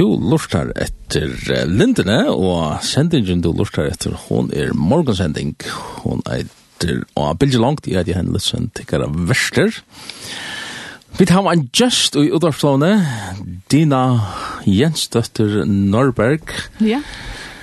to 0.00 0.14
lustar 0.16 0.70
etter 0.80 1.28
lindene, 1.68 2.22
og 2.32 2.80
sendingen 2.86 3.42
du 3.44 3.50
lustar 3.52 3.90
etter, 3.90 4.14
hon 4.30 4.48
er 4.56 4.72
morgensending. 4.72 5.52
Hon 6.00 6.22
eitir, 6.24 7.02
og 7.20 7.36
bildet 7.42 7.60
langt 7.60 7.88
i 7.90 7.98
at 8.00 8.08
jeg 8.08 8.16
henne 8.16 8.32
litt 8.32 8.46
sånn 8.46 8.70
tikkara 8.72 9.10
verster. 9.28 9.76
Vi 11.18 11.26
tar 11.28 11.44
en 11.50 11.66
gjest 11.76 12.16
i 12.16 12.30
Udarflåne, 12.32 12.94
Dina 13.68 14.00
Jensdøtter 14.64 15.66
Norberg. 15.68 16.48
Ja, 16.80 17.02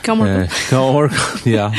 kammerkon. 0.06 0.46
Eh, 0.46 0.62
kammerkon, 0.70 1.42
ja. 1.58 1.72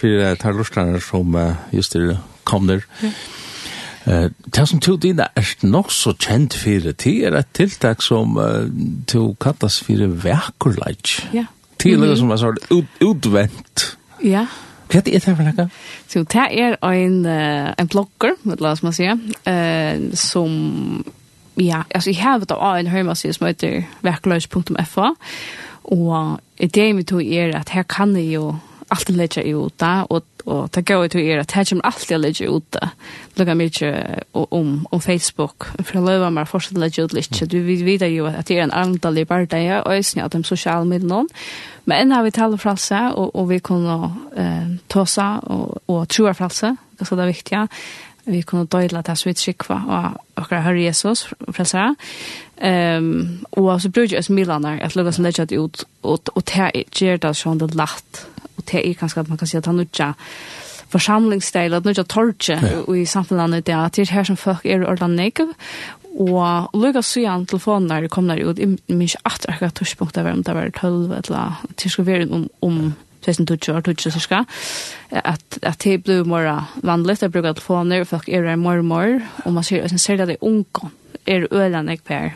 Fyrir 0.00 0.34
tar 0.42 0.58
lustrar 0.58 0.98
som 1.06 1.38
just 1.70 1.94
er 1.94 2.16
kommer. 2.42 2.82
Ja. 2.98 3.14
Eh, 4.06 4.30
Det 4.54 4.68
som 4.68 4.80
tog 4.80 5.02
dina 5.02 5.28
er 5.36 5.48
nok 5.62 5.90
så 5.92 6.12
kjent 6.18 6.54
fyrir, 6.54 6.92
det 6.92 7.24
er 7.24 7.38
et 7.38 7.48
tiltak 7.54 8.02
som 8.02 8.36
uh, 8.36 8.68
tog 9.06 9.36
kattas 9.40 9.80
fyrir 9.80 10.12
vekurleik. 10.22 11.16
Ja. 11.34 11.46
Tidligere 11.78 12.16
som 12.16 12.28
var 12.28 12.38
sånn 12.42 12.60
utvent. 13.00 13.86
Ja. 14.22 14.46
Hva 14.92 15.00
er 15.00 15.06
det 15.08 15.22
for 15.24 15.42
noe? 15.42 15.66
Så 16.08 16.22
det 16.22 16.44
er 16.52 16.76
en, 16.84 17.24
uh, 17.26 17.72
en 17.78 17.88
blogger, 17.88 18.36
vet 18.44 18.60
la 18.60 18.74
oss 18.76 18.84
man 18.84 18.94
sier, 18.94 19.16
uh, 19.48 20.12
som, 20.14 21.04
ja, 21.56 21.82
altså 21.90 22.12
jeg 22.12 22.20
har 22.22 22.38
vært 22.44 22.54
av 22.54 22.76
en 22.78 22.92
høymaside 22.92 23.34
som 23.34 23.48
heter 23.48 23.88
vekurleik.fa, 24.04 25.14
og 25.84 26.38
ideen 26.60 27.00
vi 27.00 27.08
tog 27.08 27.24
er 27.24 27.56
at 27.56 27.72
her 27.74 27.88
kan 27.88 28.14
jeg 28.16 28.36
jo 28.36 28.52
alltid 28.92 29.16
leggja 29.16 29.42
ut 29.48 29.72
uta, 29.72 29.94
og 30.10 30.22
og 30.44 30.70
ta 30.72 30.82
gå 30.84 30.98
ut 31.00 31.14
er 31.16 31.40
at 31.40 31.54
her 31.56 31.64
kommer 31.68 31.86
alt 31.88 32.10
jeg 32.10 32.20
legger 32.20 32.52
ut 32.52 32.66
da. 32.76 32.90
Lukka 33.38 33.54
mykje 33.56 33.90
om, 34.34 34.72
om 34.92 35.00
Facebook, 35.00 35.68
for 35.80 35.96
jeg 35.96 36.04
løver 36.04 36.32
meg 36.34 36.48
fortsatt 36.50 36.78
legger 36.78 37.08
ut 37.08 37.16
litt. 37.16 37.40
Du 37.50 37.58
vet 37.64 38.04
jo 38.12 38.28
at 38.28 38.48
det 38.48 38.58
er 38.58 38.66
en 38.66 38.76
antallig 38.76 39.26
bardag, 39.28 39.82
og 39.86 39.94
jeg 39.94 40.04
synes 40.04 40.24
at 40.26 40.36
de 40.36 40.44
sosiale 40.44 40.84
middelen. 40.88 41.30
Men 41.84 42.00
enn 42.00 42.16
har 42.16 42.24
vi 42.24 42.34
taler 42.34 42.60
fra 42.60 42.76
seg, 42.76 43.16
og, 43.16 43.32
og 43.34 43.48
vi 43.50 43.60
kunne 43.64 43.98
eh, 44.36 44.74
ta 44.92 45.06
seg 45.08 45.48
og, 45.52 45.80
og 45.88 46.04
troa 46.12 46.34
fra 46.36 46.50
seg, 46.52 46.76
det 46.98 47.08
er 47.08 47.22
det 47.22 47.30
viktige. 47.32 47.68
Vi 48.24 48.40
kunne 48.42 48.68
døyla 48.68 49.02
det 49.04 49.18
så 49.20 49.28
vi 49.28 49.34
skikva 49.36 49.80
og 49.84 50.20
akkurat 50.40 50.64
Herre 50.64 50.84
Jesus, 50.84 51.26
frelsere. 51.52 51.94
Um, 52.54 53.44
og 53.58 53.80
så 53.82 53.90
bruker 53.90 54.16
jeg 54.16 54.24
som 54.24 54.36
milaner, 54.38 54.78
at 54.80 54.94
lukka 54.96 55.12
som 55.12 55.26
legger 55.26 55.50
ut, 55.58 55.84
og, 56.02 56.30
og 56.34 56.46
det 56.48 56.86
gjør 56.94 57.20
det 57.20 57.34
sånn 57.36 57.60
det 57.60 57.74
latt 57.76 58.24
og 58.64 58.72
det 58.72 58.88
er 58.90 58.94
kanskje 58.94 59.20
at 59.20 59.28
man 59.28 59.38
kan 59.38 59.46
si 59.46 59.56
at 59.56 59.66
han 59.66 59.80
ikke 59.80 60.14
forsamlingsdeil, 60.94 61.74
at 61.74 61.84
nødja 61.84 62.04
tortje 62.08 62.58
ja. 62.62 62.80
i 62.94 63.04
samfunnet 63.04 63.66
det 63.66 63.74
er 63.74 63.84
at 63.84 63.96
det 63.96 64.08
er 64.08 64.14
her 64.14 64.24
som 64.24 64.36
folk 64.36 64.66
er 64.66 64.86
ordan 64.86 65.16
negav, 65.18 65.54
og 66.14 66.70
lukka 66.78 67.02
sujan 67.02 67.46
telefonen 67.46 67.88
der 67.90 68.08
kom 68.08 68.28
der 68.28 68.44
ut, 68.46 68.58
jeg 68.58 68.78
minns 68.88 69.16
ikke 69.16 69.32
at 69.34 69.46
akkurat 69.48 69.74
tørspunkt 69.74 70.14
det 70.14 70.24
var 70.24 70.32
om 70.32 70.44
det 70.44 70.54
var 70.54 70.70
12 70.70 71.12
eller 71.12 71.64
det 71.82 71.90
skulle 71.90 72.12
være 72.12 72.28
om, 72.30 72.48
om 72.62 72.94
2020 73.24 73.76
og 73.76 73.84
2020 73.84 74.12
cirka, 74.12 74.44
at, 75.10 75.58
at 75.62 75.84
det 75.84 76.02
blir 76.04 76.24
mer 76.24 76.70
vanligt, 76.82 77.22
jeg 77.22 77.32
bruker 77.32 77.52
telefoner, 77.52 78.04
folk 78.04 78.28
er 78.28 78.42
der 78.42 78.56
mer 78.56 78.78
og 78.78 78.84
mer, 78.84 79.20
og 79.44 79.52
man 79.52 79.64
ser, 79.64 79.82
og 79.82 79.90
ser 79.90 80.16
det 80.16 80.22
at 80.22 80.28
det 80.28 80.36
er 80.36 80.46
unge, 80.46 80.90
er 81.26 81.46
øyne 81.50 81.90
jeg 81.90 81.98
per. 82.04 82.30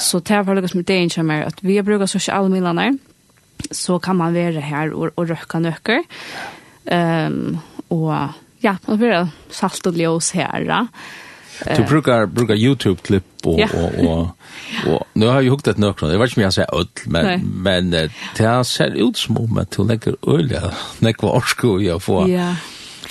Så 0.00 0.18
det 0.18 0.46
var 0.46 0.54
lukka 0.54 0.68
som 0.68 0.80
ideen 0.80 1.10
kommer, 1.10 1.46
at 1.46 1.62
vi 1.62 1.76
har 1.76 1.82
brukt 1.82 2.10
sosiale 2.10 2.50
midlene, 2.50 2.98
så 3.72 3.98
kan 3.98 4.16
man 4.16 4.34
være 4.34 4.60
her 4.60 4.94
og, 4.94 5.12
og 5.16 5.30
røkke 5.30 5.60
nøkker. 5.60 6.02
Um, 6.84 7.58
og 7.90 8.34
ja, 8.64 8.76
man 8.88 8.98
blir 9.00 9.30
salt 9.52 9.86
og 9.86 9.96
ljøs 9.98 10.32
her 10.36 10.66
da. 10.68 10.86
Du 11.76 11.84
brukar 11.86 12.26
brukar 12.26 12.54
YouTube 12.54 13.00
klipp 13.02 13.46
och 13.46 13.60
ja. 13.60 13.68
och 13.72 14.04
och, 14.04 14.28
och 14.86 15.06
nu 15.12 15.26
har 15.26 15.40
jag 15.42 15.50
hukt 15.50 15.66
ett 15.66 15.78
nökron. 15.78 16.10
Jag 16.10 16.18
vet 16.18 16.28
inte 16.30 16.40
om 16.40 16.42
jag 16.42 16.52
säger 16.52 16.74
öll 16.74 16.88
men 17.06 17.26
Nej. 17.26 17.40
men 17.44 17.90
det 18.36 18.64
ser 18.64 19.08
ut 19.08 19.16
som 19.16 19.38
om 19.38 19.58
att 19.58 19.74
hon 19.74 19.86
lägger 19.86 20.16
öl. 20.26 20.60
Näck 20.98 21.22
var 21.22 21.40
sko 21.40 21.80
jag 21.80 22.02
få. 22.02 22.28
Ja. 22.28 22.56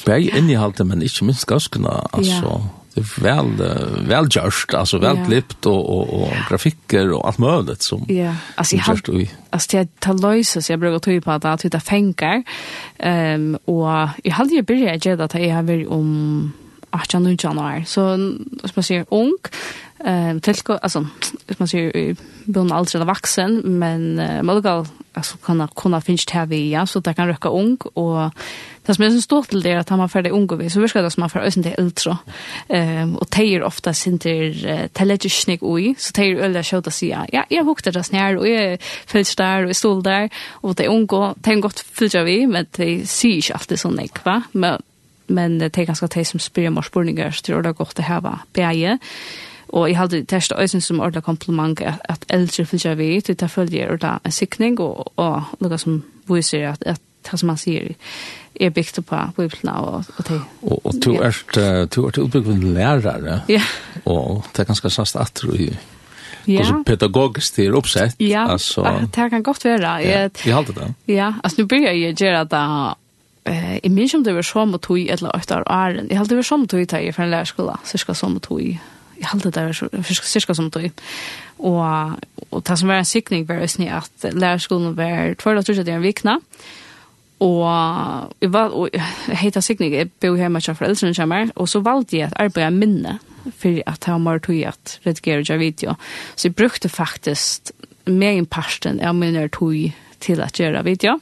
Berg 0.06 0.38
in 0.38 0.50
i 0.50 0.84
men 0.84 1.02
inte 1.02 1.24
minst 1.24 1.46
gaskna 1.46 2.08
alltså. 2.12 2.32
Ja 2.32 2.83
det 2.96 3.02
är 3.02 3.24
väl 3.24 4.08
väl 4.08 4.28
just 4.34 4.74
alltså 4.74 4.98
väl 4.98 5.16
yeah. 5.16 5.28
klippt 5.28 5.66
och 5.66 6.00
och 6.00 6.22
och 6.22 6.34
grafiker 6.50 7.12
och 7.12 7.28
allt 7.28 7.38
möjligt 7.38 7.82
som 7.82 8.06
Ja, 8.08 8.14
yeah. 8.14 8.36
alltså 8.56 8.76
jag 8.76 8.84
har 8.84 9.28
alltså 9.50 9.78
det 9.78 10.00
tar 10.00 10.14
lösa 10.14 10.62
så 10.62 10.72
jag 10.72 10.80
brukar 10.80 11.00
ta 11.00 11.22
på 11.22 11.32
att 11.32 11.46
att 11.46 11.66
hitta 11.66 11.80
fänkar. 11.80 12.44
Ehm 12.98 13.58
och 13.66 14.10
jag 14.24 14.32
hade 14.32 14.56
ju 14.56 14.62
börjat 14.62 15.06
jag 15.06 15.22
att 15.22 15.34
jag 15.34 15.56
har 15.56 15.64
varit 15.64 15.88
om 15.88 16.52
18 16.94 17.38
januari 17.44 17.86
så 17.86 18.18
som 18.18 18.72
man 18.76 18.84
säger 18.84 19.06
ung 19.10 19.38
eh 20.06 20.40
tillskott 20.40 20.80
alltså 20.82 21.00
som 21.48 21.56
man 21.58 21.68
säger 21.68 22.16
blir 22.46 22.74
alltså 22.74 23.00
där 23.00 23.06
vuxen 23.06 23.62
men 23.66 24.20
uh, 24.20 24.44
man 24.44 24.64
kan 24.64 24.88
alltså 25.14 25.38
kunna 25.38 25.68
kunna 25.68 26.02
finns 26.02 26.26
det 26.26 26.34
här 26.34 26.46
vi 26.46 26.72
ja 26.72 26.86
så 26.86 27.00
där 27.00 27.14
kan 27.14 27.28
röka 27.28 27.50
ung 27.50 27.78
och 27.94 28.32
Det 28.86 28.96
som 28.96 29.06
är 29.06 29.10
så 29.10 29.22
stort 29.22 29.50
till 29.50 29.62
det 29.62 29.72
är 29.72 29.78
att 29.78 29.90
han 29.90 30.00
var 30.00 30.08
färdig 30.08 30.32
unga 30.32 30.56
vi, 30.56 30.70
så 30.70 30.80
virkar 30.80 31.02
det 31.02 31.12
som 31.12 31.24
han 31.24 31.30
var 31.34 31.42
ösen 31.42 31.64
till 31.64 31.76
ultra. 31.78 32.18
Um, 32.68 33.16
och 33.16 33.30
tejer 33.30 33.64
ofta 33.64 33.94
sin 33.94 34.20
till 34.20 34.66
uh, 34.66 34.88
telegisnig 34.88 35.60
ui, 35.64 35.96
så 35.98 36.12
tejer 36.12 36.36
öliga 36.36 36.64
kjöta 36.64 36.92
sig, 36.92 37.10
ja, 37.32 37.46
jag 37.50 37.64
hukte 37.64 37.92
det 37.92 38.04
snär, 38.04 38.38
och 38.38 38.48
jag 38.48 38.82
fyllt 39.08 39.38
där, 39.38 39.64
och 39.64 39.70
jag 39.70 39.76
stod 39.76 40.04
där, 40.04 40.30
og 40.52 40.76
det 40.76 40.88
unga, 40.88 41.34
det 41.36 41.52
är 41.52 41.56
gott 41.56 41.80
fyllt 41.80 42.16
vi, 42.16 42.48
men 42.48 42.66
det 42.72 43.10
ser 43.10 43.30
inte 43.30 43.54
alltid 43.54 43.80
sån 43.80 44.00
ek, 44.00 44.26
va? 44.26 44.42
Men, 44.52 44.82
men 45.28 45.60
det 45.60 45.78
är 45.78 45.86
ganska 45.86 46.08
det 46.08 46.26
som 46.26 46.40
spyrir 46.40 46.70
mors 46.70 46.88
spurningar, 46.88 47.32
så 47.32 47.62
det 47.62 47.70
är 47.70 47.74
gott 47.74 48.00
att 48.00 48.06
häva 48.06 48.40
bäge. 48.54 49.00
Og 49.74 49.90
jeg 49.90 49.98
hadde 49.98 50.26
testa 50.26 50.56
øyne 50.62 50.82
som 50.82 51.00
ordentlig 51.00 51.24
kompliment 51.24 51.82
at 51.82 52.02
at 52.10 52.26
eldre 52.30 52.66
fylgja 52.66 52.94
vi, 52.94 53.22
til 53.22 53.40
det 53.40 53.52
følger 53.52 53.92
ordentlig 53.92 54.20
en 54.26 54.32
sikning, 54.32 54.80
og, 54.80 55.14
og 55.18 55.42
noe 55.60 55.78
som 55.78 56.04
viser 56.30 56.70
at, 56.72 56.84
at 56.86 57.02
det 57.32 57.40
som 57.40 57.50
han 57.50 57.58
sier 57.58 57.96
er 58.60 58.70
bygd 58.70 59.02
på 59.06 59.18
bibelna 59.38 59.72
og, 59.72 60.06
og 60.18 60.28
det. 60.28 60.42
Og, 60.62 60.86
og 60.86 60.94
du 61.06 61.14
er 61.14 61.38
du 61.86 62.06
er 62.06 62.20
utbygd 62.20 62.48
med 62.48 62.74
lærere. 62.74 63.42
Ja. 63.50 63.62
Og 64.06 64.44
det 64.52 64.60
er 64.60 64.70
ganske 64.70 64.90
sast 64.90 65.16
at 65.16 65.40
du 65.42 65.56
Ja. 66.46 66.60
Och 66.60 66.86
pedagogiskt 66.86 67.56
det 67.56 67.66
är 67.66 67.72
uppsett. 67.72 68.16
Ja, 68.18 68.40
alltså, 68.40 69.08
det 69.16 69.30
kan 69.30 69.44
gott 69.44 69.66
vara. 69.66 70.02
Ja, 70.02 70.30
jag 70.46 70.56
håller 70.56 70.74
det. 70.74 71.14
Ja, 71.14 71.34
alltså 71.44 71.62
nu 71.62 71.66
börjar 71.66 71.92
jag 71.92 72.22
göra 72.22 72.46
det 72.46 72.96
eh 73.46 73.78
i 73.84 73.90
minns 73.90 74.14
om 74.14 74.24
det 74.24 74.34
var 74.34 74.42
så 74.42 74.66
mot 74.66 74.82
tog 74.82 75.08
eller 75.08 75.36
åtta 75.36 75.58
år 75.58 75.64
är. 75.68 76.06
Jag 76.10 76.18
hade 76.18 76.30
det 76.30 76.36
var 76.36 76.44
som 76.44 76.64
att 76.64 76.74
i 76.74 76.86
ta 76.86 77.00
i 77.00 77.14
från 77.14 77.32
lärskola, 77.32 77.80
så 77.84 77.98
ska 77.98 78.14
så 78.14 78.30
mot 78.30 78.44
tog 78.44 78.80
Jag 79.20 79.28
hade 79.28 79.50
det 79.50 79.66
var 79.66 79.74
så 79.74 79.90
cirka 80.24 80.54
som 80.54 80.68
att 80.68 80.76
i. 80.76 80.92
Och 81.58 82.10
och 82.50 82.62
det 82.64 82.78
som 82.78 82.88
var 82.88 82.96
en 82.96 83.06
sikning 83.06 83.46
var 83.46 83.56
det 83.56 83.90
att 83.90 84.34
lärskolan 84.34 84.96
var 84.96 85.34
två 85.36 85.50
eller 85.50 85.62
tre 85.62 85.76
dagar 85.76 86.00
i 86.00 86.02
veckan. 86.02 86.42
Og 87.44 88.34
jeg 88.42 88.54
var, 88.54 88.72
og 88.72 88.90
jeg 88.94 89.38
heter 89.42 89.64
Signig, 89.64 89.92
jeg 89.92 90.12
bor 90.24 90.38
hjemme 90.40 90.62
til 90.64 90.78
foreldrene 90.80 91.16
kommer, 91.18 91.52
og 91.60 91.70
så 91.70 91.82
valgte 91.84 92.18
jeg 92.18 92.30
at 92.30 92.38
arbeide 92.46 92.72
minne, 92.72 93.18
for 93.44 93.82
at 93.90 94.08
jeg 94.08 94.26
var 94.26 94.40
tog 94.40 94.62
at 94.70 95.00
redigere 95.06 95.56
og 95.56 95.60
video. 95.60 95.96
Så 96.36 96.48
jeg 96.48 96.56
brukte 96.56 96.90
faktisk 96.90 97.74
med 98.08 98.38
en 98.38 98.46
parten 98.46 99.02
av 99.04 99.16
minne 99.16 99.50
tog 99.52 99.76
til 100.24 100.42
at 100.42 100.60
gjøre 100.60 100.84
video. 100.84 101.20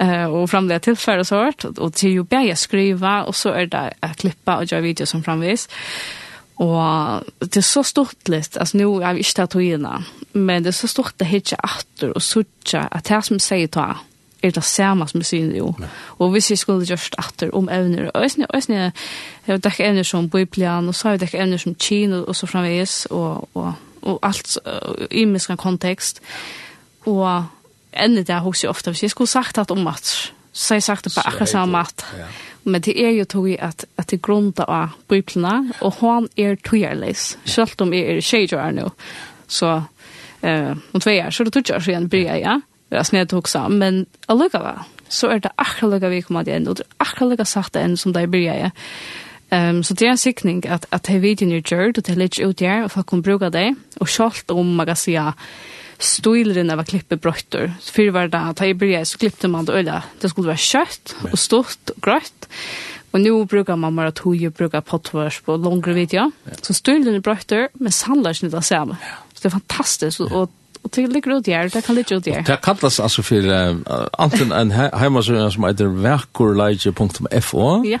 Uh, 0.00 0.32
og 0.32 0.48
fram 0.48 0.68
det 0.68 0.82
tilfære 0.82 1.24
så 1.28 1.40
hvert, 1.40 1.64
og 1.78 1.92
til 1.94 2.20
jo 2.20 2.24
bare 2.24 2.48
jeg 2.48 2.58
skriva, 2.58 3.22
og 3.28 3.34
så 3.36 3.52
er 3.52 3.68
det 3.68 3.82
å 4.00 4.12
klippe 4.16 4.54
og 4.56 4.68
gjøre 4.68 4.84
video 4.84 5.08
som 5.08 5.24
framvis. 5.24 5.66
Og 6.60 7.24
det 7.40 7.60
er 7.60 7.64
så 7.64 7.82
stort 7.84 8.28
litt, 8.28 8.56
altså 8.60 8.80
nå 8.80 8.88
er 9.00 9.16
vi 9.16 9.24
ikke 9.24 9.38
tatt 9.40 9.54
togene, 9.56 10.02
men 10.32 10.64
det 10.64 10.72
er 10.72 10.76
så 10.76 10.88
stort 10.88 11.16
det 11.20 11.28
hitje 11.28 11.56
atter 11.56 12.12
og 12.12 12.24
sutja 12.24 12.86
at 12.92 13.08
det 13.08 13.20
som 13.28 13.40
sier 13.40 13.68
togene, 13.72 14.09
er 14.42 14.50
det 14.50 14.64
samme 14.64 15.06
som 15.08 15.20
vi 15.20 15.24
sier 15.28 15.52
jo. 15.56 15.74
Og 16.18 16.30
hvis 16.30 16.50
jeg 16.50 16.58
skulle 16.58 16.86
gjøre 16.86 17.18
atter 17.18 17.52
om 17.56 17.68
evner, 17.68 18.10
og 18.14 18.22
jeg 18.22 18.30
synes 18.30 18.92
jeg 19.46 19.62
dekk 19.62 19.80
evner 19.80 20.06
som 20.06 20.30
Bibelen, 20.30 20.88
og 20.88 20.94
så 20.94 21.08
har 21.08 21.16
jeg 21.16 21.20
dekk 21.26 21.34
evner 21.34 21.62
som 21.62 21.74
Kino, 21.74 22.24
og 22.24 22.36
så 22.36 22.46
framveis, 22.46 23.06
og, 23.10 23.48
og, 23.54 23.72
og 24.02 24.18
alt 24.22 24.58
uh, 24.66 25.06
i 25.10 25.24
miskan 25.24 25.56
kontekst. 25.56 26.20
Og 27.06 27.46
enda 27.92 28.22
det 28.22 28.40
hos 28.40 28.64
jeg 28.64 28.70
ofte, 28.70 28.90
hvis 28.90 29.02
jeg 29.02 29.10
skulle 29.10 29.28
sagt 29.28 29.58
at 29.58 29.70
om 29.70 29.86
at, 29.86 30.32
så 30.52 30.74
har 30.74 30.76
jeg 30.76 30.82
sagt 30.82 31.04
det 31.04 31.14
på 31.14 31.20
akkurat 31.24 31.48
samme 31.48 31.72
mat. 31.72 32.06
Ja. 32.18 32.26
Men 32.64 32.80
det 32.80 32.94
er 33.00 33.10
jo 33.10 33.24
tog 33.24 33.48
at, 33.58 33.84
at 33.96 34.10
det 34.10 34.22
grunnet 34.22 34.60
av 34.68 34.96
Bibelen, 35.08 35.72
og 35.80 35.94
han 36.00 36.28
er 36.36 36.58
togjerleis, 36.64 37.38
selv 37.44 37.80
om 37.80 37.92
jeg 37.92 38.16
er 38.16 38.20
tjejer 38.20 38.74
nå. 38.76 38.90
Så, 39.48 39.82
eh, 40.42 40.76
om 40.92 41.00
tve 41.00 41.16
år, 41.24 41.30
så 41.30 41.42
er 41.42 41.48
det 41.48 41.54
tog 41.54 41.70
jeg 41.70 41.88
igjen 41.88 42.08
bryr 42.08 42.26
jeg, 42.28 42.42
ja 42.44 42.58
det 42.90 43.00
er 43.00 43.24
tog 43.24 43.42
hoksa, 43.42 43.68
men 43.68 44.06
allukava, 44.28 44.84
så 45.08 45.30
er 45.30 45.42
det 45.44 45.52
akkurat 45.58 46.02
vi 46.10 46.22
kommer 46.26 46.46
til 46.46 46.58
enda, 46.58 46.70
og 46.70 46.80
det 46.80 46.86
er 46.86 47.06
akkurat 47.06 47.48
sagt 47.48 47.76
enn 47.76 47.96
som 47.96 48.14
det 48.14 48.28
blir 48.30 48.48
jeg. 48.48 48.72
Um, 49.50 49.82
så 49.82 49.94
det 49.94 50.06
er 50.06 50.14
en 50.14 50.20
sikning 50.20 50.62
at, 50.66 50.86
at 50.94 51.06
det 51.06 51.22
videoen 51.22 51.52
er 51.56 51.62
gjørt, 51.62 51.98
og 51.98 52.06
det 52.06 52.14
er 52.14 52.20
litt 52.20 52.38
ut 52.38 52.60
her, 52.62 52.84
og 52.84 52.92
folk 52.94 53.08
kan 53.10 53.22
bruke 53.22 53.50
det, 53.50 53.72
og 54.00 54.08
selv 54.08 54.54
om 54.54 54.76
man 54.78 54.86
kan 54.86 54.98
si 54.98 55.16
stilren 56.00 56.70
av 56.72 56.84
klippet 56.88 57.20
brøtter. 57.20 57.74
Før 57.82 58.12
var 58.14 58.30
det 58.32 58.40
at 58.52 58.62
jeg 58.64 58.78
blir 58.78 59.04
så 59.04 59.18
klippte 59.20 59.50
man 59.52 59.66
det 59.68 59.74
øyla. 59.76 60.00
Det 60.22 60.30
skulle 60.30 60.52
være 60.54 60.64
kjøtt, 60.64 61.16
og 61.32 61.36
stort, 61.38 61.92
og 61.92 62.00
grøtt. 62.06 62.48
Og 63.10 63.20
nå 63.24 63.34
bruker 63.50 63.76
man 63.76 63.96
bare 63.98 64.14
tog 64.14 64.38
og 64.46 64.54
bruker 64.54 64.86
potvers 64.86 65.40
på 65.42 65.58
langere 65.58 65.96
video. 65.98 66.28
Så 66.62 66.76
stilren 66.78 67.18
er 67.18 67.24
brøtter, 67.26 67.68
men 67.74 67.92
sannleggen 67.92 68.48
er 68.48 68.54
det 68.54 68.64
samme. 68.64 68.96
Så 69.34 69.42
det 69.42 69.50
er 69.50 69.58
fantastisk, 69.58 70.24
og 70.30 70.54
och 70.82 70.90
det 70.94 71.06
ligger 71.06 71.38
ut 71.38 71.44
där, 71.44 71.68
det 71.68 71.82
kan 71.86 71.94
ligga 71.94 72.16
ut 72.16 72.24
där. 72.24 72.42
Det 72.42 72.56
kallas 72.62 73.00
alltså 73.00 73.22
för 73.22 73.46
uh, 73.46 73.76
antingen 74.12 74.52
en 74.52 74.70
hemmasida 74.70 75.50
som 75.50 75.64
heter 75.64 75.86
verkorleige.fo. 75.86 77.84
Ja. 77.84 77.98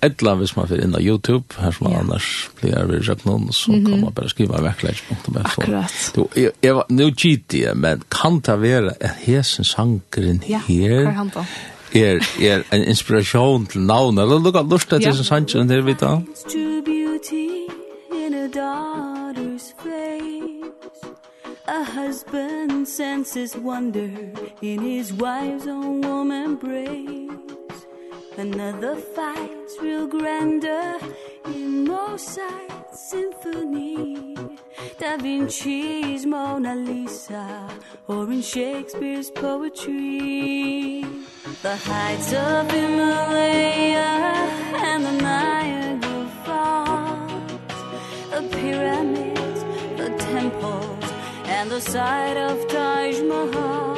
Ettla 0.00 0.34
hvis 0.34 0.56
man 0.56 0.66
får 0.68 0.80
inn 0.82 0.94
á 0.94 1.00
YouTube, 1.00 1.44
her 1.58 1.70
som 1.70 1.86
man 1.86 2.00
annars 2.00 2.50
blir 2.58 2.74
vi 2.90 2.98
rett 3.06 3.24
noen, 3.24 3.52
så 3.54 3.70
kan 3.70 4.00
man 4.00 4.10
bare 4.14 4.28
skriva 4.28 4.58
verkleik.fo. 4.58 5.38
Akkurat. 5.38 5.94
Du, 6.14 6.24
jeg, 6.34 6.50
jeg 6.62 6.74
var, 6.74 6.88
nu 6.90 7.04
gitt 7.14 7.54
jeg, 7.54 7.76
men 7.78 8.02
kan 8.10 8.40
det 8.42 8.56
være 8.62 8.96
at 8.98 9.22
hesen 9.22 9.64
sangren 9.64 10.42
her? 10.42 10.58
Ja, 10.66 10.66
hva 10.66 11.12
er 11.12 11.20
han 11.20 11.30
da? 11.34 11.46
er 11.94 12.18
er 12.40 12.62
en 12.72 12.84
inspiration 12.84 13.66
til 13.66 13.80
navn 13.80 14.18
eller 14.18 14.38
look 14.38 14.56
at 14.56 14.66
lust 14.66 14.88
til 14.88 15.02
this 15.02 15.20
is 15.20 15.28
hunch 15.28 15.56
and 15.56 15.68
there 15.68 15.82
we 15.82 15.94
go 15.94 16.22
to 16.48 16.82
beauty 16.84 17.68
in 18.10 18.34
a 18.34 18.48
daughter's 18.48 19.74
face 19.82 20.01
A 21.72 21.84
husband 21.84 22.86
senses 22.86 23.56
wonder 23.56 24.12
in 24.60 24.82
his 24.82 25.10
wife's 25.10 25.66
own 25.66 26.02
woman 26.02 26.58
praise. 26.58 27.86
Another 28.36 28.94
fight's 28.94 29.78
real 29.80 30.06
grandeur 30.06 30.98
in 31.46 31.84
Mozart's 31.84 33.08
symphony. 33.08 34.36
Da 34.98 35.16
Vinci's 35.16 36.26
Mona 36.26 36.74
Lisa 36.74 37.70
or 38.06 38.30
in 38.30 38.42
Shakespeare's 38.42 39.30
poetry. 39.30 41.06
The 41.62 41.76
heights 41.76 42.34
of 42.34 42.70
Himalaya 42.70 44.10
and 44.90 45.06
the 45.06 45.12
Niagara 45.22 46.28
Falls. 46.44 47.40
The 48.30 48.42
pyramids, 48.58 49.60
the 49.96 50.14
temples 50.18 51.01
and 51.62 51.70
the 51.70 51.80
sight 51.80 52.36
of 52.36 52.66
Taj 52.66 53.20
Mahal. 53.20 53.94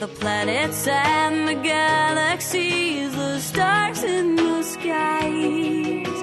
The 0.00 0.08
planets 0.08 0.86
and 0.88 1.46
the 1.46 1.56
galaxies 1.56 3.14
The 3.14 3.38
stars 3.38 4.02
in 4.02 4.36
the 4.36 4.62
skies. 4.62 6.18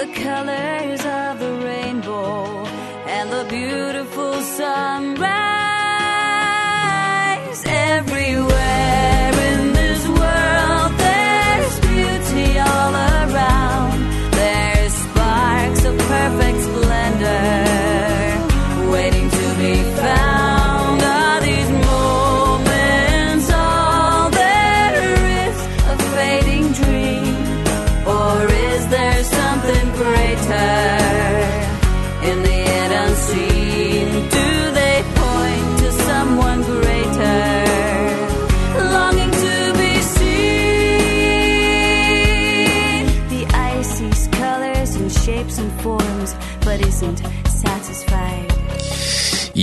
The 0.00 0.08
colors 0.24 1.04
of 1.20 1.32
the 1.44 1.52
rainbow 1.68 2.64
And 3.16 3.26
the 3.36 3.44
beautiful 3.50 4.32
sunrise. 4.58 5.61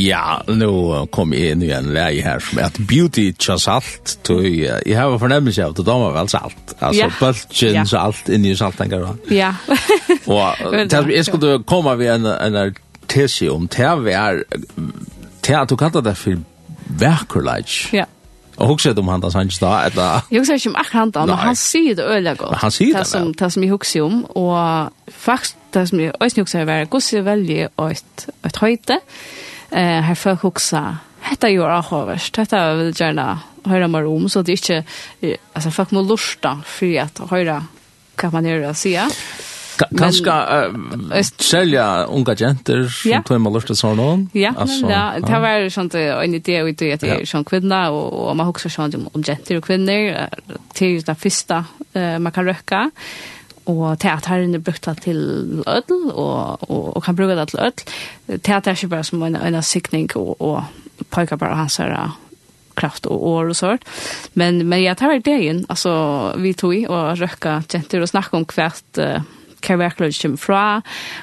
Ja, 0.09 0.39
nu 0.47 0.69
kom 1.13 1.33
jeg 1.35 1.53
inn 1.53 1.63
i 1.65 1.71
en 1.75 1.91
leie 1.93 2.23
her 2.25 2.41
som 2.43 2.61
heter 2.61 2.85
Beauty 2.89 3.29
Tja 3.37 3.57
Salt. 3.61 4.17
Tog, 4.25 4.43
uh, 4.43 4.79
Jeg 4.85 4.97
har 4.97 5.11
en 5.11 5.21
fornemmelse 5.21 5.63
av 5.63 5.75
at 5.75 5.81
det 5.85 5.97
var 6.03 6.15
vel 6.17 6.31
salt. 6.31 6.75
Altså, 6.79 7.01
ja. 7.01 7.09
bølgen 7.19 7.79
ja. 7.81 7.87
salt 7.89 8.29
inni 8.33 8.55
saltengar. 8.57 9.09
Ja. 9.41 9.53
og 10.25 10.89
til, 10.89 11.11
jeg 11.13 11.25
skulle 11.25 11.63
komme 11.63 11.97
ved 11.99 12.15
en, 12.15 12.25
en 12.25 12.75
tesi 13.09 13.49
om 13.49 13.67
til 13.67 14.05
vi 14.05 14.11
er 14.17 14.43
til 15.43 15.57
at 15.57 15.69
du 15.69 15.75
kallar 15.75 16.01
det 16.05 16.17
for 16.17 16.41
verkerleik. 16.99 17.93
Ja. 17.93 18.05
Og 18.59 18.67
hugsa 18.67 18.91
om 18.97 19.07
han 19.07 19.23
hans 19.33 19.59
da, 19.59 19.85
eller? 19.85 20.25
Jeg 20.31 20.39
hugsa 20.39 20.53
ikke 20.53 20.69
om 20.69 20.75
akkur 20.75 20.99
han 20.99 21.11
da, 21.15 21.25
men 21.25 21.37
han 21.39 21.55
sier 21.55 21.95
det 21.95 22.05
øyla 22.05 22.33
godt. 22.33 22.57
Han 22.59 22.71
sier 22.71 22.97
det, 22.97 23.13
ja. 23.15 23.21
Det 23.39 23.51
som 23.53 23.63
jeg 23.63 23.71
hugsa 23.71 24.01
om, 24.03 24.25
og 24.35 24.91
faktisk 25.07 25.55
det 25.73 25.89
som 25.89 25.99
jeg 25.99 26.11
også 26.19 26.41
hugsa 26.41 26.59
er, 26.59 26.85
hvordan 26.85 27.01
jeg 27.13 27.25
velger 27.25 27.67
et, 27.89 28.27
et 28.45 28.57
høyte, 28.57 28.99
eh, 29.71 29.99
har 30.05 30.17
folk 30.19 30.45
hoksa, 30.47 30.83
dette 31.29 31.51
gjør 31.51 31.73
jeg 31.73 31.89
høverst, 31.91 32.39
dette 32.39 32.63
vil 32.79 32.89
jeg 32.91 32.99
gjerne 33.01 33.27
høre 33.69 33.91
mer 33.91 34.07
om, 34.09 34.29
så 34.31 34.41
det 34.45 34.55
er 34.55 34.63
ikke, 34.63 35.35
altså 35.53 35.71
folk 35.75 35.93
må 35.95 36.03
lusta 36.07 36.55
for 36.65 37.03
at 37.03 37.21
høre 37.29 37.61
hva 38.19 38.33
man 38.33 38.47
gjør 38.47 38.69
å 38.71 38.75
si. 38.77 38.95
Kanskje 39.79 40.33
uh, 40.33 41.19
selja 41.39 41.85
unga 42.11 42.33
jenter 42.35 42.81
som 42.91 43.13
ja. 43.13 43.21
tog 43.23 43.39
med 43.39 43.53
lurt 43.55 43.69
til 43.69 43.77
sånn 43.79 44.25
Ja, 44.35 44.51
altså, 44.51 44.89
ja, 44.91 45.03
det 45.23 45.39
var 45.39 45.67
sånt 45.71 45.95
en 45.95 46.35
idé 46.35 46.57
og 46.65 46.73
idé 46.73 46.89
at 46.97 47.05
det 47.05 47.13
er 47.13 47.29
sånn 47.29 47.47
kvinna, 47.47 47.85
og, 47.95 48.09
og 48.11 48.33
man 48.35 48.49
har 48.49 48.51
også 48.51 48.71
sånn 48.73 48.97
om 48.99 49.23
jenter 49.23 49.61
og 49.61 49.67
kvinner, 49.69 50.27
til 50.75 50.99
det 51.05 51.15
første 51.19 51.63
uh, 51.95 52.17
man 52.19 52.35
kan 52.35 52.49
røkke. 52.49 52.87
Uh, 52.89 53.38
og 53.69 53.99
teateren 54.01 54.55
er 54.57 54.63
brukt 54.65 54.87
til 55.03 55.19
ødel, 55.67 56.09
og, 56.11 56.69
og, 56.69 56.95
og 56.97 57.03
kan 57.05 57.15
bruke 57.15 57.37
det 57.37 57.49
til 57.51 57.61
ødel. 57.67 58.39
Teater 58.39 58.71
er 58.71 58.75
ikke 58.75 58.95
bare 58.95 59.07
som 59.07 59.23
en, 59.23 59.35
en 59.35 59.61
sikning, 59.63 60.09
og, 60.17 60.35
og 60.41 60.63
pojker 61.11 61.39
bare 61.39 61.55
hans 61.55 61.77
her 61.77 62.17
kraft 62.79 63.09
og 63.11 63.23
år 63.27 63.51
og 63.51 63.57
sånt. 63.59 63.83
Men, 64.39 64.63
men 64.69 64.83
jeg 64.83 64.97
tar 64.99 65.17
det 65.25 65.39
inn, 65.49 65.65
altså 65.69 65.91
vi 66.39 66.53
tog 66.57 66.75
i, 66.75 66.85
og 66.87 67.19
røkka 67.19 67.59
jenter 67.73 68.05
og 68.05 68.11
snakka 68.11 68.39
om 68.39 68.47
hvert 68.47 69.01
uh, 69.03 69.19
hva 69.65 69.79
virkelig 69.83 70.19
kommer 70.21 70.41
fra, 70.41 70.63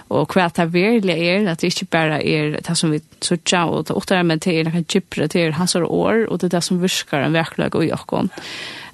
og 0.09 0.33
hva 0.35 0.49
det 0.57 0.69
virkelig 0.75 1.17
er, 1.17 1.51
at 1.51 1.61
det 1.61 1.73
ikke 1.75 1.91
bare 1.97 2.23
er 2.23 2.59
det 2.61 2.79
som 2.79 2.95
vi 2.95 3.03
sørger 3.21 3.73
og 3.73 3.87
det 3.89 3.97
åttere, 3.97 4.25
men 4.25 4.43
det 4.43 4.55
er 4.55 4.69
noen 4.69 4.89
gypere, 4.89 5.29
det 5.33 5.47
hans 5.57 5.77
år, 5.77 6.27
og 6.29 6.41
det 6.41 6.51
er 6.51 6.59
det 6.59 6.65
som 6.65 6.83
virker 6.83 7.25
en 7.25 7.37
virkelig 7.37 7.73
og 7.75 7.85
i 7.85 7.95
åkken. 7.95 8.33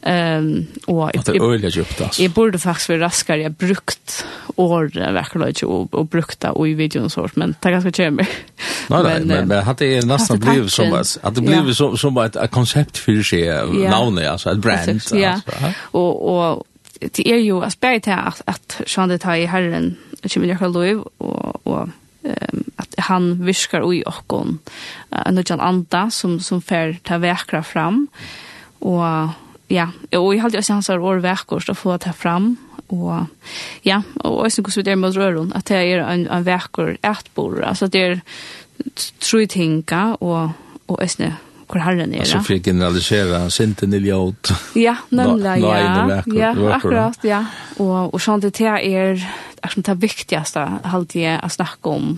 Um, 0.03 0.67
og 0.89 1.13
at 1.15 1.27
det 1.27 1.37
er 1.37 1.45
øyelig 1.47 1.71
djupt, 1.77 2.01
altså. 2.01 2.23
Jeg 2.23 2.35
burde 2.35 2.59
faktisk 2.59 2.89
være 2.89 3.05
raskere, 3.05 3.39
jeg 3.39 3.57
brukt 3.57 4.27
året 4.57 5.15
virkelig 5.15 5.65
og, 5.65 5.89
og 5.93 6.11
brukt 6.11 6.43
det 6.43 6.51
i 6.67 6.73
videoen 6.73 7.05
og 7.05 7.11
sånt, 7.11 7.37
men 7.37 7.49
det 7.55 7.71
er 7.71 7.77
ganske 7.77 7.93
kjemmer. 7.93 8.27
Nei, 8.91 9.03
nei, 9.03 9.13
men, 9.19 9.29
men, 9.29 9.49
men 9.49 9.71
at 9.71 9.79
det 9.79 9.93
er 9.97 10.07
nesten 10.07 10.41
blivet 10.43 10.73
som, 10.75 10.91
at 10.99 11.37
det 11.37 11.45
blivet 11.47 11.77
som, 11.79 11.95
som 11.97 12.19
et, 12.19 12.35
et 12.35 12.51
konsept 12.51 12.99
for 12.99 13.23
seg, 13.23 13.47
ja. 13.47 13.95
navnet, 13.95 14.27
altså, 14.33 14.51
et 14.51 14.61
brand. 14.61 14.91
Ja, 15.15 15.37
altså, 15.39 15.63
Ja, 15.63 15.73
og, 15.93 16.29
og, 16.29 16.67
det 17.11 17.27
er 17.27 17.41
jo 17.43 17.61
aspekt 17.67 18.07
til 18.07 18.17
at, 18.17 18.43
at 18.47 18.79
sånn 18.87 19.13
det 19.13 19.23
tar 19.25 19.41
i 19.41 19.49
Herren 19.51 19.97
kommer 20.23 20.53
jeg 20.53 20.71
lov, 20.71 21.07
og, 21.19 21.61
og 21.67 21.91
um, 22.23 22.65
at 22.79 22.99
han 23.09 23.33
viskar 23.43 23.83
ui 23.87 24.03
okkon 24.07 24.59
uh, 25.11 25.31
nødjan 25.35 25.63
anda 25.63 26.07
som, 26.15 26.39
som 26.41 26.63
fer 26.63 26.99
ta 27.05 27.19
vekra 27.23 27.63
fram. 27.67 28.07
Og 28.83 29.33
ja, 29.73 29.89
og 30.19 30.33
jeg 30.35 30.43
halte 30.43 30.61
også 30.61 30.77
hans 30.79 30.91
år 30.93 31.23
vekkors 31.25 31.71
å 31.73 31.79
få 31.79 31.97
ta 32.03 32.13
fram. 32.15 32.55
Og 32.93 33.27
ja, 33.87 34.03
og 34.21 34.43
også 34.45 34.63
hvordan 34.63 34.83
vi 34.83 34.91
der 34.91 35.01
med 35.01 35.17
røren 35.17 35.53
at 35.57 35.69
det 35.71 35.79
er 35.81 36.03
en, 36.05 36.27
en 36.29 36.45
vekkor 36.45 36.97
etbor 37.01 37.63
altså 37.65 37.89
det 37.89 38.03
er 38.03 38.21
tru 39.23 39.47
tinga 39.49 40.19
og, 40.21 40.53
og 40.89 40.99
også 40.99 41.31
hvor 41.73 41.83
herren 41.83 42.13
er. 42.13 42.27
Altså 42.27 42.43
for 42.45 42.59
å 42.59 42.65
generalisere, 42.65 43.41
sinten 43.55 43.97
i 43.97 44.01
idiot. 44.03 44.53
Ja, 44.79 44.97
nemlig, 45.11 45.57
ja. 45.65 46.21
ja, 46.37 46.53
akkurat, 46.77 47.25
ja. 47.27 47.43
Og, 47.81 48.13
og 48.13 48.23
sånn 48.23 48.45
det 48.45 48.55
er, 48.61 48.79
er 49.63 49.73
som 49.73 49.87
det 49.87 49.99
viktigste, 50.03 50.67
halte 50.93 51.23
jeg 51.23 51.41
å 51.41 51.51
snakke 51.53 51.97
om 51.97 52.15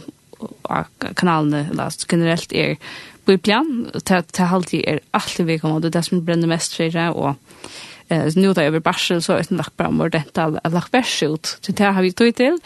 kanalene, 1.17 1.69
eller 1.73 1.95
generelt 2.11 2.53
er 2.53 2.77
Bibelen, 3.25 3.87
det 3.95 4.45
halte 4.51 4.77
jeg 4.77 4.99
er 4.99 5.03
alltid 5.17 5.49
vi 5.49 5.61
kommer, 5.63 5.81
det 5.81 5.93
er 5.93 6.01
det 6.01 6.07
som 6.11 6.25
brenner 6.27 6.51
mest 6.51 6.77
for 6.77 6.93
det, 6.93 7.09
og 7.15 7.37
eh 8.09 8.37
nu 8.37 8.53
där 8.53 8.63
över 8.63 8.81
Barsel 8.81 9.23
så 9.23 9.33
är 9.33 9.39
det 9.49 9.51
lagt 9.51 9.77
fram 9.77 10.01
och 10.01 10.11
detta 10.11 10.43
har 10.43 10.71
lagt 10.71 10.95
vers 10.95 11.23
ut. 11.23 11.59
Så 11.61 11.73
det 11.73 11.85
har 11.85 12.03
vi 12.03 12.13
tog 12.13 12.35
till 12.35 12.59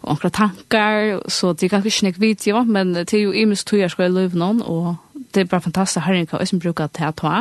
och 0.00 0.08
några 0.08 0.30
tankar 0.30 1.20
så 1.30 1.52
det 1.52 1.66
är 1.66 1.68
ganska 1.68 2.06
inte 2.06 2.20
video 2.20 2.64
men 2.64 2.92
det 2.92 3.12
är 3.12 3.18
ju 3.18 3.34
immens 3.34 3.64
tog 3.64 3.78
jag 3.78 3.90
ska 3.90 4.08
leva 4.08 4.38
någon 4.38 4.62
och 4.62 4.94
det 5.36 5.44
er 5.44 5.52
bare 5.52 5.68
fantastisk 5.68 6.04
har 6.06 6.16
jeg 6.16 6.26
ikke 6.26 6.60
bruker 6.64 6.92
til 6.96 7.12
å 7.12 7.16
ta. 7.22 7.36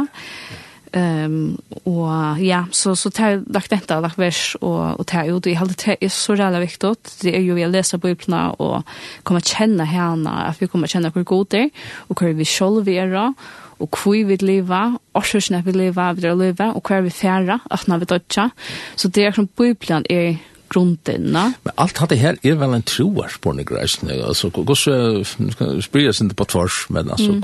Ehm 0.96 1.58
och 1.84 2.40
ja 2.40 2.66
så 2.72 2.96
så 2.96 3.10
tar 3.10 3.30
jag 3.30 3.44
lagt 3.54 3.70
detta 3.70 4.00
lagt 4.00 4.18
vers 4.18 4.56
och 4.62 5.00
och 5.00 5.08
tar 5.08 5.26
ju 5.26 5.40
det 5.40 5.54
helt 5.54 5.86
det 5.86 5.98
är 6.02 6.10
så 6.10 6.36
jävla 6.36 6.60
viktigt 6.60 7.18
det 7.22 7.36
är 7.36 7.42
ju 7.42 7.60
jag 7.60 7.72
läser 7.72 7.98
biblarna 7.98 8.52
och 8.52 8.84
kommer 9.24 9.42
känna 9.42 9.84
henne 9.84 10.30
att 10.30 10.62
vi 10.62 10.68
kommer 10.68 10.88
känna 10.88 11.12
hur 11.16 11.24
god 11.24 11.48
det 11.50 11.70
och 12.08 12.22
hur 12.22 12.34
vi 12.34 12.46
skall 12.46 12.84
vara 12.84 13.34
og 13.80 13.90
hvor 14.04 14.28
vi 14.28 14.36
lever, 14.40 14.98
årsøsene 15.16 15.64
vi 15.66 15.72
leva, 15.72 16.14
vi 16.14 16.22
lever, 16.22 16.72
og 16.72 16.82
hvor 16.88 17.02
vi 17.02 17.10
færa, 17.10 17.60
at 17.72 17.88
når 17.88 17.98
vi 17.98 18.06
dødja. 18.06 18.50
Så 18.96 19.08
det 19.08 19.26
er 19.26 19.32
som 19.32 19.48
Bibelen 19.48 20.06
er 20.10 20.36
grunden. 20.70 21.32
Men 21.32 21.74
allt 21.78 21.98
hade 21.98 22.16
her 22.16 22.36
er 22.44 22.56
vel 22.56 22.74
en 22.74 22.84
troarspornografiskt. 22.84 24.04
Alltså, 24.10 24.50
går 24.50 25.82
spyrir 25.82 26.06
jeg 26.06 26.22
inte 26.22 26.36
på 26.36 26.44
tvars, 26.44 26.86
men 26.90 27.10
altså, 27.10 27.32
mm. 27.32 27.44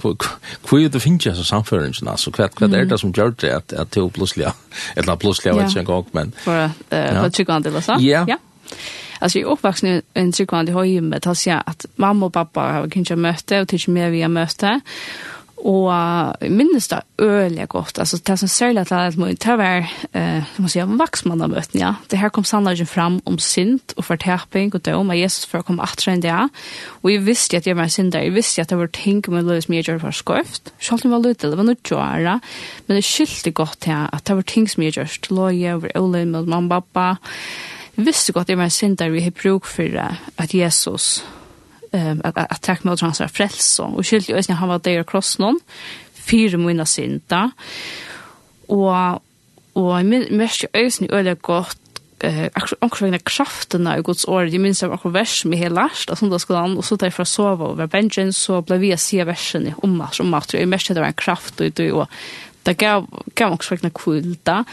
hva 0.70 0.80
er 0.80 0.90
det 0.90 1.02
finnes 1.02 1.26
jeg 1.26 1.36
som 1.36 1.46
samføringen? 1.46 2.08
Altså, 2.08 2.32
hva 2.32 2.50
er 2.68 2.86
det 2.86 3.00
som 3.00 3.14
gjør 3.14 3.36
det 3.42 3.50
at, 3.50 3.74
at 3.74 3.94
det 3.94 4.04
er 4.04 4.10
plutselig, 4.10 4.48
eller 4.98 5.16
plutselig, 5.16 5.52
jeg 5.52 5.60
vet 5.60 5.70
ikke 5.70 5.80
en 5.80 5.86
gang, 5.86 6.10
men... 6.14 6.34
For 6.44 6.66
uh, 6.66 6.72
ja. 6.92 7.30
tryggvand, 7.30 7.66
eller 7.66 7.82
så? 7.82 7.98
Ja. 8.00 8.26
ja. 8.28 8.38
Alltså 9.22 9.40
jag 9.40 9.52
uppvuxen 9.52 9.90
i 9.90 10.02
en 10.14 10.32
tryggvand 10.32 10.70
i 10.70 10.72
höjmet, 10.72 11.28
alltså 11.28 11.62
at 11.66 11.86
mamma 11.96 12.26
og 12.26 12.34
pappa 12.34 12.60
har 12.62 12.90
kanske 12.90 13.16
möte 13.16 13.62
och 13.62 13.68
tycker 13.68 13.92
mer 13.92 14.10
via 14.10 14.28
möte. 14.28 14.80
Og 15.62 15.92
jeg 16.42 16.52
minnes 16.52 16.88
det 16.90 17.02
øyelig 17.22 17.68
godt. 17.70 18.00
Altså, 18.00 18.18
det 18.28 18.38
som 18.40 18.50
særlig 18.50 18.88
til 18.88 18.96
at 18.96 19.14
det 19.18 19.58
var, 19.58 19.90
eh, 20.14 20.44
må 20.58 20.68
si, 20.68 20.82
om 20.82 21.00
vaksmannamøten, 21.00 21.80
ja. 21.80 21.94
Det 22.12 22.20
her 22.20 22.30
kom 22.30 22.44
sannleggen 22.44 22.88
fram 22.88 23.22
om 23.26 23.38
synd 23.40 23.94
og 23.98 24.06
forteping 24.06 24.74
og 24.76 24.86
døm 24.86 25.10
av 25.10 25.18
Jesus 25.18 25.46
for 25.46 25.62
å 25.62 25.68
komme 25.68 25.84
atre 25.84 26.14
enn 26.14 26.24
det. 26.24 26.50
Og 27.04 27.12
jeg 27.12 27.26
visste 27.26 27.58
at 27.58 27.68
jeg 27.68 27.78
var 27.78 27.88
synd 27.88 28.12
der. 28.12 28.26
Jeg 28.26 28.34
visste 28.34 28.62
at 28.62 28.70
det 28.70 28.78
var 28.78 28.88
ting 28.88 29.22
med 29.28 29.46
løs 29.46 29.66
som 29.66 29.76
jeg 29.76 29.86
gjør 29.86 30.00
for 30.02 30.12
skøft. 30.12 30.74
Selv 30.80 31.06
om 31.06 31.12
jeg 31.12 31.12
var 31.12 31.26
løyte, 31.26 31.50
det 31.50 31.58
var 31.58 31.68
noe 31.68 31.76
gjøre. 31.76 32.40
Men 32.88 32.96
det 32.96 33.06
skyldte 33.06 33.52
godt 33.52 33.82
til 33.82 34.08
at 34.14 34.26
det 34.28 34.36
var 34.36 34.48
ting 34.48 34.70
som 34.70 34.84
jeg 34.84 34.94
gjør. 34.94 35.18
til 35.22 35.38
å 35.38 35.50
gjøre 35.50 35.76
over 35.76 35.92
øyelig 35.96 36.28
med 36.28 36.48
mamma 36.48 36.76
og 36.76 36.86
pappa. 36.94 37.20
Jeg 37.98 38.06
visste 38.06 38.34
godt 38.34 38.50
at 38.50 38.50
jeg 38.50 38.58
var 38.58 38.70
synd 38.70 38.98
der 38.98 39.10
vi 39.10 39.22
har 39.22 39.32
bruk 39.32 39.66
for 39.66 39.84
at 40.38 40.54
Jesus 40.54 41.24
um, 41.94 42.22
at, 42.24 42.38
at 42.38 42.62
takk 42.62 42.86
med 42.86 42.94
hans 42.94 43.04
transfer 43.04 43.32
frelse. 43.32 43.84
Og 43.84 44.06
skyldig 44.06 44.36
øyne 44.36 44.60
han 44.60 44.72
var 44.72 44.84
der 44.86 45.04
kross 45.08 45.38
noen, 45.40 45.60
fire 46.14 46.58
måneder 46.58 46.86
synda 46.86 47.48
Og, 48.68 49.22
og 49.76 49.98
jeg 49.98 50.28
mest 50.32 50.66
øyne 50.76 51.10
øyne 51.12 51.36
godt 51.36 51.78
eh 52.24 52.50
akkurat 52.56 53.02
vegna 53.02 53.18
krafterna 53.18 53.96
i 53.98 54.02
Guds 54.02 54.26
ord. 54.26 54.50
Jeg 54.52 54.62
minns 54.62 54.84
av 54.84 54.94
akkurat 54.94 55.14
vers 55.14 55.40
som 55.42 55.54
jeg 55.54 55.64
har 55.64 55.74
lært 55.74 56.10
av 56.10 56.20
sundagsskolen, 56.20 56.78
og 56.78 56.86
så 56.86 56.96
tar 56.96 57.10
jeg 57.10 57.14
fra 57.14 57.26
sova 57.26 57.72
over 57.72 57.88
benjen, 57.88 58.34
så 58.34 58.62
ble 58.62 58.78
vi 58.78 58.94
å 58.94 59.26
versen 59.26 59.68
i 59.68 59.74
om 59.82 60.02
at, 60.02 60.20
om 60.20 60.34
at, 60.34 60.54
jeg 60.54 60.68
mest 60.68 60.88
det 60.88 61.02
var 61.02 61.08
en 61.08 61.14
kraft, 61.14 61.62
og, 61.62 61.80
og 61.80 62.08
det 62.66 62.78
gav, 62.78 63.08
gav 63.36 63.54
akkurat 63.54 63.72
vegna 63.82 63.90
kulda, 63.90 64.64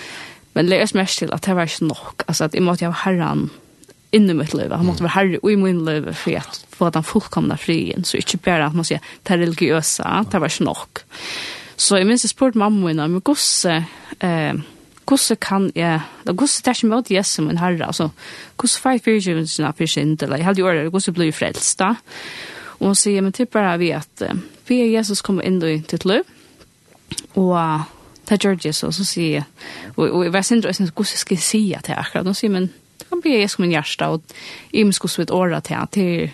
men 0.54 0.66
det 0.68 0.80
er 0.80 0.96
mest 0.96 1.18
til 1.18 1.32
at 1.32 1.46
det 1.46 1.56
var 1.56 1.64
ikke 1.64 1.88
nok, 1.88 2.24
altså 2.28 2.44
at 2.44 2.54
jeg 2.54 2.62
måtte 2.62 2.84
ha 2.84 2.92
herren 3.04 3.50
inne 4.12 4.32
i 4.32 4.38
mitt 4.38 4.54
liv. 4.56 4.72
Han 4.72 4.86
måtte 4.86 5.04
være 5.04 5.16
herre 5.16 5.40
i 5.42 5.56
min 5.56 5.84
liv 5.84 6.12
for 6.14 6.36
att 6.36 6.64
få 6.70 6.90
den 6.90 7.02
fullkomna 7.02 7.56
frien. 7.56 8.04
Så 8.04 8.16
ikke 8.16 8.38
bare 8.38 8.66
at 8.66 8.74
man 8.74 8.84
sier, 8.84 9.00
det 9.24 9.34
er 9.34 9.42
religiösa, 9.42 10.24
det 10.32 10.40
var 10.40 10.48
ikke 10.48 10.64
nok. 10.64 11.04
Så 11.76 11.96
jeg 11.96 12.06
minns 12.06 12.24
jeg 12.24 12.30
spurte 12.30 12.58
mamma 12.58 12.86
min, 12.86 12.96
men 12.96 13.20
gosse, 13.20 13.84
eh, 14.20 14.54
gosse 15.06 15.36
kan 15.36 15.70
jeg, 15.74 16.00
da 16.26 16.32
gosse 16.32 16.62
tar 16.62 16.74
sig 16.74 16.88
mot 16.90 17.10
Jesus 17.10 17.38
min 17.44 17.58
herre, 17.58 17.86
altså, 17.86 18.08
gosse 18.56 18.80
fight 18.80 19.04
för 19.04 19.10
ju 19.10 19.38
inte 19.38 19.86
synd, 19.86 20.22
eller 20.22 20.36
jeg 20.36 20.44
hade 20.44 20.60
ju 20.60 20.66
ordet, 20.66 20.92
gosse 20.92 21.12
blir 21.12 21.32
frelst 21.32 21.78
da. 21.78 21.94
Og 22.80 22.86
hun 22.86 22.94
sier, 22.94 23.20
men 23.20 23.32
til 23.32 23.46
bare 23.46 23.78
vi 23.78 23.90
att 23.90 24.22
vi 24.68 24.80
er 24.80 24.98
Jesus 24.98 25.22
kommer 25.22 25.42
inn 25.42 25.62
i 25.62 25.78
ditt 25.78 26.04
liv, 26.04 26.22
och 27.34 27.80
det 28.28 28.44
gör 28.44 28.58
Jesus, 28.66 28.78
så 28.78 28.92
så 28.92 29.04
sier 29.04 29.32
jeg, 29.32 29.44
og, 29.96 30.10
og 30.10 30.24
jeg 30.24 30.32
vet 30.32 30.50
ikke, 30.50 30.60
hvordan 30.60 30.88
hur 30.96 31.04
jag 31.04 31.18
ska 31.18 31.36
säga 31.36 31.80
till 31.80 31.94
akkurat, 31.94 32.24
hun 32.24 32.34
sier, 32.34 32.50
men 32.50 32.70
kan 33.08 33.22
bli 33.22 33.40
Jesus 33.40 33.58
min 33.58 33.70
hjärsta 33.70 34.12
og 34.14 34.22
jeg 34.72 34.86
må 34.86 34.92
skulle 34.92 35.12
svitt 35.12 35.30
året 35.30 35.64
til 35.64 35.74
at 35.74 35.94
det 35.94 36.08
er 36.22 36.30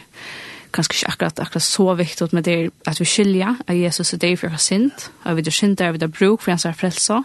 kanskje 0.75 0.95
ikke 0.95 1.13
akkurat, 1.13 1.41
akkurat 1.41 1.63
så 1.63 1.95
viktig 1.95 2.29
med 2.33 2.43
det 2.43 2.71
at 2.87 3.01
vi 3.01 3.05
skiljer 3.05 3.57
at 3.67 3.77
Jesus 3.77 4.15
är 4.15 4.19
det 4.19 4.37
för 4.37 4.49
jag 4.49 4.61
synd 4.61 4.93
och 5.25 5.39
vi 5.39 5.43
är 5.43 5.51
synd 5.51 5.77
där 5.77 5.93
vi 5.93 5.99
har 6.01 6.09
bruk 6.09 6.43
for 6.43 6.51
hans 6.51 6.67
frälsa. 6.77 7.23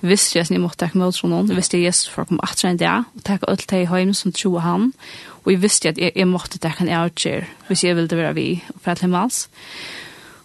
Visst 0.00 0.34
jag 0.34 0.40
jeg 0.40 0.50
ni 0.50 0.58
måste 0.58 0.78
ta 0.78 0.90
emot 0.94 1.22
noen, 1.22 1.30
någon 1.30 1.56
visst 1.56 1.72
jag 1.72 1.82
Jesus 1.82 2.08
for 2.08 2.22
å 2.22 2.24
komme 2.24 2.40
att 2.42 2.64
enn 2.64 2.76
det, 2.76 3.04
og 3.16 3.24
takke 3.24 3.48
alt 3.48 3.70
det 3.70 3.88
hem 3.88 4.14
som 4.14 4.32
tror 4.32 4.58
han? 4.58 4.92
Og 5.44 5.52
jag 5.52 5.60
visste 5.62 5.88
att 5.88 5.98
jeg 5.98 6.12
jag 6.16 6.28
måste 6.28 6.58
ta 6.58 6.72
en 6.80 6.88
outger 6.88 7.44
hvis 7.68 7.84
jeg 7.84 7.96
ville 7.96 8.16
være 8.16 8.34
vi 8.34 8.64
og 8.74 8.80
för 8.80 8.90
att 8.90 9.00
himmels. 9.00 9.48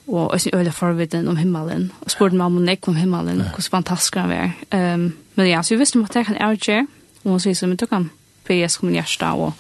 Og 0.08 0.14
jeg 0.14 0.30
også 0.34 0.50
øyla 0.54 0.72
forviden 0.72 1.28
om 1.28 1.38
himmelen, 1.38 1.92
og 2.02 2.12
spurte 2.12 2.36
meg 2.36 2.46
om 2.46 2.54
hun 2.54 2.70
ikke 2.70 2.88
om 2.88 2.96
himmelen, 2.96 3.42
hvordan 3.42 3.72
fantastisk 3.72 4.16
han 4.16 4.30
var. 4.30 4.52
Um, 4.72 5.16
men 5.36 5.48
ja, 5.48 5.62
så 5.62 5.74
vi 5.74 5.80
visste 5.80 6.00
at 6.00 6.16
jeg 6.16 6.26
kan 6.26 6.36
er 6.36 6.52
ikke, 6.52 6.88
og 7.24 7.32
hun 7.32 7.40
sier 7.40 7.54
så, 7.54 7.68
men 7.68 7.78
du 7.78 7.86
kan 7.86 8.12
ber 8.48 8.54
Jesus 8.54 8.78
kom 8.78 8.90
in 8.90 8.96
hjärsta 8.96 9.34
och 9.34 9.54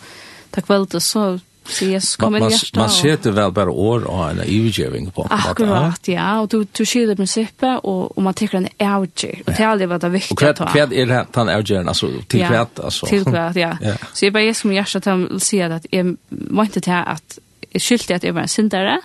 tack 0.51 0.69
väl 0.69 0.85
det 0.85 1.01
så 1.01 1.39
Så 1.67 1.85
Jesus 1.85 2.15
kom 2.15 2.35
in 2.35 2.43
i 2.43 2.51
hjärsta. 2.51 2.79
Man 2.79 2.89
sätter 2.89 3.31
vel 3.31 3.51
bare 3.51 3.69
år 3.69 4.03
og 4.07 4.29
en 4.29 4.39
övergivning 4.39 5.11
på. 5.11 5.27
Akkurat, 5.29 6.07
ja. 6.07 6.41
Og 6.41 6.51
du, 6.51 6.65
du 6.77 6.85
skiljer 6.85 7.15
prinsippet, 7.15 7.79
og, 7.83 8.17
og 8.17 8.23
man 8.23 8.33
tycker 8.33 8.57
en 8.57 8.67
avgjør. 8.79 9.39
Og 9.45 9.49
det 9.49 9.59
er 9.59 9.67
aldri 9.67 9.87
hva 9.89 9.97
det 9.97 10.07
är 10.07 10.13
viktigt 10.13 10.43
å 10.43 10.53
ta. 10.53 10.63
Och 10.63 10.71
kvad 10.71 10.93
är 10.93 11.05
det 11.05 11.25
han 11.33 11.49
övergivning? 11.49 11.87
Alltså, 11.87 12.11
till 12.27 12.39
ja, 12.39 12.47
kvad? 12.47 12.83
Alltså. 12.83 13.05
Till 13.05 13.25
kvad, 13.25 13.57
ja. 13.57 13.77
ja. 13.81 13.95
Så 14.13 14.25
jeg 14.25 14.33
bare 14.33 14.45
Jesus 14.45 14.61
kom 14.61 14.71
in 14.71 14.77
i 14.77 14.79
hjärsta 14.79 14.99
till 14.99 15.35
att 15.35 15.43
säga 15.43 15.75
att 15.75 15.85
jag 15.91 16.17
var 16.29 16.63
inte 16.63 16.81
till 16.81 16.93
att 16.93 17.39
jag 17.71 17.81
skyldte 17.81 18.15
at 18.15 18.23
jeg 18.23 18.35
var 18.35 18.41
en 18.41 18.47
syndere, 18.47 18.99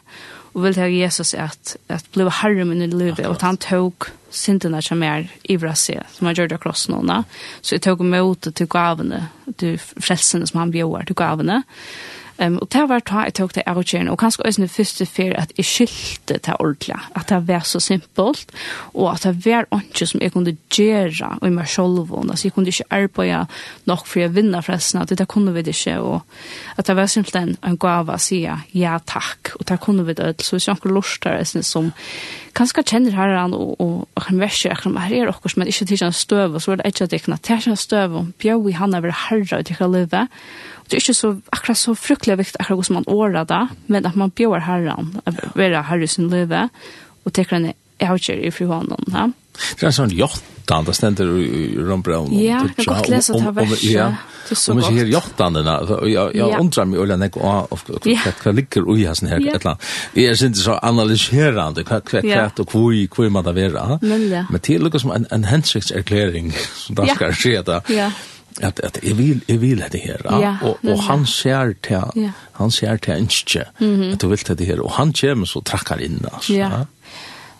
og 0.54 0.62
vil 0.62 0.74
til 0.74 0.92
Jesus 0.92 1.34
at, 1.34 1.76
att 1.88 2.12
bli 2.12 2.28
herre 2.30 2.64
min 2.64 2.82
i 2.82 2.86
livet. 2.86 3.26
og 3.26 3.34
at 3.34 3.42
han 3.42 3.56
tok 3.56 4.12
syndene 4.30 4.80
som 4.82 5.02
er 5.02 5.28
i 5.50 5.58
seg, 5.58 6.00
som 6.14 6.28
han 6.28 6.36
gjør 6.36 6.50
det 6.50 6.58
akross 6.60 6.88
noen. 6.90 7.26
Så 7.60 7.76
jeg 7.76 7.84
tok 7.86 8.04
med 8.06 8.22
ut 8.22 8.50
til 8.54 8.70
gavene, 8.70 9.28
til 9.58 9.78
frelsene 9.78 10.46
som 10.46 10.62
han 10.62 10.74
bjør 10.74 11.06
til 11.08 11.18
gavene. 11.18 11.62
Um, 12.40 12.58
og 12.62 12.70
det 12.72 12.86
var 12.88 13.02
da 13.04 13.24
jeg 13.26 13.34
tok 13.36 13.52
det 13.54 13.66
avgjøren, 13.68 14.08
og 14.08 14.18
kanskje 14.18 14.46
også 14.48 14.62
det 14.62 14.70
første 14.72 15.06
for 15.06 15.34
at 15.36 15.50
jeg 15.58 15.66
skyldte 15.68 16.38
det 16.40 16.54
ordentlig, 16.56 16.96
at 17.16 17.28
det 17.28 17.40
var 17.48 17.66
så 17.68 17.80
simpelt, 17.84 18.52
og 18.94 19.10
at 19.12 19.26
det 19.28 19.44
var 19.44 19.68
ikke 19.76 20.06
som 20.06 20.22
jeg 20.24 20.32
kunne 20.32 20.56
gjøre 20.72 21.34
i 21.44 21.50
meg 21.52 21.68
selv, 21.68 22.14
altså 22.16 22.48
jeg 22.48 22.54
kunne 22.56 22.72
ikke 22.72 22.88
arbeide 22.96 23.42
nok 23.84 24.06
for 24.06 24.24
å 24.24 24.32
vinne 24.32 24.62
forresten, 24.64 25.02
at 25.02 25.12
det 25.12 25.28
kunne 25.28 25.52
vi 25.52 25.66
ikke, 25.68 25.98
og 26.00 26.22
at 26.80 26.88
det 26.88 26.96
var 26.96 27.12
simpelt 27.12 27.36
en, 27.36 27.56
en 27.60 27.76
gave 27.76 28.16
å 28.16 28.22
si 28.22 28.40
ja 28.40 28.96
takk, 29.04 29.52
og 29.58 29.68
det 29.68 29.80
kunne 29.84 30.08
vi 30.08 30.16
det, 30.16 30.32
så 30.40 30.56
hvis 30.56 30.70
jeg 30.70 30.80
ikke 30.80 30.94
lort 30.96 31.20
der, 31.24 31.42
jeg 31.44 31.64
som 31.68 31.92
kanskje 32.56 32.86
kjenner 32.88 33.14
herren, 33.14 33.52
og, 33.54 33.76
og, 33.80 34.08
og 34.16 34.26
han 34.30 34.40
verser, 34.40 34.72
ikke, 34.72 34.96
her 34.96 35.12
er 35.12 35.28
dere 35.28 35.52
som 35.52 35.60
men 35.60 35.68
ikke 35.68 35.90
til 35.92 36.08
en 36.08 36.16
støv, 36.16 36.56
og 36.56 36.62
så 36.62 36.72
er 36.72 36.80
det 36.80 36.94
ikke 36.94 37.04
at 37.04 37.12
jeg 37.12 37.26
kan 37.28 37.38
ta 37.38 37.60
en 37.60 37.76
støv, 37.76 38.16
og 38.16 38.34
bjør 38.40 38.64
vi 38.64 38.76
han 38.80 38.96
over 38.96 39.12
herre, 39.28 39.60
og 39.60 39.68
det 39.68 39.76
kan 39.76 39.92
leve, 39.92 40.26
det 40.90 40.98
er 40.98 41.04
ikke 41.04 41.14
så, 41.14 41.34
akkurat 41.54 41.78
så 41.78 41.94
fryktelig 41.94 42.38
viktig 42.40 42.60
akkurat 42.60 42.82
hvordan 42.82 42.98
man 42.98 43.10
året 43.14 43.48
det, 43.48 43.62
men 43.86 44.06
at 44.06 44.16
man 44.18 44.32
bjør 44.34 44.64
herren, 44.66 45.12
å 45.22 45.34
være 45.54 45.84
herre 45.86 46.06
i 46.06 46.10
sin 46.10 46.30
liv, 46.32 46.50
og 46.50 47.32
tenker 47.32 47.60
henne, 47.60 47.76
jeg 48.00 48.08
har 48.08 48.18
ikke 48.18 48.40
i 48.48 48.50
frihånden. 48.50 49.12
Ja. 49.12 49.28
Det 49.76 49.84
er 49.84 49.90
en 49.90 49.96
sånn 49.96 50.12
jottan, 50.16 50.86
det 50.86 50.94
stender 50.96 51.30
i 51.36 51.64
Rombraun. 51.84 52.30
Ja, 52.32 52.62
jeg 52.64 52.86
har 52.86 52.88
godt 52.94 53.10
lese 53.12 53.34
det 53.36 53.42
her 53.44 53.54
verset. 53.58 53.84
Ja, 53.92 54.06
det 54.46 54.54
er 54.54 54.60
så. 54.60 54.72
Om 54.72 54.80
jeg 54.80 54.94
sier 54.94 55.10
jottan, 55.12 55.58
jeg 55.60 56.14
jeg 56.14 56.60
undrar 56.62 56.88
meg 56.88 57.02
olja 57.04 57.18
nek, 57.20 57.36
hva 57.36 58.54
ligger 58.56 58.88
ui 58.88 59.04
hans 59.04 59.20
her, 59.26 59.36
et 59.36 59.52
eller 59.52 59.74
annet. 59.74 59.92
Jeg 60.16 60.32
er 60.32 60.44
ikke 60.48 60.62
så 60.62 60.78
analyserande, 60.80 61.84
hva 61.90 62.00
kvett 62.00 62.64
og 62.64 62.72
hvor 62.72 62.96
kvui 63.12 63.28
man 63.28 63.46
da 63.46 63.54
være. 63.56 64.00
Men 64.00 64.28
det 64.30 64.76
er 64.76 64.82
lukka 64.82 65.02
som 65.02 65.12
en 65.18 65.48
hensiktserklæring, 65.50 66.54
som 66.86 66.96
da 66.98 67.10
skal 67.12 67.36
skje 67.36 67.58
det. 67.68 67.82
Ja, 67.92 68.08
ja 68.08 68.12
at 68.60 68.80
at 68.84 69.00
jeg 69.02 69.16
vil 69.18 69.42
jeg 69.48 69.60
vil 69.60 69.84
det 69.92 70.00
her 70.00 70.22
ja? 70.24 70.38
ja, 70.38 70.54
og 70.62 70.78
og 70.84 71.02
han 71.08 71.26
ser 71.26 71.74
til 71.82 72.22
ja. 72.22 72.32
han 72.60 72.70
ser 72.70 72.96
til 72.96 73.26
ikke 73.26 73.66
at 74.12 74.22
du 74.22 74.28
vil 74.28 74.46
det 74.48 74.66
her 74.66 74.80
og 74.80 74.92
han 74.92 75.12
kommer 75.12 75.46
så 75.46 75.60
trakkar 75.60 76.00
inn 76.00 76.20
altså 76.32 76.54
ja. 76.54 76.70
ja. 76.78 76.84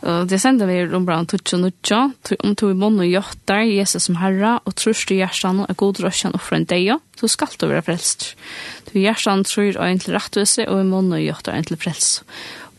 Og 0.00 0.28
det 0.30 0.38
sender 0.40 0.68
vi 0.68 0.78
om 0.96 1.04
brann 1.04 1.26
tutsi 1.28 1.58
og 1.58 1.66
nutja, 1.66 1.98
om 2.40 2.54
to 2.56 2.70
i 2.72 2.76
mån 2.78 3.02
og 3.02 3.08
jottar, 3.10 3.66
Jesus 3.68 4.06
som 4.08 4.16
herra, 4.16 4.54
og 4.64 4.76
trus 4.80 5.02
du 5.04 5.12
hjertan 5.18 5.60
og 5.66 5.76
god 5.76 6.00
røsjan 6.00 6.36
og 6.36 6.46
en 6.56 6.64
deia, 6.64 6.96
så 7.20 7.28
skal 7.28 7.52
du 7.60 7.66
være 7.68 7.84
frelst. 7.84 8.30
Du 8.88 8.96
hjertan 8.98 9.44
tror 9.44 9.76
og 9.76 9.84
en 9.84 10.00
til 10.00 10.16
rettvise, 10.16 10.64
og 10.68 10.80
i 10.80 10.88
mån 10.88 11.12
og 11.12 11.20
jottar 11.20 11.58
en 11.58 11.68
til 11.68 11.76
frelst 11.76 12.24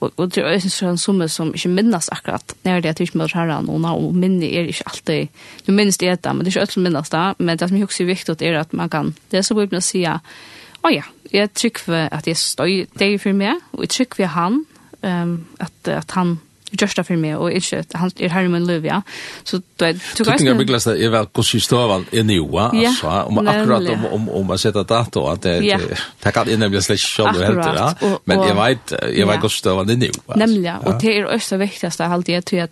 og, 0.02 0.12
og 0.18 0.32
det 0.34 0.42
er 0.42 0.50
også 0.56 0.72
sånn 0.74 1.00
summe 1.00 1.28
som 1.32 1.54
ikke 1.56 1.72
minnes 1.72 2.10
akkurat, 2.14 2.56
når 2.66 2.84
det 2.84 2.92
er 2.92 2.98
til 2.98 3.12
møter 3.20 3.38
herren, 3.38 3.70
og, 3.70 3.86
og 3.92 4.18
minne 4.18 4.50
er 4.50 4.70
ikke 4.72 4.88
alltid, 4.90 5.42
du 5.68 5.72
minnes 5.72 6.00
det 6.02 6.12
etter, 6.12 6.34
men 6.34 6.46
det 6.46 6.52
er 6.52 6.58
ikke 6.58 6.68
alt 6.68 6.76
som 6.76 6.86
minnes 6.88 7.14
det, 7.14 7.26
men 7.40 7.60
det 7.62 7.70
som 7.70 7.78
er 7.78 7.88
også 7.88 8.08
viktig 8.10 8.38
er 8.48 8.60
at 8.62 8.74
man 8.78 8.92
kan, 8.92 9.14
det 9.32 9.42
er 9.42 9.48
så 9.48 9.58
bøyden 9.58 9.80
å 9.80 9.86
si, 9.86 10.04
å 10.06 10.94
ja, 10.94 11.06
jeg 11.32 11.54
trykker 11.54 12.10
at 12.10 12.28
jeg 12.28 12.40
støy 12.40 12.86
deg 13.00 13.20
for 13.22 13.38
meg, 13.38 13.62
og 13.78 13.86
jeg 13.86 13.94
trykker 13.98 14.34
han, 14.36 14.64
um, 15.06 15.36
at, 15.62 15.78
at 15.92 16.18
han 16.18 16.40
gjørst 16.72 16.98
det 16.98 17.06
for 17.06 17.20
meg, 17.20 17.36
og 17.38 17.52
ikke 17.54 17.78
at 17.78 17.96
han 17.96 18.12
er 18.20 18.30
her 18.34 18.48
i 18.48 18.48
min 18.48 18.66
liv 18.68 18.86
ja. 18.86 19.02
Så 19.44 19.62
du 19.80 19.86
är 19.86 19.94
du 20.18 20.24
kan 20.24 20.40
inte 20.40 20.56
bygga 20.56 20.78
det 20.78 20.86
vel 20.86 21.10
hvordan 21.10 21.28
konsistovan 21.34 22.06
er 22.14 22.24
nu 22.24 22.58
altså, 22.58 23.08
om 23.08 23.48
akkurat 23.48 23.90
om 23.90 24.06
om 24.06 24.30
om 24.30 24.46
man 24.48 24.58
setter 24.58 24.84
dato 24.84 25.28
at 25.28 25.44
det 25.44 25.64
ja. 25.64 25.78
det 25.78 25.98
det 26.24 26.34
kan 26.34 26.50
inte 26.50 26.82
slett 26.82 27.00
selv, 27.00 27.34
show 27.34 27.46
helt 27.46 27.66
ja. 27.66 27.94
Men 28.26 28.40
jag 28.40 28.56
vet 28.56 28.92
jag 28.92 29.10
vet 29.10 29.26
hvordan 29.26 29.42
konsistovan 29.42 29.90
i 29.90 29.96
nu 29.96 30.10
nämligen 30.36 30.76
og 30.86 31.02
det 31.02 31.18
er 31.18 31.26
også 31.26 31.56
det 31.56 31.60
viktigste, 31.60 32.04
alt 32.04 32.28
det 32.28 32.46
till 32.46 32.58
at 32.58 32.70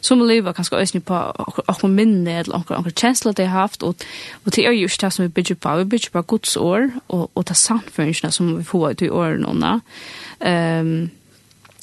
som 0.00 0.20
lever 0.26 0.52
kanske 0.52 0.76
ösn 0.76 1.00
på 1.00 1.14
och 1.82 1.90
minne 1.90 2.40
eller 2.40 2.52
några 2.52 2.76
några 2.76 2.90
känslor 2.90 3.32
det 3.32 3.46
haft 3.46 3.82
og, 3.82 3.94
og 4.44 4.56
det 4.56 4.66
er 4.66 4.72
jo 4.72 4.86
ikke 4.86 4.98
det 5.00 5.12
som 5.12 5.22
vi 5.22 5.28
bygger 5.28 5.54
på. 5.54 5.76
Vi 5.76 5.84
bygger 5.84 6.10
på 6.12 6.22
Guds 6.22 6.56
år 6.56 6.90
og 7.08 7.30
och 7.34 7.46
ta 7.46 7.54
samfunnsene 7.54 8.32
som 8.32 8.58
vi 8.58 8.64
får 8.64 8.90
ut 8.90 9.02
i 9.02 9.10
årene, 9.10 9.46
och 9.46 9.80
ehm 10.40 11.10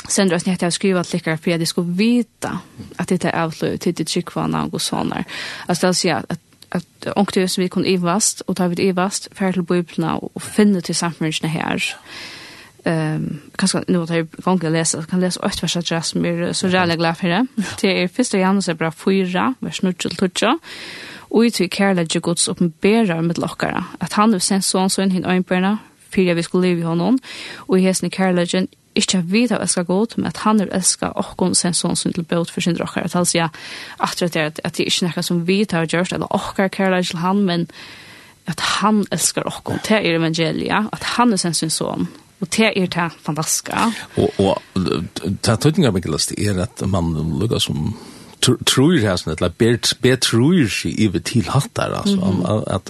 sen 0.08 0.30
dras 0.30 0.46
ni 0.46 0.58
jag 0.62 0.74
skriva 0.74 1.00
att 1.00 1.14
lycka 1.14 1.38
för 1.38 1.58
det 1.58 1.66
skulle 1.66 1.92
vita 1.92 2.60
att 2.96 3.08
det 3.08 3.26
är 3.26 3.44
avslut 3.44 3.82
till 3.82 3.94
det 3.94 4.10
chickvarna 4.10 4.70
och 4.72 4.82
sånar. 4.82 5.24
Alltså 5.66 5.88
att 5.88 5.98
säga 5.98 6.24
att 6.30 6.40
att 6.70 7.08
onkte 7.16 7.48
som 7.48 7.62
vi 7.62 7.70
kunde 7.70 7.90
evast 7.90 8.42
och 8.42 8.58
ta 8.58 8.68
vid 8.68 8.80
evast 8.80 9.28
för 9.32 9.52
till 9.52 9.62
biblarna 9.62 10.16
och 10.18 10.44
finna 10.44 10.82
till 10.82 10.96
samfundet 10.96 11.44
här. 11.44 11.84
Ehm 12.84 13.40
kanske 13.56 13.84
nu 13.88 14.02
att 14.02 14.10
jag 14.10 14.28
kan 14.44 14.74
läsa 14.74 15.04
kan 15.04 15.20
läsa 15.20 15.46
åt 15.46 15.64
vers 15.64 15.78
att 15.78 15.92
jag 15.92 16.16
mer 16.16 16.54
så 16.54 16.68
jävla 16.68 16.96
glad 16.96 17.18
för 17.18 17.28
det. 17.28 17.48
Det 17.82 18.04
är 18.04 18.08
första 18.08 18.38
Johannes 18.38 18.68
bra 18.68 18.92
4 18.92 19.54
vers 19.60 19.82
9 19.82 19.94
till 19.94 20.16
12. 20.16 20.60
Og 21.30 21.46
i 21.46 21.52
till 21.52 21.70
kärlek 21.70 22.22
gods 22.22 22.48
oppenberer 22.48 23.22
med 23.22 23.38
lokkere, 23.38 23.84
at 24.00 24.14
han 24.14 24.34
har 24.34 24.40
sendt 24.40 24.66
sånn 24.66 24.90
sånn 24.90 25.12
hin 25.12 25.26
ögonbörna 25.26 25.80
fyrir 26.10 26.36
vi 26.38 26.44
skulle 26.44 26.68
leve 26.68 26.80
i 26.80 26.88
honom 26.88 27.20
og 27.68 27.80
i 27.80 27.82
hesten 27.82 28.08
i 28.08 28.16
kärleken 28.16 28.68
ikke 28.96 29.22
vet 29.32 29.52
av 29.52 29.64
elsker 29.64 29.86
godt, 29.88 30.18
men 30.18 30.30
at 30.30 30.42
han 30.46 30.62
er 30.64 30.72
elsker 30.76 31.16
åkken 31.20 31.56
sin 31.58 31.76
sånn 31.76 31.98
som 32.00 32.14
til 32.16 32.26
bøt 32.28 32.52
for 32.54 32.64
sin 32.64 32.78
dere. 32.78 33.06
At 33.06 33.16
han 33.18 33.28
sier 33.28 33.52
at 34.00 34.22
det 34.22 34.36
er 34.36 34.52
at 34.64 34.78
det 34.78 34.88
ikke 34.88 35.10
noe 35.10 35.24
som 35.24 35.46
vi 35.48 35.62
har 35.72 35.88
gjort, 35.88 36.14
eller 36.16 36.32
åkker 36.36 36.72
kærlighet 36.72 37.14
til 37.14 37.24
han, 37.24 37.44
men 37.48 37.68
at 38.48 38.62
han 38.80 39.06
elsker 39.12 39.48
åkken. 39.48 39.82
til 39.88 40.00
er 40.00 40.20
evangeliet, 40.20 40.90
at 40.94 41.04
han 41.16 41.34
er 41.34 41.42
sin 41.42 41.54
sin 41.54 41.74
sånn. 41.74 42.08
Og 42.44 42.50
det 42.52 42.72
er 42.76 42.90
det 42.92 43.12
fantastiske. 43.24 43.74
Og, 44.22 44.40
og 44.40 44.60
det 44.76 45.48
er 45.50 45.56
tøytninger, 45.56 45.92
Mikkelas, 45.96 46.28
det 46.28 46.44
er 46.44 46.60
at 46.66 46.84
man 46.88 47.14
lukker 47.40 47.60
som 47.64 47.96
tror 48.66 48.96
jag 48.96 49.20
snett 49.20 49.42
la 49.42 49.50
bet 49.58 49.98
bet 50.02 50.22
tror 50.22 50.68
sig 50.68 51.06
över 51.08 51.20
till 51.20 51.48
hattar 51.48 51.92
alltså 51.92 52.64
att 52.68 52.90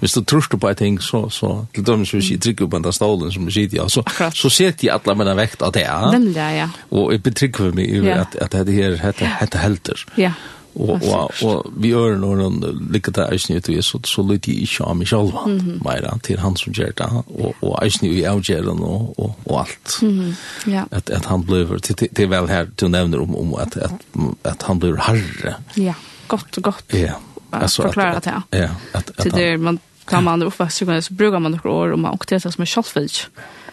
hvis 0.00 0.14
du 0.14 0.24
tror 0.24 0.58
på 0.58 0.68
ett 0.68 0.78
ting 0.78 1.00
så 1.00 1.30
så 1.30 1.66
till 1.72 1.84
dem 1.84 2.06
så 2.06 2.16
vi 2.16 2.38
trycker 2.38 2.66
på 2.66 2.78
den 2.78 2.92
stolen 2.92 3.32
som 3.32 3.46
vi 3.46 3.68
ja 3.72 3.88
så 3.88 4.04
så 4.32 4.50
ser 4.50 4.74
jag 4.80 5.00
alla 5.04 5.14
mina 5.14 5.34
vekt 5.34 5.62
att 5.62 5.74
det 5.74 5.80
ja 5.80 6.10
Nämligen 6.12 6.54
ja. 6.56 6.68
Och 6.88 7.14
jag 7.14 7.20
betrygger 7.20 7.72
mig 7.72 7.98
över 7.98 8.12
att 8.12 8.36
att 8.36 8.50
det 8.50 8.72
här 8.72 8.96
heter 8.96 9.26
heter 9.40 9.58
helter. 9.58 10.06
Ja 10.14 10.32
og 10.74 11.02
og 11.02 11.30
og 11.42 11.72
vi 11.76 11.88
gör 11.88 12.16
nog 12.16 12.36
någon 12.36 12.88
lika 12.92 13.10
där 13.10 13.32
är 13.32 13.38
snitt 13.38 13.68
vi 13.68 13.82
så 13.82 14.00
så 14.04 14.22
lite 14.22 14.50
i 14.50 14.66
charm 14.66 15.04
själva 15.04 15.46
meira 15.84 16.18
till 16.22 16.38
han 16.38 16.56
som 16.56 16.72
gör 16.72 16.92
det 16.96 17.22
och 17.26 17.54
och 17.60 17.84
är 17.84 17.90
snitt 17.90 18.18
i 18.18 18.28
outgärden 18.28 18.80
och 18.80 19.18
och 19.18 19.38
og 19.44 19.60
allt. 19.60 19.98
Mm. 20.02 20.34
Ja. 20.66 20.82
Att 20.90 21.10
at 21.10 21.24
han 21.24 21.42
blev 21.42 21.78
till 21.78 22.08
till 22.14 22.28
väl 22.28 22.48
här 22.48 22.68
till 22.76 22.88
nevner 22.88 23.20
om 23.20 23.36
om 23.36 23.54
att 23.54 23.76
att 23.76 24.04
at 24.42 24.62
han 24.62 24.78
blir 24.78 24.96
herre. 24.96 25.54
Ja. 25.74 25.94
Gott 26.26 26.56
godt 26.56 26.62
gott. 26.62 26.94
Ja. 26.94 27.12
Alltså 27.50 27.82
forklare 27.82 28.20
det. 28.24 28.58
Ja. 28.58 28.68
at 28.92 29.10
at 29.18 29.34
det 29.34 29.60
man 29.60 29.78
kan 30.06 30.24
man 30.24 30.42
uppväxt 30.42 30.78
så 30.78 31.14
brukar 31.14 31.38
man 31.38 31.52
några 31.52 31.70
år 31.70 31.92
och 31.92 31.98
man 31.98 32.12
åkte 32.12 32.34
det 32.34 32.52
som 32.52 32.62
är 32.62 32.66
självfilch. 32.66 33.28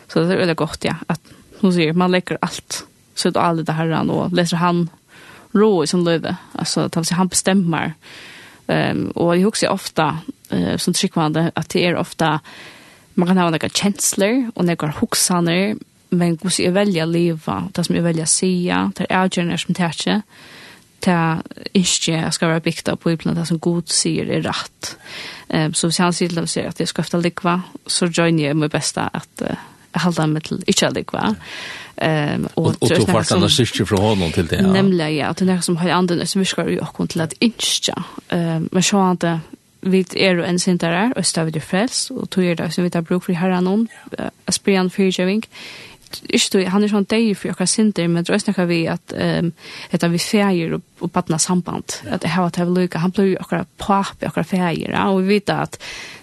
Så 0.08 0.20
det 0.20 0.34
är 0.34 0.38
väldigt 0.38 0.58
gott 0.58 0.84
ja 0.84 0.96
att 1.08 1.22
hon 1.60 1.74
säger 1.74 1.94
man 1.94 2.12
lägger 2.12 2.38
allt 2.42 2.86
så 3.16 3.30
det 3.30 3.40
alla 3.40 3.64
det 3.64 3.72
här 3.72 4.12
och 4.12 4.32
läser 4.34 4.58
han 4.58 4.90
rå 5.54 5.84
i 5.84 5.88
sin 5.88 6.04
løyve. 6.04 6.36
Alltså, 6.56 6.88
det 6.88 6.96
vill 6.96 7.06
säga, 7.06 7.18
han 7.18 7.28
bestämmer. 7.28 7.94
Um, 8.68 9.12
och 9.16 9.38
jag 9.38 9.44
husker 9.44 9.70
ofta, 9.70 10.18
uh, 10.54 10.78
som 10.78 10.94
tryggvande, 10.94 11.52
att 11.56 11.70
det 11.70 11.86
är 11.86 11.96
ofta, 11.96 12.40
man 13.14 13.28
kan 13.28 13.38
ha 13.38 13.50
några 13.50 13.70
känslor 13.70 14.52
och 14.56 14.66
några 14.66 14.94
huxaner, 15.00 15.76
men 16.10 16.38
hur 16.42 16.62
jag 16.62 16.72
väljer 16.72 17.06
leva, 17.06 17.68
det 17.72 17.84
som 17.84 17.96
jag 17.96 18.04
väljer 18.04 18.26
säga, 18.26 18.92
det 18.96 19.06
är 19.10 19.18
avgörande 19.18 19.58
som 19.58 19.74
det 19.74 19.84
är 19.84 20.22
ta 21.02 21.42
ikke 21.74 22.30
skal 22.32 22.54
være 22.54 22.64
bygd 22.66 22.90
av 22.90 23.00
Bibelen, 23.02 23.36
det 23.36 23.48
som 23.50 23.60
god 23.60 23.90
sier 23.92 24.30
er 24.30 24.46
rett. 24.46 24.96
Um, 25.50 25.74
så 25.74 25.88
hvis 25.88 25.98
han 25.98 26.14
sier 26.14 26.30
til 26.30 26.42
dem 26.42 26.48
sier 26.48 26.70
at 26.70 26.80
jeg 26.80 26.92
skal 26.92 27.06
efter 27.06 27.22
likva, 27.22 27.60
så 27.88 28.08
joiner 28.08 28.48
jeg 28.48 28.60
mitt 28.60 28.72
beste 28.72 29.08
at 29.14 29.46
uh, 29.46 29.56
halda 29.94 30.26
med 30.26 30.42
til 30.48 30.64
ikke 30.68 30.88
allig, 30.88 31.06
va? 31.14 31.32
Um, 32.02 32.48
og, 32.56 32.66
og, 32.66 32.76
og 32.82 32.90
du 32.90 33.06
fart 33.06 33.32
annars 33.36 33.60
ikke 33.60 33.86
fra 33.86 34.02
hånden 34.02 34.32
til 34.34 34.50
det, 34.50 34.58
ja? 34.58 34.74
Nemlig, 34.74 35.10
ja, 35.20 35.30
at 35.30 35.40
det 35.40 35.46
er 35.46 35.52
noe 35.54 35.66
som 35.66 35.78
har 35.78 35.92
andre 35.94 36.26
som 36.26 36.42
virker 36.42 36.70
jo 36.72 36.82
akkurat 36.82 37.10
til 37.14 37.22
at 37.22 37.36
ikke, 37.42 37.96
um, 38.32 38.70
men 38.72 38.84
så 38.84 39.04
han 39.06 39.20
det, 39.22 39.36
vi 39.82 40.06
er 40.16 40.38
jo 40.38 40.46
en 40.46 40.60
sinter 40.60 40.94
her, 40.94 41.14
og 41.16 41.26
stavet 41.26 41.56
er 41.56 41.66
frelst, 41.66 42.12
og 42.12 42.30
tog 42.30 42.46
er 42.46 42.58
det 42.58 42.72
som 42.74 42.86
vi 42.86 42.90
tar 42.94 43.06
bruk 43.06 43.26
for 43.26 43.38
herren 43.38 43.68
om, 43.68 43.88
uh, 44.18 44.30
sprian 44.50 44.90
fyrtjøving, 44.90 45.46
ikke 46.28 46.66
han 46.72 46.84
er 46.84 46.92
sånn 46.92 47.08
deg 47.10 47.32
for 47.38 47.54
akkurat 47.54 47.72
sinter, 47.72 48.08
men 48.08 48.26
det 48.26 48.34
er 48.34 48.44
snakker 48.44 48.68
vi 48.70 48.82
at 48.92 49.14
um, 49.16 49.52
etter 49.92 50.12
vi 50.12 50.22
feir 50.22 50.76
og, 50.78 50.84
og 51.02 51.12
badna 51.14 51.40
samband, 51.42 51.98
ja. 52.06 52.16
at 52.18 52.28
jeg 52.28 52.36
har 52.36 52.52
til 52.56 52.74
lykke, 52.76 53.02
han 53.04 53.14
blir 53.16 53.38
akkurat 53.42 53.70
pappa, 53.82 54.28
akkurat 54.28 54.50
feir, 54.50 54.92
ja, 54.92 55.08
og 55.12 55.24
vi 55.24 55.38
vet 55.38 55.54
at 55.54 55.80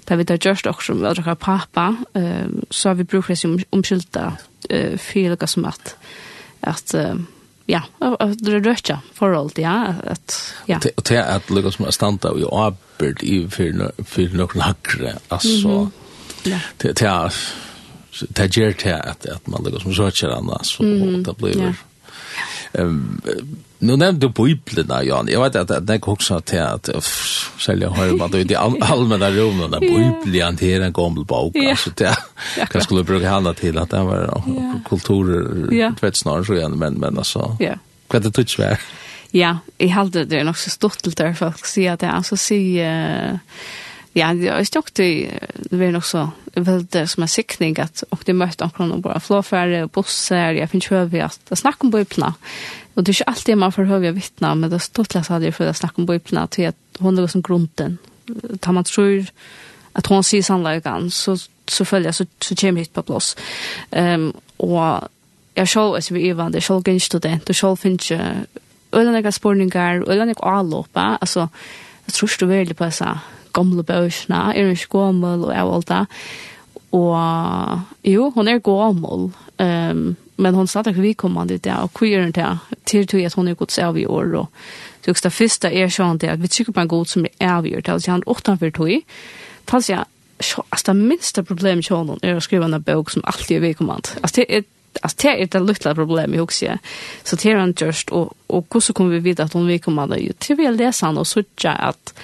da 0.09 0.17
vi 0.17 0.25
tar 0.29 0.41
gjørst 0.41 0.69
også 0.71 0.97
med 0.97 1.11
akkurat 1.13 1.43
pappa, 1.43 1.89
um, 2.15 2.63
så 2.71 2.93
har 2.93 3.01
vi 3.01 3.09
brukt 3.09 3.33
det 3.33 3.41
som 3.41 3.59
omskylda 3.73 4.29
uh, 4.35 4.95
for 4.99 5.47
som 5.47 5.69
at, 5.69 5.97
at 6.63 6.95
um, 6.95 7.27
ja, 7.69 7.83
det 8.01 8.55
er 8.55 8.65
rødt 8.65 8.91
forhold, 9.15 9.59
ja. 9.61 9.95
At, 10.03 10.55
ja. 10.69 10.79
Og 10.97 11.05
til 11.05 11.21
at 11.21 11.51
lykke 11.53 11.73
som 11.73 11.87
er 11.87 11.93
standa 11.93 12.33
og 12.33 12.41
jo 12.41 12.49
arbeid 12.53 13.23
i 13.23 13.43
for 13.51 14.37
noen 14.37 14.65
hakre, 14.65 15.19
altså, 15.31 15.69
mm 15.69 15.87
-hmm. 15.87 16.51
ja. 16.51 16.61
til, 16.79 16.95
til 16.95 17.07
så 18.19 18.27
det 18.29 18.57
ger 18.57 18.73
till 18.73 18.93
att 18.93 19.27
att 19.27 19.47
man 19.47 19.65
lägger 19.65 19.79
som 19.79 19.95
söker 19.95 20.29
annars 20.29 20.77
så 20.77 20.83
mm. 20.83 21.23
det 21.23 21.37
blir 21.39 21.63
ja. 21.63 21.73
Um, 22.73 23.21
nu 23.79 23.97
nämnde 23.97 24.27
du 24.27 24.33
biblarna 24.45 25.05
Jan. 25.05 25.29
Jag 25.29 25.43
vet 25.43 25.57
att 25.57 25.87
det 25.87 25.99
går 25.99 26.13
också 26.13 26.41
till 26.41 26.61
att 26.61 26.89
sälja 27.59 27.89
har 27.89 28.07
man 28.17 28.31
då 28.31 28.39
i 28.39 28.55
allmänna 28.55 29.31
rummen 29.31 29.71
där 29.71 29.81
biblar 30.25 30.49
inte 30.49 30.67
är 30.67 30.81
en 30.81 30.93
gammal 30.93 31.25
bok 31.25 31.57
alltså 31.57 31.91
det 31.95 32.17
kan 32.71 32.81
skulle 32.83 33.05
bruka 33.05 33.31
handla 33.31 33.55
till 33.55 33.79
att 33.79 33.91
det 33.91 34.03
var 34.03 34.43
kulturer 34.89 35.95
vet 36.01 36.17
snarare 36.17 36.45
så 36.45 36.55
igen 36.55 36.79
men 36.79 36.95
men 36.95 37.19
alltså. 37.19 37.57
Ja. 37.61 37.75
Vad 38.09 38.23
det 38.23 38.31
touch 38.31 38.59
var. 38.59 38.79
Ja, 39.31 39.59
i 39.79 39.89
halde 39.89 40.25
det 40.25 40.41
är 40.41 40.45
nog 40.45 40.59
så 40.59 40.71
stort 40.71 40.99
till 40.99 41.13
där 41.13 41.35
folk 41.35 41.67
säger 41.67 41.93
att 41.93 42.01
det 42.01 42.11
alltså 42.11 42.37
se 42.37 42.81
ja, 44.15 44.33
jag 44.33 44.61
ikke 44.61 44.91
det 45.71 45.81
er 45.81 45.91
nok 45.93 46.05
så 46.05 46.29
veldig 46.57 47.09
som 47.09 47.23
en 47.23 47.29
sikning 47.29 47.79
at 47.79 48.05
og 48.11 48.25
de 48.27 48.33
mötte 48.33 48.65
akkurat 48.65 48.89
noen 48.89 49.03
bare 49.03 49.21
flåfärre 49.21 49.83
og 49.85 49.93
busser, 49.93 50.57
jeg 50.57 50.69
finner 50.69 50.89
hör 50.89 51.05
vi 51.05 51.21
at 51.21 51.39
det 51.49 51.59
snakker 51.59 51.85
om 51.85 51.91
biblarna. 51.91 52.33
Og 52.95 53.07
det 53.07 53.09
er 53.09 53.21
ikke 53.21 53.29
alltid 53.29 53.57
man 53.57 53.73
får 53.73 53.85
höra 53.85 54.13
vittna, 54.13 54.55
men 54.55 54.71
det 54.71 54.77
er 54.77 54.79
stort 54.79 55.15
lest 55.15 55.29
hade 55.29 55.45
jeg 55.45 55.55
för 55.55 55.67
att 55.67 55.77
snacka 55.77 56.03
om 56.03 56.07
biblarna 56.07 56.47
til 56.47 56.63
at 56.63 56.75
hun 57.01 57.19
er 57.19 57.27
som 57.27 57.43
grunden. 57.43 57.99
Da 58.65 58.73
man 58.73 58.85
tror 58.85 59.25
at 59.95 60.07
hun 60.07 60.23
sier 60.23 60.43
sannleggen, 60.43 61.11
så, 61.11 61.49
så 61.69 61.85
føler 61.85 62.07
jeg, 62.07 62.15
så, 62.15 62.27
så 62.43 62.55
kommer 62.55 62.81
hit 62.81 62.93
på 62.93 63.03
plås. 63.03 63.37
Um, 63.93 64.35
och 64.59 65.09
jag 65.57 65.69
selv, 65.69 65.95
jeg 65.95 66.03
så 66.03 66.15
vi 66.15 66.31
är 66.31 66.57
er 66.57 66.61
selv 66.61 66.83
är 66.89 66.93
en 66.93 67.01
student 67.01 67.79
finner 67.79 67.99
ikke 67.99 68.47
øyne 68.93 69.23
ju 69.25 69.31
spørninger, 69.31 69.95
øyne 69.95 70.07
öllande 70.07 70.35
avloppa, 70.43 71.19
altså, 71.21 71.47
jeg 72.07 72.13
tror 72.13 72.29
ikke 72.29 72.41
du 72.41 72.47
veldig 72.47 72.77
på 72.77 72.91
så 72.91 73.19
gamle 73.59 73.85
bøsene, 73.87 74.45
er 74.55 74.73
ikke 74.73 74.93
gammel 74.95 75.45
og 75.49 75.53
jeg 75.55 75.69
valgte. 75.69 76.01
Og 76.97 77.81
jo, 78.09 78.31
hun 78.35 78.49
er 78.49 78.63
gammel, 78.65 79.29
um, 79.61 80.05
men 80.39 80.55
hon 80.55 80.71
satt 80.71 80.89
ikke 80.89 81.05
vidkommende 81.05 81.59
ut 81.59 81.65
det, 81.65 81.75
og 81.75 81.93
queer 81.99 82.31
det, 82.33 82.53
til 82.87 83.07
tog 83.07 83.25
at 83.27 83.35
hun 83.37 83.51
er 83.51 83.59
gått 83.59 83.79
av 83.83 83.99
i 83.99 84.07
år, 84.07 84.37
og 84.39 84.47
så 85.09 85.15
det 85.25 85.33
første 85.33 85.69
er 85.73 85.89
sånn 85.89 86.17
att 86.17 86.25
at 86.25 86.41
vi 86.41 86.49
tykker 86.49 86.73
på 86.73 86.81
en 86.81 86.89
god 86.89 87.07
som 87.07 87.25
er 87.25 87.31
avgjort, 87.41 87.87
det, 87.87 87.93
altså 87.93 88.11
han 88.11 88.21
er 88.21 88.29
åttenfor 88.29 88.71
tog, 88.71 89.05
tal 89.67 89.83
sier 89.83 89.97
jeg, 89.97 90.07
altså 90.71 90.93
det 90.93 90.97
minste 90.97 91.43
problemet 91.43 91.85
til 91.85 91.97
henne 91.97 92.19
er 92.23 92.37
å 92.37 92.41
skrive 92.41 92.65
en 92.65 92.83
bok 92.83 93.11
som 93.11 93.23
alltid 93.25 93.57
er 93.57 93.61
vidkommende. 93.61 94.19
Altså 94.23 94.41
det 94.41 94.47
er 94.49 94.63
Alltså 95.03 95.17
det 95.23 95.29
är 95.29 95.45
ett 95.45 95.67
litet 95.67 95.95
problem 95.95 96.35
i 96.35 96.41
också. 96.41 96.79
Så 97.25 97.37
det 97.37 97.51
är 97.51 97.57
han 97.57 97.75
just 97.77 98.11
och 98.11 98.33
och 98.47 98.67
hur 98.71 98.81
så 98.81 98.93
kommer 98.93 99.11
vi 99.11 99.19
vidare 99.19 99.45
att 99.45 99.53
hon 99.53 99.67
vi 99.67 99.79
kommer 99.79 100.03
att 100.03 100.21
ju 100.21 100.33
till 100.33 100.57
väl 100.57 100.77
läsa 100.77 101.09
och 101.09 101.27
så 101.27 101.43
att 101.65 102.15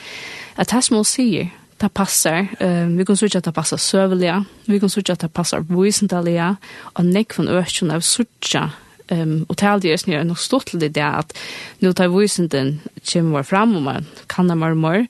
at 0.56 0.70
det 0.70 0.84
som 0.84 0.96
hun 0.96 1.04
sier, 1.08 1.50
det 1.80 1.90
passer. 1.92 2.48
Uh, 2.60 2.86
vi 2.96 3.04
kan 3.04 3.16
sørge 3.18 3.40
at 3.40 3.48
det 3.48 3.54
passer 3.54 3.76
søvelige, 3.76 4.44
vi 4.66 4.78
kan 4.78 4.88
sørge 4.88 5.12
at 5.12 5.26
det 5.26 5.32
passer 5.32 5.64
visendelige, 5.68 6.56
og 6.94 7.04
nek 7.04 7.38
von 7.38 7.48
økken 7.48 7.90
av 7.90 8.04
sørge 8.06 8.68
um, 9.10 9.46
og 9.48 9.56
til 9.56 9.82
det 9.82 9.92
er 9.92 10.00
snir 10.00 10.24
nok 10.24 10.40
stort 10.40 10.70
til 10.72 10.80
det 10.80 10.96
at 10.96 11.34
nå 11.82 11.92
tar 11.92 12.12
visenden 12.12 12.80
kommer 13.12 13.42
fram 13.42 13.76
og 13.76 13.82
man 13.82 14.06
kan 14.28 14.48
det 14.48 14.56
mer 14.58 14.76
og 14.76 14.80
mer 14.80 15.06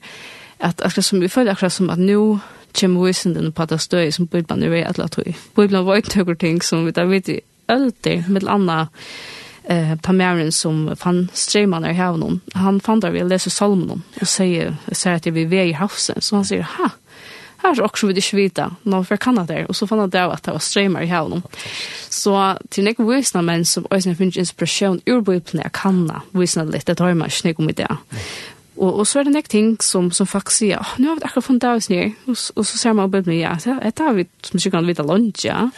at 0.59 0.81
akkurat 0.81 1.05
som 1.05 1.21
vi 1.21 1.27
føler 1.27 1.51
akkurat 1.51 1.71
som 1.71 1.89
at 1.89 1.99
nå 1.99 2.39
kommer 2.79 3.07
visenden 3.07 3.51
på 3.51 3.65
det 3.65 3.81
støy 3.81 4.11
som 4.11 4.27
blir 4.27 4.43
er 4.49 4.69
ved 4.69 4.83
at 4.83 4.97
la 4.97 5.07
tog. 5.07 5.35
Bibelen 5.55 5.85
var 5.85 5.95
ikke 5.95 6.23
noen 6.23 6.37
ting 6.37 6.63
som 6.63 6.85
vi 6.85 6.91
tar 6.91 7.05
vidt 7.05 7.29
i 7.29 7.39
ølte, 7.69 8.25
med 8.27 8.47
annet 8.47 8.87
eh 9.67 9.95
ta 10.01 10.13
Marin 10.13 10.51
som 10.51 10.95
fann 10.95 11.29
strømmene 11.33 11.91
i 11.91 11.93
haven 11.93 12.41
Han 12.53 12.79
fann 12.79 12.99
där 12.99 13.11
vi 13.11 13.23
läser 13.23 13.51
salmen 13.51 14.01
och 14.21 14.27
säger 14.27 14.75
säger 14.91 15.15
att 15.15 15.27
vi 15.27 15.57
är 15.57 15.65
i 15.65 15.71
havsen. 15.71 16.21
Så 16.21 16.35
han 16.35 16.45
säger 16.45 16.63
ha, 16.63 16.89
här 17.57 17.81
också 17.81 18.07
så 18.07 18.13
det 18.13 18.21
svita 18.21 18.75
när 18.83 19.03
för 19.03 19.17
Kanada 19.17 19.53
där 19.53 19.67
och 19.67 19.75
så 19.75 19.87
fann 19.87 19.99
han 19.99 20.09
där 20.09 20.29
att 20.29 20.43
det 20.43 20.51
var 20.51 20.59
streamar 20.59 21.01
i 21.01 21.07
haven 21.07 21.41
Så 22.09 22.57
till 22.69 22.83
nick 22.83 22.99
visna 22.99 23.41
men 23.41 23.65
som 23.65 23.85
ösna 23.91 24.15
finns 24.15 24.37
inspiration 24.37 25.01
ur 25.05 25.21
bilden 25.21 25.61
jag 25.63 25.71
kanna 25.71 26.21
visna 26.31 26.63
lite 26.63 26.93
det 26.93 27.03
har 27.03 27.13
man 27.13 27.29
snygg 27.29 27.59
med 27.59 27.75
det. 27.75 27.97
Och 28.75 28.99
och 28.99 29.07
så 29.07 29.19
är 29.19 29.23
det 29.23 29.31
nek 29.31 29.47
ting 29.47 29.77
som 29.79 30.11
som 30.11 30.27
faktiskt 30.27 30.61
ja, 30.61 30.85
nu 30.97 31.07
har 31.07 31.15
vi 31.15 31.23
akkurat 31.23 31.45
funnit 31.45 31.63
oss 31.63 31.89
ner 31.89 32.11
och 32.55 32.67
så 32.67 32.77
ser 32.77 32.93
man 32.93 33.11
bilden 33.11 33.39
ja, 33.39 33.57
det 33.95 33.99
har 33.99 34.13
vi 34.13 34.25
som 34.41 34.59
sig 34.59 34.71
kan 34.71 34.87
vita 34.87 35.03
lunch 35.03 35.45
ja. 35.45 35.69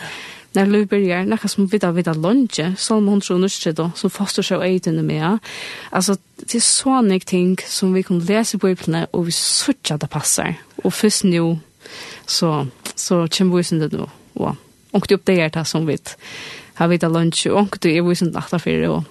När 0.51 0.65
vi 0.65 0.86
börjar, 0.86 1.23
när 1.23 1.47
som 1.47 1.67
vidare 1.67 1.91
vita 1.91 2.13
lunge, 2.13 2.75
så 2.77 2.99
man 2.99 3.21
tror 3.21 3.38
nu 3.38 3.49
så 3.49 3.71
då, 3.71 3.91
så 3.95 4.10
fast 4.10 4.43
så 4.45 4.57
och 4.57 4.65
äter 4.65 5.01
med. 5.01 5.39
Alltså, 5.89 6.17
det 6.36 6.55
är 6.55 6.60
så 6.60 6.83
sådana 6.83 7.19
ting 7.19 7.57
som 7.67 7.93
vi 7.93 8.03
kan 8.03 8.19
läsa 8.19 8.57
på 8.57 8.67
Bibeln 8.67 9.05
och 9.12 9.27
vi 9.27 9.31
switcha 9.31 9.97
det 9.97 10.07
passar. 10.07 10.55
Och 10.83 10.93
först 10.93 11.23
nu 11.23 11.57
så, 12.25 12.67
så 12.95 13.27
chim 13.27 13.55
vi 13.55 13.63
sen 13.63 13.79
det 13.79 13.88
då. 13.88 14.10
Och 14.33 14.55
och 14.91 15.05
det 15.10 15.15
uppdagar 15.15 15.49
det 15.49 15.65
som 15.65 15.86
vi 15.86 15.97
har 16.73 16.88
vita 16.88 17.07
lunge 17.07 17.49
och 17.49 17.77
det 17.81 17.97
är 17.97 18.01
vi 18.01 18.15
sen 18.15 18.38
att 18.38 18.63
det 18.63 18.88
och 18.88 19.03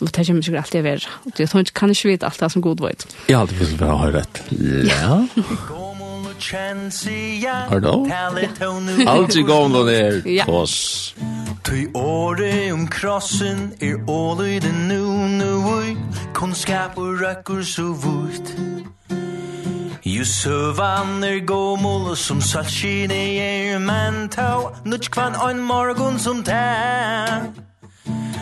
och 0.00 0.10
det 0.12 0.26
kommer 0.26 0.42
sikkert 0.42 0.64
alltid 0.64 0.82
være. 0.82 1.08
Og 1.24 1.32
det 1.38 1.50
tror 1.50 1.60
inte 1.60 1.72
kan 1.74 1.90
ikke 1.90 2.08
vite 2.08 2.26
allt 2.26 2.52
som 2.52 2.62
god 2.62 2.80
vet. 2.80 3.06
Jeg 3.28 3.36
har 3.36 3.42
alltid 3.42 3.58
visst 3.58 3.78
hva 3.78 3.86
jeg 3.86 3.98
har 3.98 4.12
rett. 4.12 4.42
Ja. 4.86 5.84
Arno? 7.70 8.06
Aldri 9.06 9.42
gån 9.42 9.72
då 9.72 9.84
der 9.84 10.44
Kås. 10.44 11.14
Tui 11.68 11.86
åre 11.94 12.72
om 12.72 12.86
krossen 12.88 13.72
er 13.80 13.98
åløy 14.08 14.58
den 14.60 14.88
nu 14.88 15.02
nu 15.28 15.50
ui 15.68 15.96
Kunnskap 16.34 16.96
og 16.96 17.20
røkker 17.20 17.62
så 17.62 17.82
vult 17.82 18.54
Ju 20.04 20.24
sövan 20.24 21.24
er 21.24 21.44
gomul 21.46 22.16
som 22.16 22.40
salskine 22.40 23.20
er 23.38 23.78
men 23.78 24.28
tau 24.28 24.70
Nutsk 24.84 25.12
kvann 25.12 25.36
ein 25.36 25.60
morgon 25.60 26.18
som 26.18 26.42
tau 26.42 27.52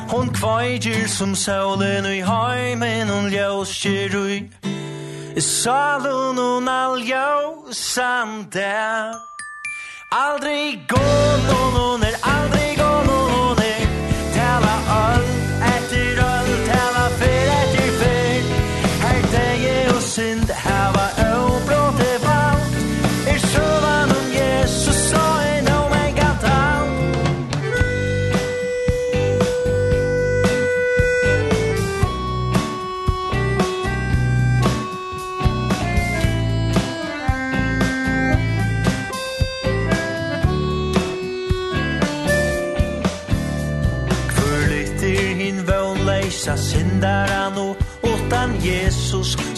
Hon 0.09 0.29
kvajgir 0.29 1.09
som 1.09 1.35
saulen 1.35 2.07
ui 2.07 2.21
heimen 2.23 3.09
hon 3.09 3.27
ljøskir 3.31 4.15
ui. 4.15 4.39
Salen 5.41 6.39
hon 6.39 6.69
alljausande 6.69 7.75
Aldrig 10.11 10.89
går 10.89 11.53
någon 11.53 12.03
er 12.03 12.17
aldri 12.23 12.66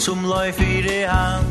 som 0.09 0.25
lai 0.25 0.51
fyri 0.51 1.03
han 1.05 1.43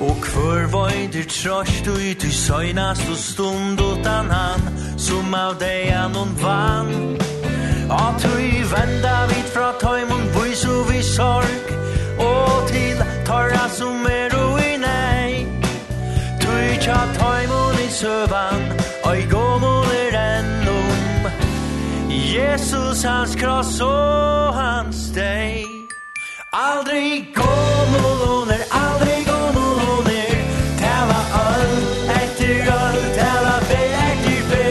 Og 0.00 0.16
kvör 0.22 0.62
vøyder 0.76 1.26
trøst 1.28 1.86
ut 1.86 2.24
i 2.24 2.32
søgnast 2.32 3.08
og 3.10 3.16
stund 3.16 3.80
utan 3.80 4.30
han 4.30 4.60
Som 4.96 5.34
av 5.34 5.58
deian 5.60 6.14
hon 6.14 6.32
vann. 6.42 7.18
At 7.90 8.24
vi 8.36 8.48
venda 8.72 9.16
vid 9.30 9.46
fra 9.54 9.68
tøymon 9.82 10.24
vois 10.34 10.64
og 10.64 10.88
vi 10.90 11.02
sorg. 11.02 11.66
Og 12.18 12.68
til 12.72 13.04
tarra 13.28 13.68
som 13.78 14.06
er 14.06 14.34
og 14.40 14.58
i 14.64 14.74
nei. 14.88 15.46
Tui 16.40 16.80
tja 16.80 16.98
tøymon 17.20 17.78
i 17.84 17.88
søvan 18.00 18.68
Oi 19.04 19.20
gomon 19.30 19.94
er 20.02 20.20
ennum. 20.24 21.30
Jesus 22.08 23.04
hans 23.04 23.36
kross 23.36 23.80
og 23.80 24.54
hans 24.54 25.08
deg 25.14 25.75
Aldrig 26.56 27.34
gomoloner, 27.34 28.62
aldrig 28.72 29.26
er 29.28 30.38
Tala 30.80 31.18
all 31.36 31.74
etter 32.16 32.70
all 32.72 32.96
tala 33.16 33.56
be, 33.68 33.80
etter 34.04 34.46
be 34.48 34.62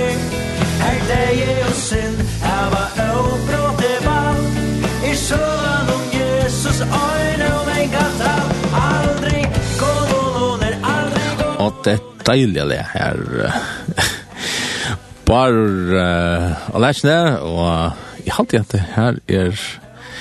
Her 0.80 1.04
deie 1.12 1.58
og 1.67 1.76
synd, 1.78 2.24
hava 2.41 2.82
åbråte 3.06 3.91
vann 4.02 4.41
I 5.06 5.13
sjåan 5.13 5.91
om 5.93 6.08
Jesus, 6.15 6.82
øyne 6.82 7.52
om 7.54 7.69
en 7.76 7.93
gata. 7.93 8.34
Aldrig 8.82 9.45
er 9.45 10.80
aldrig 10.95 11.30
gomoloner 11.38 11.62
Og 11.67 11.82
det 11.86 12.00
er 12.00 12.06
deilig 12.32 12.69
det 12.74 12.86
her 12.95 13.21
Bare 15.30 15.67
uh, 16.02 16.74
å 16.74 16.82
lære 16.82 16.98
seg 16.98 17.12
det, 17.12 17.24
og 17.45 18.26
jeg 18.26 18.34
halte 18.39 18.65
at 18.65 18.74
det 18.74 18.88
her 18.95 19.21
er... 19.30 19.67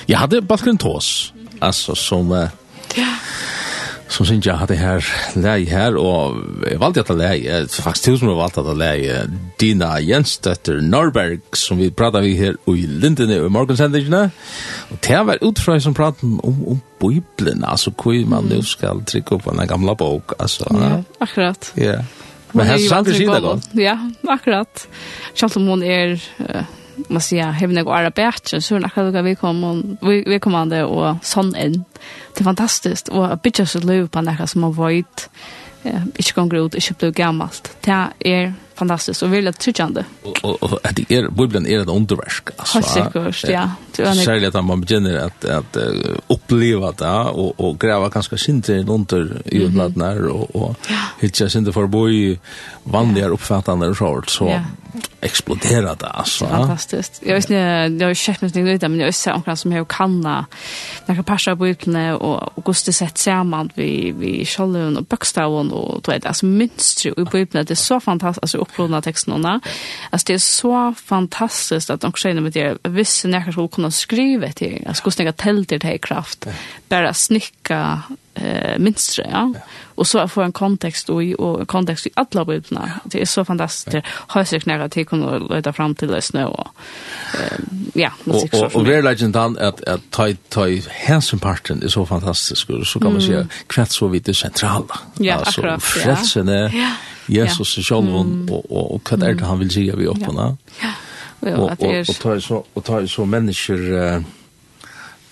Jeg 0.04 0.20
hadde 0.20 0.42
bare 0.44 0.60
skrevet 0.60 0.80
tås, 0.80 1.33
alltså 1.58 1.94
som 1.94 2.48
ja. 2.94 3.16
som 4.08 4.26
syns 4.26 4.46
jag 4.46 4.54
hade 4.54 4.74
här 4.74 5.06
läge 5.34 5.70
här 5.70 5.96
och 5.96 6.36
jag 6.70 6.80
leie, 6.80 7.00
att 7.00 7.18
läge 7.18 7.68
faktiskt 7.68 8.04
tusen 8.04 8.28
valgte 8.28 8.60
at 8.60 8.66
att 8.66 8.78
läge 8.78 9.30
Dina 9.58 10.00
Jensdøtter 10.00 10.80
Norberg 10.80 11.40
som 11.52 11.78
vi 11.78 11.90
pratade 11.90 12.24
vi 12.24 12.34
här 12.34 12.56
i 12.66 12.86
Linden 12.86 13.30
i 13.30 13.48
morgonsändningarna 13.48 14.30
och 14.90 14.96
det 15.00 15.22
var 15.22 15.38
utfra 15.40 15.80
som 15.80 15.94
pratade 15.94 16.26
om, 16.26 16.40
om 16.42 16.80
Bibelen, 17.00 17.64
alltså 17.64 17.92
hur 18.04 18.26
man 18.26 18.44
nu 18.44 18.62
skal 18.62 19.04
trykke 19.04 19.34
upp 19.34 19.46
en 19.46 19.66
gamla 19.66 19.94
bok 19.94 20.30
alltså 20.38 20.66
ja, 20.70 21.02
akkurat. 21.18 21.72
Ja. 21.74 21.82
Yeah. 21.82 22.04
men 22.52 22.66
här 22.66 22.78
sanns 22.78 23.18
det 23.18 23.24
gott 23.24 23.68
ja 23.72 24.10
akkurat. 24.28 24.88
Kjalt 25.34 25.56
om 25.56 25.66
hon 25.66 25.82
är 25.82 26.22
man 27.08 27.20
säger 27.20 27.52
hevna 27.52 27.82
gå 27.82 27.92
ara 27.92 28.10
bättre 28.10 28.60
så 28.60 28.76
er 28.76 28.80
det 28.80 28.86
akkurat 28.86 29.24
vi 29.24 29.34
kom 29.34 29.98
vi 30.02 30.24
vi 30.26 30.38
kom 30.38 30.54
an 30.54 30.68
det 30.68 30.84
og 30.84 31.18
sånn 31.22 31.54
inn. 31.56 31.84
Det 32.34 32.40
er 32.40 32.44
fantastisk, 32.44 33.08
og 33.12 33.32
a 33.32 33.36
bitch 33.36 33.66
så 33.66 33.80
løy 33.80 34.06
på 34.06 34.20
när 34.20 34.46
som 34.46 34.62
har 34.62 34.72
vært, 34.72 35.28
eh 35.84 36.02
inte 36.16 36.32
går 36.32 36.64
ut 36.64 36.74
ikke 36.74 36.94
blev 36.94 37.12
gammalt. 37.12 37.76
Det 37.84 38.08
er 38.20 38.52
fantastiskt 38.74 39.22
och 39.22 39.32
väldigt 39.32 39.58
tryckande. 39.58 40.04
Och 40.22 40.62
och 40.62 40.86
att 40.86 40.96
det 40.96 41.12
är 41.12 41.30
bubblan 41.30 41.66
är 41.66 41.78
det 41.78 41.92
underverk 41.92 42.48
alltså. 42.56 42.82
Säkert, 42.82 43.44
ja. 43.48 43.70
Särskilt 43.92 44.54
att 44.54 44.64
man 44.64 44.80
begynner 44.80 45.16
att 45.16 45.44
att 45.44 45.76
uppleva 46.26 46.92
det 46.92 47.30
och 47.30 47.60
och 47.60 47.80
gräva 47.80 48.08
ganska 48.08 48.36
sint 48.36 48.68
under 48.68 49.42
i 49.44 49.56
utlandet 49.62 50.30
och 50.30 50.56
och 50.56 50.76
hitta 51.20 51.48
sint 51.48 51.74
för 51.74 51.86
boy 51.86 52.38
vanliga 52.84 53.28
uppfattande 53.28 53.88
och 53.88 54.30
så 54.30 54.60
explodera 55.24 55.94
det 55.94 56.06
alltså. 56.06 56.46
Fantastiskt. 56.46 57.22
Jag 57.26 57.34
vet 57.34 57.44
inte, 57.44 58.04
jag 58.04 58.06
har 58.08 58.14
checkat 58.14 58.42
någonting 58.42 58.64
nytt 58.64 58.82
men 58.82 59.00
jag 59.00 59.14
ser 59.14 59.32
sett 59.32 59.56
som 59.56 59.72
jag 59.72 59.88
kan 59.88 60.20
när 60.20 60.44
jag 61.06 61.26
passar 61.26 61.56
på 61.56 61.68
utne 61.68 62.14
och 62.14 62.52
Augusti 62.56 62.92
sett 62.92 63.18
samman 63.18 63.70
vi 63.74 64.14
vi 64.18 64.44
skallen 64.44 64.96
och 64.96 65.04
bokstaven 65.04 65.70
och 65.72 66.02
då 66.02 66.12
är 66.12 66.18
det 66.18 66.28
alltså 66.28 66.46
mönster 66.46 67.20
och 67.20 67.30
på 67.30 67.38
utne 67.38 67.62
det 67.62 67.70
är 67.70 67.74
så 67.74 68.00
fantastiskt 68.00 68.42
alltså 68.42 68.58
upplåna 68.58 69.02
texterna. 69.02 69.60
Alltså 70.10 70.24
det 70.26 70.34
är 70.34 70.38
så 70.38 70.94
fantastiskt 71.04 71.90
att 71.90 72.00
de 72.00 72.12
känner 72.12 72.40
med 72.40 72.52
det 72.52 72.78
visst 72.82 73.24
när 73.24 73.38
jag 73.40 73.52
skulle 73.52 73.68
kunna 73.68 73.90
skriva 73.90 74.52
till. 74.52 74.82
Jag 74.86 74.96
skulle 74.96 75.12
snäga 75.12 75.32
tält 75.32 75.72
det 75.78 75.84
här 75.84 75.98
kraft. 75.98 76.46
Bara 76.88 77.14
snicka 77.14 78.02
eh 78.34 78.78
minstre 78.78 79.28
ja. 79.30 79.52
Och 79.96 80.06
så 80.06 80.28
får 80.28 80.42
en 80.42 80.52
kontext 80.52 81.10
och 81.10 81.22
och 81.38 81.68
kontext 81.68 82.06
i 82.06 82.10
alla 82.14 82.44
bilderna. 82.44 82.90
Det 83.04 83.20
är 83.20 83.26
så 83.26 83.44
fantastiskt. 83.44 83.96
Har 84.06 84.44
sig 84.44 84.60
nära 84.64 84.88
till 84.88 85.06
kunna 85.06 85.38
leta 85.38 85.72
fram 85.72 85.94
till 85.94 86.08
det 86.08 86.22
snö 86.22 86.44
och 86.44 86.68
eh 87.34 87.58
ja, 87.94 88.12
musik 88.24 88.50
så. 88.54 88.66
Och 88.66 88.76
och 88.76 88.82
legend 88.86 89.04
legendan 89.04 89.58
att 89.58 89.84
att 89.84 90.00
ta 90.10 90.28
ta 90.48 90.66
hänsyn 90.88 91.38
parten 91.38 91.82
är 91.82 91.88
så 91.88 92.06
fantastisk 92.06 92.70
och 92.70 92.86
så 92.86 93.00
kan 93.00 93.12
man 93.12 93.22
säga 93.22 93.46
kvätt 93.66 93.90
så 93.90 94.08
vitt 94.08 94.24
det 94.24 94.34
centrala. 94.34 94.98
Ja, 95.18 95.42
akkurat. 95.46 95.82
frälsen 95.82 96.48
är 96.48 96.96
Jesus 97.26 97.88
själv 97.88 98.14
och 98.14 98.94
och 98.94 99.10
vad 99.10 99.22
är 99.22 99.34
det 99.34 99.44
han 99.44 99.58
vill 99.58 99.70
säga 99.70 99.96
vi 99.96 100.08
öppna. 100.08 100.56
Ja. 100.80 101.56
Och 101.56 101.70
och 101.70 102.18
tar 102.22 102.40
så 102.40 102.64
och 102.74 102.84
ta 102.84 103.06
så 103.06 103.24
människor 103.24 104.04
eh 104.04 104.20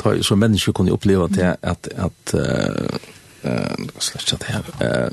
ta 0.03 0.23
så 0.23 0.37
människor 0.37 0.73
kunde 0.73 0.93
uppleva 0.93 1.29
det 1.29 1.57
att 1.61 1.89
att 1.99 2.35
eh 2.35 3.75
släcka 3.99 4.37
det 4.37 4.47
här 4.53 4.63
eh 4.81 5.11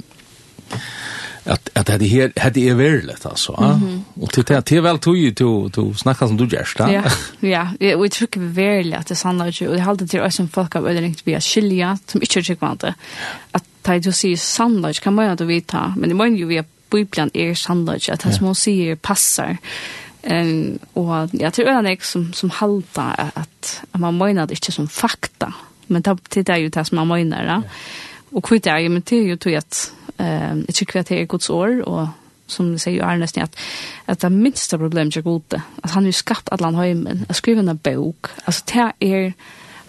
att 1.44 1.70
att 1.74 1.86
det 1.86 2.08
här 2.08 2.40
hade 2.40 2.60
är 2.60 2.76
verkligt 2.76 3.26
alltså 3.26 3.56
ja 3.58 3.80
och 4.14 4.32
till 4.32 4.44
det 4.44 4.62
till 4.62 4.82
väl 4.82 5.00
tog 5.00 5.18
ju 5.18 5.32
till 5.32 5.72
till 5.74 5.96
snacka 5.98 6.28
som 6.28 6.38
du 6.38 6.46
gör 6.46 6.68
ja 6.78 7.68
ja. 7.80 7.98
Vi 7.98 8.10
tycker 8.10 8.40
vi 8.40 8.48
verkligt 8.48 8.96
att 8.96 9.08
det 9.08 9.16
sanna 9.16 9.50
ju 9.50 9.68
och 9.68 9.76
det 9.76 9.82
håller 9.82 10.08
till 10.08 10.22
oss 10.22 10.36
som 10.36 10.50
folk 10.50 10.76
av 10.76 10.88
eller 10.88 11.02
inte 11.02 11.22
via 11.26 11.42
skilja 11.42 11.98
som 12.06 12.22
inte 12.22 12.42
tycker 12.42 12.72
inte 12.72 12.94
att 13.52 13.64
ta 13.82 14.00
du 14.00 14.12
ser 14.12 14.36
sanna 14.36 14.94
kan 14.94 15.14
man 15.14 15.26
ju 15.26 15.32
inte 15.32 15.46
veta 15.46 15.94
men 15.98 16.10
det 16.10 16.16
måste 16.16 16.36
ju 16.36 16.46
vi 16.46 16.64
Bibeln 16.90 17.30
är 17.34 17.56
sanna 17.56 17.94
att 17.94 18.20
det 18.20 18.34
som 18.34 18.46
hon 18.46 18.56
säger 18.56 18.96
passar 18.96 19.58
Ehm 20.22 20.80
och 20.94 21.30
jag 21.32 21.54
tror 21.54 21.70
att 21.70 21.84
det 21.84 21.92
är 21.92 22.04
som 22.04 22.34
som 22.34 22.50
halta 22.50 23.02
att, 23.34 23.82
man 23.92 24.18
menar 24.18 24.48
det 24.48 24.54
inte 24.54 24.72
som 24.72 24.88
fakta. 24.88 25.54
Men 25.88 26.02
det 26.30 26.50
är 26.50 26.58
ju 26.58 26.70
det 26.70 26.86
som 26.86 26.96
man 26.96 27.08
menar 27.08 27.46
ja. 27.46 27.62
Och 28.30 28.46
kvitt 28.46 28.68
är 28.68 28.78
ju 28.78 28.90
men 28.90 29.02
det 29.06 29.16
är 29.16 29.24
ju 29.24 29.38
till 29.38 29.58
att 29.58 29.94
ehm 30.18 30.64
det 30.68 30.74
tycker 30.74 31.00
att 31.00 31.08
det 31.08 31.22
är 31.22 31.26
Guds 31.26 31.50
ord 31.50 31.82
och 31.82 32.08
som 32.48 32.72
det 32.72 32.80
säger 32.80 32.98
ju 32.98 33.04
Arnes 33.04 33.38
att 33.38 33.60
att 34.06 34.20
det 34.20 34.30
minsta 34.30 34.78
problemet 34.78 35.18
är 35.18 35.22
gode 35.22 35.62
att 35.82 35.92
han 35.92 36.04
har 36.04 36.08
ju 36.08 36.14
skapat 36.14 36.62
alla 36.62 36.82
hemmen 36.82 37.26
att 37.30 37.36
skriva 37.36 37.60
en 37.60 37.80
bok. 37.84 38.26
Alltså 38.46 38.64
det 38.74 38.94
är 39.00 39.34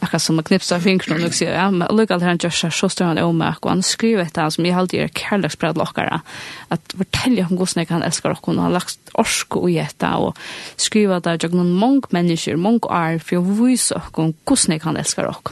akkurat 0.00 0.22
som 0.22 0.36
man 0.36 0.44
knipsar 0.44 0.80
fingrarna 0.80 1.26
och 1.26 1.34
säger 1.34 1.54
ja 1.54 1.70
men 1.70 1.96
look 1.96 2.10
all 2.10 2.22
han 2.22 2.38
just 2.42 2.64
så 2.72 2.88
står 2.88 3.04
han 3.04 3.18
om 3.18 3.38
mig 3.38 3.54
och 3.60 3.70
han 3.70 3.82
skriver 3.82 4.22
ett 4.22 4.36
han 4.36 4.50
som 4.50 4.66
jag 4.66 4.74
håller 4.74 5.08
kärleksbröd 5.08 5.76
lockare 5.76 6.20
att 6.68 6.94
fortälja 6.98 7.44
hon 7.44 7.56
gosna 7.56 7.84
kan 7.84 8.02
älska 8.02 8.30
och 8.30 8.46
hon 8.46 8.58
har 8.58 8.70
lagt 8.70 8.98
orsk 9.12 9.56
och 9.56 9.70
jätta 9.70 10.16
och 10.16 10.38
skriva 10.76 11.20
där 11.20 11.38
jag 11.42 11.54
någon 11.54 11.72
mång 11.72 12.02
människor 12.10 12.56
mång 12.56 12.80
är 12.90 13.18
för 13.18 13.36
jag 13.36 13.42
vis 13.42 13.90
och 13.90 14.34
gosna 14.44 14.78
kan 14.78 14.96
älska 14.96 15.28
och 15.28 15.48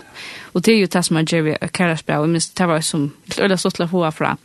och 0.52 0.62
det 0.62 0.72
är 0.72 0.76
ju 0.76 0.86
det 0.86 1.02
som 1.02 1.14
man 1.14 1.24
ger 1.24 1.68
kärleksbröd 1.72 2.20
och 2.20 2.28
minst 2.28 2.56
det 2.56 2.66
var 2.66 2.80
som 2.80 3.12
eller 3.38 3.56
så 3.56 3.70
till 3.70 3.86
hoa 3.86 4.12
fra 4.12 4.36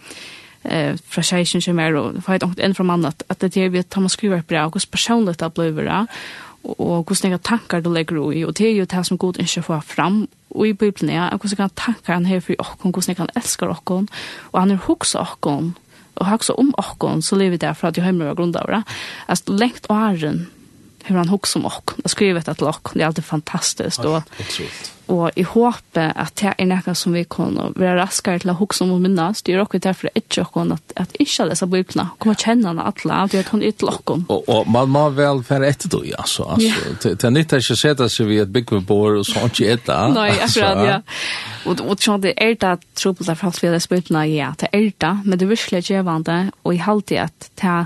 eh 0.63 0.95
fra 1.07 1.21
tjejen 1.21 1.61
som 1.61 1.79
er 1.79 1.95
og 1.95 2.21
for 2.23 2.33
et 2.33 2.43
annet 2.43 2.59
enn 2.59 2.75
fra 2.75 2.83
mannet 2.83 3.23
at 3.29 3.41
det 3.41 3.57
er 3.57 3.69
vi 3.69 3.79
at 3.79 3.97
man 3.97 4.09
skriver 4.09 4.37
et 4.37 4.47
brev 4.47 4.65
og 4.65 4.71
hvordan 4.71 4.91
personligt 4.91 5.39
det 5.39 5.53
blir 5.53 6.07
og 6.63 7.03
hvordan 7.03 7.33
jeg 7.35 7.43
tankar 7.43 7.83
du 7.83 7.91
legger 7.91 8.21
ui, 8.21 8.43
og 8.47 8.55
det 8.57 8.69
er 8.69 8.77
jo 8.77 8.87
det 8.89 9.05
som 9.05 9.17
god 9.19 9.39
ikke 9.43 9.65
får 9.65 9.83
fram, 9.87 10.27
og 10.53 10.67
i 10.67 10.73
Bibelen 10.73 11.11
er 11.11 11.35
hvordan 11.35 11.65
jeg 11.65 11.75
tankar 11.75 12.13
han 12.13 12.25
her 12.29 12.39
for 12.39 12.55
okken, 12.59 12.91
hvordan 12.91 13.11
jeg 13.11 13.19
kan 13.19 13.33
elske 13.35 13.67
okken, 13.67 14.09
og 14.51 14.59
han 14.61 14.71
er 14.71 14.85
hoksa 14.87 15.25
okken, 15.25 15.73
og 16.15 16.29
hoksa 16.29 16.53
om 16.57 16.73
okken, 16.77 17.21
så 17.21 17.35
lever 17.35 17.57
vi 17.57 17.63
der 17.65 17.73
for 17.73 17.87
at 17.87 17.97
jeg 17.97 18.05
har 18.05 18.15
mye 18.15 18.35
grunn 18.37 18.55
av 18.55 18.69
det. 18.69 18.83
Altså, 19.27 19.57
lengt 19.59 19.89
åren, 19.89 20.47
hur 21.03 21.15
han 21.15 21.29
hooks 21.29 21.55
om 21.55 21.65
och 21.65 21.91
och 22.03 22.09
skrivit 22.09 22.47
att 22.47 22.61
lock 22.61 22.93
det 22.93 23.01
är 23.01 23.07
alltid 23.07 23.25
fantastiskt 23.25 23.99
och 23.99 24.21
och 25.05 25.31
i 25.35 25.43
hoppe 25.43 26.11
att 26.15 26.35
det 26.35 26.53
är 26.57 26.65
något 26.65 26.97
som 26.97 27.13
vi 27.13 27.25
kan 27.25 27.73
vara 27.75 27.95
raskare 27.95 28.39
till 28.39 28.49
att 28.49 28.57
hooks 28.57 28.81
om 28.81 28.91
och 28.91 29.01
minnas 29.01 29.41
det 29.41 29.53
är 29.53 29.61
också 29.61 29.79
därför 29.79 30.09
det 30.13 30.19
inte 30.19 30.73
att 30.73 30.91
att 30.95 31.15
inte 31.15 31.45
läsa 31.45 31.65
bibeln 31.65 32.07
komma 32.17 32.35
känna 32.35 32.69
alla 32.69 33.27
det 33.31 33.37
är 33.37 33.45
hon 33.51 33.63
ett 33.63 33.81
lock 33.81 34.09
och 34.09 34.49
och 34.49 34.67
man 34.67 34.89
man 34.89 35.15
väl 35.15 35.43
för 35.43 35.61
ett 35.61 35.83
då 35.83 36.01
ja. 36.05 36.23
så 36.23 36.43
alltså 36.43 36.69
det 37.01 37.23
är 37.23 37.29
nytt 37.29 37.53
att 37.53 37.63
sätta 37.63 38.09
sig 38.09 38.25
vid 38.25 38.41
ett 38.41 38.47
big 38.47 38.65
board 38.65 39.17
och 39.17 39.25
sånt 39.25 39.59
ju 39.59 39.71
ett 39.71 39.87
nej 39.87 40.41
akkurat 40.41 40.87
ja. 40.87 41.01
Och 41.65 41.81
och 41.81 42.03
så 42.03 42.17
det 42.17 42.43
är 42.43 42.55
det 42.59 42.77
trubbel 42.93 43.25
där 43.25 43.35
fast 43.35 43.63
vi 43.63 43.69
läser 43.69 43.95
bibeln 43.95 44.35
ja 44.35 44.55
det 44.59 44.69
är 44.71 44.91
det 44.97 45.19
men 45.25 45.37
det 45.37 45.45
är 45.45 45.47
verkligen 45.47 45.81
givande 45.81 46.51
och 46.61 46.73
i 46.73 46.77
halt 46.77 47.11
att 47.11 47.51
ta 47.55 47.85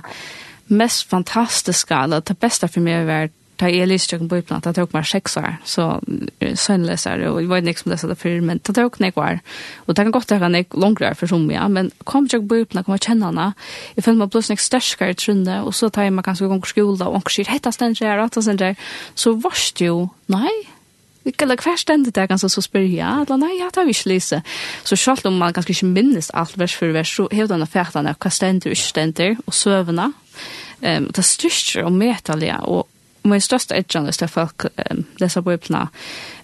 mest 0.68 1.10
fantastiska, 1.10 2.04
eller 2.04 2.22
det 2.22 2.40
bästa 2.40 2.68
för 2.68 2.82
mig 2.82 3.06
var 3.06 3.30
Da 3.58 3.66
jeg 3.66 3.88
lyste 3.88 4.16
jag 4.16 4.22
på 4.30 4.36
bok 4.36 4.52
att 4.52 4.76
tok 4.76 4.94
meg 4.94 5.06
seks 5.06 5.38
år. 5.38 5.58
Så 5.66 6.00
sønnleser, 6.56 7.24
og 7.28 7.40
jeg 7.42 7.50
var 7.50 7.58
ikke 7.58 7.80
som 7.80 7.90
om 7.90 7.92
det 7.92 8.00
så 8.00 8.16
för 8.16 8.42
men 8.42 8.60
det 8.68 8.76
tok 8.76 9.00
meg 9.00 9.14
kvar 9.14 9.40
og 9.88 9.96
det 9.96 10.04
kan 10.06 10.12
godt 10.12 10.32
være 10.32 10.52
jeg 10.56 10.66
långt 10.74 11.00
där 11.00 11.14
för 11.14 11.28
som 11.28 11.52
ja, 11.52 11.68
men 11.68 11.92
kom 12.06 12.28
jag 12.34 12.48
bok 12.48 12.70
kom 12.70 12.84
kommer 12.84 12.98
kjenne 12.98 13.26
henne, 13.26 13.54
jeg 13.96 14.04
følte 14.04 14.20
meg 14.20 14.30
plutselig 14.30 14.60
størskere 14.60 15.14
trunde 15.14 15.64
og 15.64 15.74
så 15.74 15.90
tar 15.90 16.04
jag 16.04 16.14
mig 16.14 16.24
kanske 16.24 16.46
gång 16.46 16.66
skole, 16.66 17.06
og 17.06 17.22
shit 17.30 17.48
sier, 17.48 17.54
hette 17.54 17.72
så 17.72 17.86
jeg, 18.06 18.20
att 18.20 18.44
sen 18.44 18.58
jeg, 18.60 18.76
så 19.16 19.34
varst 19.34 19.82
ju 19.82 20.08
nej 20.28 20.77
vi 21.28 21.32
kan 21.36 21.50
lage 21.52 21.68
hver 21.68 21.76
stendet 21.76 22.16
der 22.16 22.26
ganske 22.26 22.50
så 22.50 22.62
spør 22.64 22.86
ja, 22.88 23.18
eller 23.22 23.40
nei, 23.42 23.58
ja, 23.60 23.68
det 23.68 23.82
har 23.82 23.88
vi 23.88 23.96
ikke 23.96 24.14
lyst. 24.14 24.34
Så 24.88 24.96
selv 24.96 25.28
om 25.28 25.36
man 25.36 25.54
ganske 25.54 25.74
ikke 25.76 25.90
minnes 25.92 26.32
alt 26.34 26.56
vers 26.60 26.76
for 26.76 26.94
vers, 26.96 27.12
så 27.12 27.28
har 27.34 27.50
denne 27.52 27.68
fjertene 27.68 28.14
hva 28.16 28.32
stender 28.32 28.72
og 28.72 28.78
ikke 28.78 28.92
stender, 28.94 29.42
og 29.46 29.54
søvende. 29.54 30.14
Um, 30.80 31.10
det 31.12 31.26
styrker 31.26 31.90
og 31.90 31.92
metallige, 31.92 32.60
og 32.64 32.88
min 33.28 33.42
största 33.42 33.76
edjan 33.76 34.06
är 34.06 34.24
att 34.24 34.32
folk 34.32 34.64
um, 34.64 35.04
läser 35.18 35.42
biblarna 35.42 35.90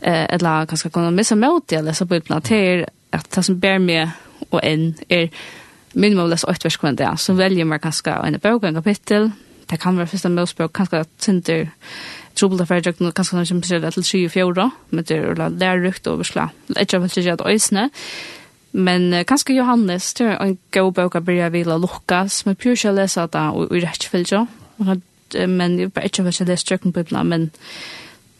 eh, 0.01 0.23
eller 0.33 0.65
kanske 0.65 0.89
kunna 0.89 1.11
missa 1.11 1.35
mot 1.35 1.67
det 1.67 1.81
läsa 1.81 2.05
biblarna 2.05 2.41
till 2.41 2.85
att 3.09 3.31
det 3.31 3.43
som 3.43 3.59
bär 3.59 3.79
med 3.79 4.09
och 4.49 4.63
en 4.63 4.95
är 5.07 5.29
minimum 5.93 6.29
läsa 6.29 6.47
åtta 6.47 6.59
vers 6.63 6.77
kvar 6.77 6.91
där 6.91 7.15
så 7.15 7.33
väljer 7.33 7.65
man 7.65 7.79
kanske 7.79 8.11
en 8.11 8.39
bok 8.39 8.63
en 8.63 8.75
kapitel 8.75 9.31
det 9.65 9.77
kan 9.77 9.95
vara 9.95 10.07
första 10.07 10.29
Mosebok 10.29 10.73
kanske 10.73 10.99
att 10.99 11.19
trubbel 12.43 12.59
der 12.59 12.67
ferdig 12.67 12.93
nok 12.99 13.15
kanskje 13.15 13.37
når 13.37 13.47
kjempe 13.49 13.79
det 13.79 13.93
til 13.95 14.03
24 14.03 14.69
men 14.91 15.05
det 15.07 15.17
er 15.17 15.49
lærrykt 15.49 16.07
og 16.11 16.19
besla. 16.19 16.49
Ikke 16.75 16.99
vel 16.99 17.11
ikke 17.15 17.37
at 17.37 17.45
øysene. 17.47 17.89
Men 18.73 19.13
uh, 19.13 19.23
kanskje 19.23 19.55
Johannes 19.55 20.13
det 20.13 20.27
er 20.27 20.37
en 20.43 20.57
god 20.71 20.91
bok 20.97 21.15
å 21.15 21.23
begynne 21.23 21.47
å 21.47 21.53
vil 21.53 21.73
lukka 21.79 22.25
som 22.27 22.51
er 22.51 22.59
pjør 22.59 22.89
å 22.91 22.95
lese 22.97 23.27
det 23.31 23.47
og 23.53 23.75
i 23.77 23.83
jo. 24.31 24.45
Men 25.47 25.79
jeg 25.79 25.93
bare 25.93 26.05
ikke 26.05 26.23
vel 26.23 26.33
ikke 26.33 26.49
lese 26.51 26.65
trøkken 26.67 26.93
på 26.93 27.05
ibland 27.05 27.29
men 27.29 27.51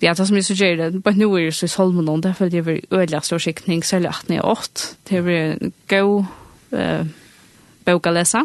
Ja, 0.02 0.12
det 0.14 0.28
som 0.28 0.36
jeg 0.36 0.44
suggerer 0.44 0.90
det, 0.92 1.04
bare 1.04 1.16
nå 1.16 1.30
er 1.38 1.46
det 1.46 1.54
så 1.56 1.66
i 1.66 1.72
Solmonon, 1.72 2.20
det 2.22 2.30
er 2.30 2.36
fordi 2.36 2.58
jeg 2.58 2.66
vil 2.66 2.82
ødelig 2.92 3.22
stor 3.24 3.40
skikning, 3.40 3.86
særlig 3.86 4.10
18 4.10 4.40
og 4.42 4.50
8. 4.52 4.96
Det 5.08 5.18
er 5.18 5.56
en 5.62 5.74
god 5.88 6.26
bøk 7.86 8.10
å 8.10 8.14
lese. 8.16 8.44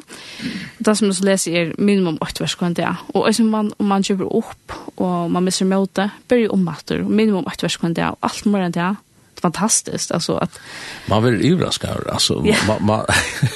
Det 0.79 0.94
som 0.98 1.11
jeg 1.11 1.27
leser 1.27 1.59
er 1.61 1.74
minimum 1.79 2.18
8 2.24 2.44
vers 2.44 2.57
kvann 2.59 2.77
det. 2.79 2.88
Og 3.14 3.27
hvis 3.27 3.40
man, 3.44 3.72
om 3.79 3.90
man 3.90 4.07
kjøper 4.07 4.31
opp, 4.40 4.79
og 4.96 5.31
man 5.35 5.46
misser 5.46 5.68
møte, 5.68 6.11
bør 6.29 6.44
jo 6.44 6.55
ommatter, 6.57 7.05
minimum 7.05 7.46
8 7.46 7.68
vers 7.68 7.79
kvann 7.81 7.96
det, 7.98 8.09
og 8.09 8.18
alt 8.29 8.48
mer 8.51 8.66
enn 8.68 8.77
det. 8.77 8.90
Det 9.38 9.44
er 9.44 9.46
fantastisk, 9.46 10.11
altså 10.16 10.40
at... 10.42 10.59
Man 11.07 11.22
blir 11.22 11.38
överraskad, 11.53 12.09
altså. 12.11 12.40
Ja. 12.46 12.59
Man, 12.66 12.85
man... 12.87 13.07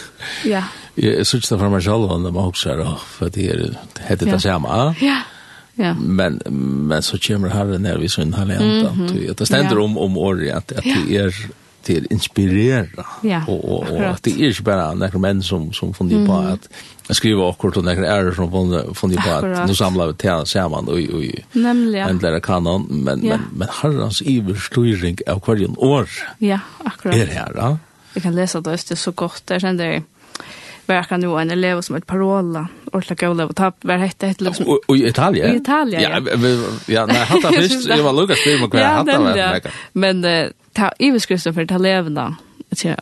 ja. 0.54 0.64
Jeg 0.96 1.26
synes 1.26 1.48
det 1.48 1.58
for 1.58 1.72
meg 1.72 1.82
selv, 1.82 2.10
og 2.12 2.20
man 2.20 2.36
også 2.36 2.74
er, 2.76 2.82
for 3.16 3.32
det 3.32 3.48
er 3.50 4.16
det 4.16 4.28
det 4.28 4.42
samme. 4.42 4.94
Ja. 5.02 5.22
Ja. 5.78 5.94
Men 5.94 6.40
men 6.86 7.02
så 7.02 7.18
kommer 7.18 7.48
Herren 7.48 7.82
när 7.82 7.98
vi 7.98 8.08
så 8.08 8.22
en 8.22 8.34
halvant. 8.34 8.60
Mm 8.60 9.08
-hmm. 9.08 9.34
Det 9.34 9.46
ständer 9.46 9.78
om 9.78 9.98
om 9.98 10.16
året 10.16 10.54
att, 10.54 10.72
att 10.72 10.84
det 10.84 11.16
är 11.16 11.34
til 11.84 12.06
inspirera 12.14 13.04
ja, 13.26 13.42
og, 13.48 13.60
og, 13.64 13.92
og 13.92 14.02
at 14.12 14.24
det 14.26 14.34
er 14.36 14.52
ikke 14.52 14.66
bare 14.70 14.90
några 14.98 15.20
menn 15.22 15.42
som, 15.42 15.70
som 15.76 15.94
fundi 15.96 16.18
mm. 16.18 16.26
på 16.28 16.40
at 16.52 16.68
jeg 17.08 17.18
skriver 17.18 17.50
akkurat 17.50 17.80
og 17.80 17.86
noen 17.86 18.06
ærer 18.06 18.34
som 18.36 18.50
fundi, 18.94 19.18
på 19.18 19.32
at 19.34 19.66
nå 19.68 19.76
samlar 19.76 20.12
vi 20.12 20.18
til 20.22 20.46
sammen 20.48 20.88
og, 20.88 21.00
og 21.14 21.58
Nemlig, 21.58 21.98
ja. 21.98 22.38
kanon 22.40 22.86
men, 22.88 23.24
ja. 23.26 23.36
men, 23.36 23.48
men 23.62 23.74
herrens 23.82 24.22
iverstyring 24.22 25.20
av 25.26 25.42
hverjen 25.46 25.76
år 25.78 26.08
ja, 26.40 26.62
akkurat. 26.84 27.18
er 27.18 27.34
her 27.34 27.58
ja? 27.58 27.72
Jeg 28.12 28.26
kan 28.26 28.34
lese 28.36 28.60
det, 28.60 28.80
det 28.88 28.96
er 28.96 29.00
så 29.00 29.12
godt, 29.16 29.42
det 29.48 29.62
er 29.64 29.76
det 29.78 29.92
verkar 30.86 31.18
nu 31.18 31.40
en 31.40 31.50
elev 31.50 31.80
som 31.80 31.96
ett 31.96 32.06
parola. 32.06 32.68
Orla 32.92 33.14
gola 33.14 33.44
och 33.44 33.56
ta, 33.56 33.72
var 33.80 33.96
hette 33.96 34.26
hette 34.26 34.44
liksom 34.44 34.78
i 34.96 35.06
Italien. 35.06 35.54
I 35.54 35.56
Italien. 35.56 36.02
Ja, 36.02 36.20
ja, 36.86 37.06
nej, 37.06 37.16
hade 37.16 37.52
först 37.62 37.88
jag 37.88 38.02
var 38.02 38.12
Lucas 38.12 38.38
det 38.44 38.56
var 38.60 38.84
hade 38.84 39.32
det, 39.34 39.70
Men 39.92 40.24
ta 40.72 40.92
överskriften 40.98 41.54
för 41.54 41.72
eleverna 41.72 42.36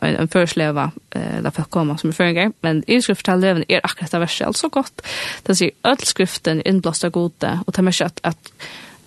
en 0.01 0.27
försleva 0.27 0.91
eh 1.09 1.41
där 1.41 1.51
folk 1.51 1.69
kommer 1.69 1.97
som 1.97 2.13
förringar 2.13 2.51
men 2.61 2.83
i 2.87 3.01
skrift 3.01 3.25
till 3.25 3.65
är 3.67 3.81
akkurat 3.83 4.11
det 4.11 4.19
verset, 4.19 4.55
så 4.55 4.69
gott. 4.69 5.01
Det 5.43 5.55
säger 5.55 5.71
öll 5.83 5.97
skriften 5.97 6.61
inblåsta 6.61 7.09
gode, 7.09 7.59
och 7.65 7.73
ta 7.73 7.81
med 7.81 7.93
kött 7.93 8.19
att 8.23 8.51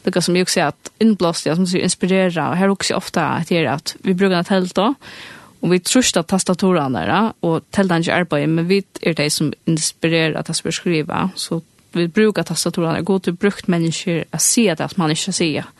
det 0.02 0.22
som 0.22 0.36
jag 0.36 0.42
också 0.42 0.60
att 0.60 0.90
inblåsta 0.98 1.56
som 1.56 1.66
så 1.66 1.76
inspirera 1.76 2.48
och 2.48 2.56
här 2.56 2.68
också 2.68 2.94
ofta 2.94 3.24
att 3.26 3.48
det 3.48 3.58
är 3.58 3.64
att 3.64 3.96
vi 4.02 4.14
brukar 4.14 4.36
att 4.36 4.48
helt 4.48 4.74
då. 4.74 4.94
Og 5.64 5.70
vi 5.72 5.80
trusta 5.80 6.20
tastatorene 6.28 7.06
der, 7.06 7.30
og 7.42 7.64
telte 7.72 7.96
ikke 8.02 8.18
arbeidet, 8.18 8.50
men 8.52 8.68
vi 8.68 8.82
er 9.00 9.16
de 9.16 9.30
som 9.32 9.52
inspirerer 9.66 10.36
at 10.36 10.50
jeg 10.52 10.60
skal 10.60 10.76
skrive. 10.76 11.22
Så 11.40 11.62
vi 11.94 12.06
brukar 12.08 12.44
tastatorene, 12.44 13.04
gå 13.04 13.18
til 13.24 13.36
brukt 13.38 13.68
mennesker 13.72 14.26
å 14.28 14.40
si 14.42 14.66
det 14.68 14.84
at 14.84 14.98
man 15.00 15.14
ikke 15.14 15.32
sier. 15.32 15.70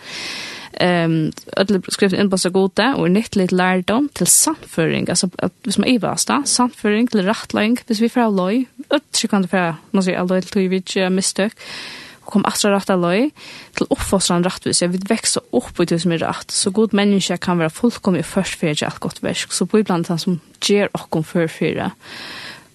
Um, 0.75 1.31
Ødelig 1.61 1.85
skrift 1.95 2.17
så 2.41 2.51
gode, 2.51 2.87
og 2.97 3.11
nytt 3.11 3.37
litt 3.37 3.53
lærdom 3.53 4.09
til 4.15 4.27
samføring, 4.27 5.09
altså 5.09 5.29
at 5.39 5.53
hvis 5.63 5.79
man 5.79 5.89
ivast 5.93 6.29
da, 6.29 6.41
samføring 6.45 7.11
til 7.11 7.23
rettløyng, 7.29 7.79
hvis 7.87 8.01
vi 8.03 8.09
får 8.09 8.25
av 8.27 8.35
løy, 8.35 8.65
ødelig 8.91 9.31
kan 9.31 9.43
det 9.43 9.51
för 9.51 9.75
man 9.93 10.03
sier, 10.03 10.19
av 10.19 10.29
till 10.29 10.51
til 10.51 10.71
vi 10.71 10.83
ikke 10.83 11.11
mistøk, 11.11 11.53
og 12.25 12.33
kom 12.33 12.45
astra 12.49 12.73
rætta 12.73 12.97
løy 12.97 13.29
til 13.77 13.91
oppfostran 13.93 14.45
rættvis, 14.47 14.81
jeg 14.83 14.93
vil 14.95 15.05
veksa 15.09 15.43
opp 15.53 15.81
i 15.81 15.87
det 15.89 16.01
som 16.03 16.15
er 16.15 16.25
rætt, 16.25 16.53
så 16.53 16.73
god 16.73 16.97
menneske 16.97 17.37
kan 17.37 17.61
være 17.61 17.73
fullkomlig 17.75 18.25
først 18.25 18.57
fyrir 18.61 18.79
til 18.81 18.89
alt 18.89 19.01
godt 19.05 19.23
versk, 19.23 19.53
så 19.53 19.69
blir 19.69 19.85
blant 19.85 20.09
han 20.09 20.21
som 20.21 20.41
gjer 20.65 20.93
okkom 20.97 21.25
før 21.25 21.51
fyrir, 21.53 21.93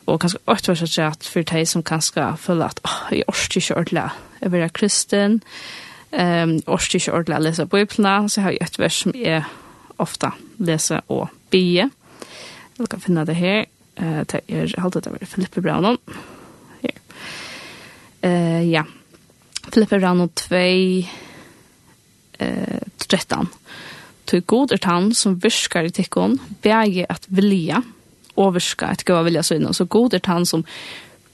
og 0.05 0.19
kanskje 0.21 0.41
åkt 0.49 0.69
vers 0.69 0.83
at 0.85 0.99
at 1.05 1.29
fyrir 1.33 1.45
teg 1.49 1.67
som 1.67 1.83
kanskje 1.83 2.25
føler 2.37 2.65
at, 2.69 2.81
oh, 2.85 2.99
jeg 3.11 3.27
orst 3.27 3.55
ikke 3.55 3.77
ordentlig. 3.77 4.09
jeg 4.41 4.51
vil 4.51 4.59
være 4.59 4.69
kristen, 4.69 5.43
um, 6.11 6.59
orst 6.67 6.95
ikke 6.95 7.13
ordla 7.13 7.39
lesa 7.39 7.65
bøyplna, 7.65 8.27
så 8.27 8.41
har 8.41 8.51
jeg 8.51 8.61
et 8.61 8.79
vers 8.79 8.93
som 8.93 9.11
jeg 9.15 9.43
ofta 9.97 10.31
lesa 10.59 11.01
og 11.09 11.29
bie, 11.49 11.89
du 12.77 12.85
kan 12.85 12.99
finna 12.99 13.25
det 13.25 13.35
her, 13.35 13.65
uh, 13.99 14.23
jeg 14.47 14.73
halte 14.77 14.99
det 14.99 15.11
var 15.11 15.25
Filippe 15.25 15.61
Braunon, 15.61 15.97
her. 16.81 16.95
Uh, 18.23 18.71
ja, 18.71 18.83
Filipperano 19.73 20.27
2 20.27 20.55
eh 22.39 22.79
13. 22.97 23.47
Ty 24.25 24.41
god 24.45 24.71
er 24.71 24.85
han 24.85 25.13
som 25.13 25.39
viskar 25.41 25.87
i 25.87 25.89
tikkon, 25.89 26.37
bæge 26.61 27.05
att 27.09 27.25
vilja, 27.27 27.81
overska 28.35 28.85
att 28.85 29.03
gå 29.03 29.13
gava 29.13 29.23
vilja 29.23 29.43
syna, 29.43 29.73
så 29.73 29.85
god 29.85 30.13
er 30.13 30.21
han 30.25 30.45
som 30.45 30.63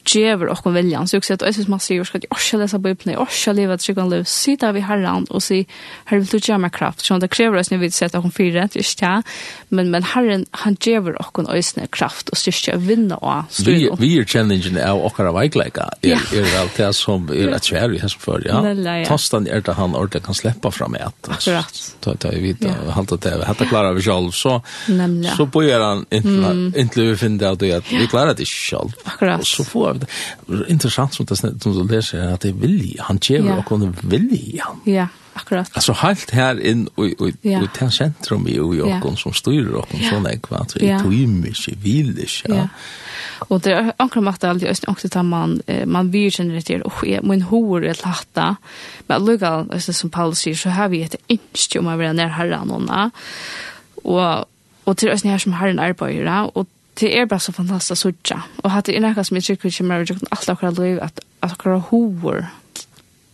djever 0.06 0.46
och 0.46 0.76
viljan. 0.76 1.08
Så 1.08 1.16
jag 1.16 1.24
säger 1.24 1.44
att 1.44 1.48
Jesus 1.48 1.68
man 1.68 1.80
säger 1.80 2.02
att 2.02 2.26
jag 2.30 2.40
ska 2.40 2.58
läsa 2.58 2.78
Bibeln, 2.78 3.14
jag 3.14 3.32
ska 3.32 3.52
leva 3.52 3.74
ett 3.74 3.82
tryggan 3.82 4.10
liv. 4.10 4.24
Sitta 4.24 4.72
vid 4.72 4.84
Herren 4.84 5.24
och 5.24 5.44
säg, 5.44 5.68
Herre 6.06 6.20
vill 6.20 6.28
du 6.28 6.40
ge 6.44 6.58
mig 6.58 6.70
kraft. 6.70 7.02
Så 7.02 7.18
det 7.18 7.28
kräver 7.28 7.58
oss 7.58 7.72
när 7.72 7.78
vi 7.78 7.92
sätter 7.92 8.20
hon 8.20 8.32
fyra, 8.32 8.54
det 8.54 8.60
är 8.60 8.64
inte 8.64 9.24
Men, 9.70 9.92
men 9.92 10.04
Herren, 10.04 10.46
han 10.52 10.78
djever 10.82 11.16
och 11.20 11.40
en 11.40 11.48
ösne 11.48 11.88
kraft 11.88 12.30
och 12.30 12.38
styrka 12.38 12.76
att 12.76 12.82
vinna 12.82 13.18
och 13.18 13.44
styr. 13.50 13.96
Vi 14.00 14.20
är 14.20 14.26
challengen 14.26 14.90
av 14.90 15.00
och 15.00 15.20
av 15.20 15.36
väglägga. 15.36 15.90
Det 16.00 16.12
är 16.12 16.60
allt 16.62 16.78
det 16.78 16.94
som 16.94 17.30
är 17.30 17.48
att 17.48 17.64
svär 17.64 17.90
vi 17.90 18.00
här 18.00 18.08
som 18.08 18.20
för. 18.20 18.44
Ja. 18.46 19.06
Tastan 19.06 19.48
är 19.48 19.62
det 19.62 19.74
han 19.74 19.96
ordet 19.96 20.24
kan 20.24 20.36
släppa 20.36 20.72
fram 20.72 20.96
i 20.96 21.00
att. 21.00 21.30
Akkurat. 21.30 21.96
Då 22.00 22.16
tar 22.16 22.32
vi 22.32 22.40
vidare. 22.40 22.92
Halta 22.92 23.18
det. 23.18 23.46
Hatta 23.46 23.66
klarar 23.66 23.94
vi 23.94 24.02
själv. 24.02 24.32
Så, 24.32 24.62
så 25.38 25.46
börjar 25.46 25.80
han 25.80 26.06
inte 26.76 27.02
vi 27.02 27.16
finna 27.16 27.50
att 27.50 27.62
vi 27.62 28.08
klarar 28.10 28.34
det 28.34 28.46
själv. 28.46 28.90
Akkurat. 29.04 29.40
Och 29.40 29.48
så 29.48 29.64
får 29.64 29.94
det 30.02 30.10
er 30.10 30.66
interessant 30.72 31.16
som 31.16 31.28
det 31.28 31.38
som 31.38 31.54
du 31.62 31.84
leser 31.90 32.34
at 32.34 32.44
det 32.46 32.54
er 32.54 32.60
vilje, 32.60 33.04
han 33.08 33.20
kjever 33.20 33.52
ja. 33.54 33.60
og 33.60 33.66
kunne 33.70 33.92
vilje. 34.04 34.70
Ja, 34.90 35.08
akkurat. 35.36 35.72
Altså 35.76 35.96
helt 36.02 36.32
her 36.36 36.60
inn 36.60 36.88
og, 36.96 37.12
og, 37.20 37.34
ja. 37.44 37.62
og 37.62 37.74
til 37.76 37.92
sentrum 37.92 38.48
i 38.52 38.58
og 38.62 38.76
jokken 38.78 39.20
som 39.20 39.36
styrer 39.36 39.82
og 39.82 39.92
sånn 40.10 40.30
jeg 40.30 40.42
kvart 40.46 40.76
så 40.76 40.82
jeg 40.84 41.02
tøymer 41.04 41.52
ikke, 41.52 41.76
vil 41.84 42.14
ikke. 42.26 42.54
Ja. 42.54 42.68
Og 43.52 43.62
det 43.66 43.74
er 43.76 43.92
anker 44.00 44.24
med 44.24 44.38
at 44.38 44.42
det 44.42 44.50
alltid 44.50 44.68
er 44.72 44.92
også 44.94 45.10
at 45.12 45.26
man, 45.28 45.60
man 45.92 46.12
virkjenner 46.14 46.56
det 46.56 46.66
til, 46.70 46.84
og 46.88 47.04
jeg 47.08 47.24
må 47.24 47.36
en 47.36 47.48
hore 47.50 47.94
til 47.94 48.08
hatta, 48.08 48.54
men 49.10 49.26
lukka, 49.28 49.80
som 49.84 50.10
Paul 50.10 50.36
sier, 50.40 50.56
så 50.58 50.72
har 50.72 50.90
vi 50.94 51.04
et 51.04 51.18
innstjum 51.28 51.90
av 51.92 52.00
å 52.00 52.04
være 52.06 52.18
nær 52.18 52.36
herren 52.40 52.72
og 54.06 54.46
og 54.86 54.98
til 54.98 55.12
oss 55.12 55.26
her 55.26 55.42
som 55.42 55.56
herren 55.58 55.80
en 55.80 55.86
arbeider, 55.88 56.52
og 56.54 56.68
det 57.00 57.20
är 57.20 57.26
bara 57.26 57.40
så 57.40 57.54
fantastiskt 57.54 57.92
att 57.92 57.98
söka. 57.98 58.44
Och 58.64 58.72
hade 58.72 58.92
det 58.92 59.00
något 59.00 59.28
som 59.28 59.38
jag 59.38 59.44
tycker 59.44 59.78
kommer 59.78 60.02
att 60.02 60.10
göra 60.10 60.20
allt 60.30 60.50
akkurat 60.50 60.78
liv 60.78 61.00
att 61.02 61.20
akkurat 61.40 61.84
hur 61.90 62.46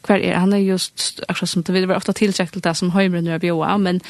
kvar 0.02 0.18
er, 0.18 0.34
han 0.36 0.54
er 0.54 0.58
just 0.58 1.20
akkurat 1.28 1.50
som 1.50 1.62
det 1.62 1.74
vill 1.74 1.88
vara 1.88 1.98
ofta 1.98 2.14
tillträckt 2.14 2.54
till 2.54 2.62
det 2.62 2.76
som 2.76 2.92
höjmer 2.92 3.22
nu 3.22 3.34
av 3.34 3.46
Joa, 3.46 3.78
men 3.78 4.02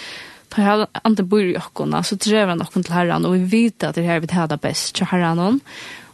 tar 0.49 0.63
han 0.63 0.85
inte 1.05 1.23
bor 1.23 1.41
i 1.41 1.57
okkona, 1.57 2.03
så 2.03 2.15
drev 2.15 2.49
han 2.49 2.61
ökon 2.61 2.83
till 2.83 2.93
herran 2.93 3.25
och 3.25 3.35
vi 3.35 3.43
vet 3.43 3.83
att 3.83 3.95
det 3.95 4.01
här 4.01 4.19
vi 4.19 4.27
det 4.27 4.57
bäst 4.61 4.95
till 4.95 5.05
herran 5.05 5.59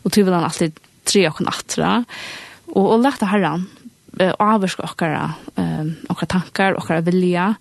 och 0.04 0.12
tyvärr 0.12 0.34
han 0.34 0.44
alltid 0.44 0.80
tre 1.04 1.28
ökon 1.28 1.48
attra 1.48 2.06
och, 2.66 2.94
och 2.94 3.00
lätta 3.00 3.26
herran 3.26 3.66
avvarska 4.40 4.84
okkara, 4.84 5.34
um, 5.56 5.96
okkara 6.10 6.28
tankar, 6.28 6.78
okkara 6.78 7.02
vilja. 7.02 7.56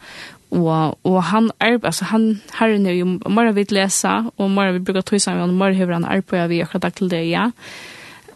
Og, 0.50 0.98
og 1.04 1.22
han 1.32 1.50
er, 1.60 1.78
altså 1.82 2.04
han 2.04 2.40
har 2.52 2.68
er 2.68 2.92
jo 2.92 3.04
mer 3.28 3.52
vidt 3.52 3.72
lese, 3.72 4.12
og 4.36 4.50
mer 4.50 4.72
vi 4.72 4.78
bruker 4.78 5.00
tog 5.00 5.20
sammen, 5.20 5.50
og 5.50 5.54
mer 5.54 5.74
høver 5.74 5.92
han 5.92 6.04
arbeid 6.04 6.48
vi 6.48 6.60
akkurat 6.60 6.82
dag 6.82 6.94
til 6.94 7.10
det, 7.10 7.24
ja. 7.30 7.50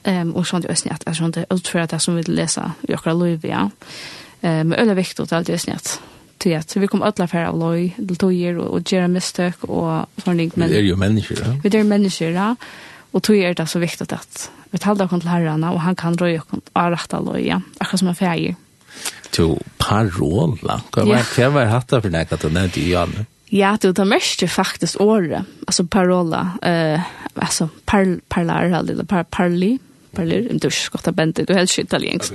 Um, 0.01 0.33
og 0.35 0.46
sånn 0.49 0.62
det 0.64 0.70
er 0.73 0.79
snitt, 0.81 1.03
at 1.07 1.16
sånn 1.16 1.33
det 1.37 1.44
utfører 1.53 1.87
det 1.87 1.99
som 2.01 2.16
vi 2.16 2.23
leser 2.25 2.73
i 2.88 2.94
akkurat 2.96 3.18
liv, 3.20 3.44
ja. 3.44 3.68
Um, 4.42 4.73
men 4.73 4.88
er 4.88 4.96
viktig 4.96 5.29
at 5.29 5.46
det 5.46 5.55
er 5.55 5.61
snitt 5.61 6.01
till 6.40 6.57
att 6.57 6.77
vi 6.77 6.87
kommer 6.87 7.07
alla 7.07 7.29
för 7.29 7.38
alloy 7.38 7.90
till 7.96 8.16
tojer 8.16 8.59
och 8.59 8.75
och 8.75 8.92
göra 8.92 9.09
misstag 9.09 9.53
och 9.61 10.07
sånt 10.25 10.57
men 10.57 10.68
vi 10.68 10.77
är 10.77 10.83
ju 10.83 10.96
människor 10.96 11.38
ja? 11.44 11.61
vi 11.62 11.79
är 11.79 11.85
människor 11.85 12.29
ja 12.29 12.57
och 13.11 13.23
tog 13.23 13.37
är 13.37 13.55
det 13.55 13.66
så 13.66 13.79
viktigt 13.79 14.12
att 14.12 14.51
vi 14.70 14.79
talar 14.79 15.09
kon 15.09 15.20
till 15.20 15.29
herrarna 15.29 15.73
och 15.73 15.81
han 15.81 15.96
kan 15.96 16.16
röja 16.16 16.40
kon 16.40 16.61
att 16.73 16.92
rätta 16.92 17.16
alloy 17.16 17.46
ja 17.46 17.61
akkurat 17.79 17.99
som 17.99 18.09
en 18.09 18.14
färg 18.14 18.57
to 19.37 19.55
parola. 19.81 20.81
Hva 20.93 21.05
var, 21.09 21.29
hva 21.35 21.51
var 21.55 21.71
hatta 21.73 22.01
for 22.03 22.12
nek 22.12 22.33
at 22.35 22.45
du 22.45 22.51
nevnte 22.53 22.83
Jan? 22.85 23.14
Ja, 23.51 23.75
du, 23.83 23.90
det 23.97 24.07
mest 24.07 24.45
er 24.47 24.51
faktisk 24.51 25.01
året, 25.03 25.47
altså 25.66 25.83
parola, 25.90 26.45
uh, 26.62 27.09
altså 27.35 27.66
par, 27.87 28.07
parlar, 28.31 28.71
eller 28.79 29.07
par, 29.11 29.27
parli, 29.27 29.73
parler 30.12 30.46
en 30.51 30.59
dusch 30.59 30.90
gott 30.92 31.09
av 31.09 31.14
bandet 31.14 31.49
du 31.49 31.55
helst 31.55 31.79
italiensk. 31.79 32.33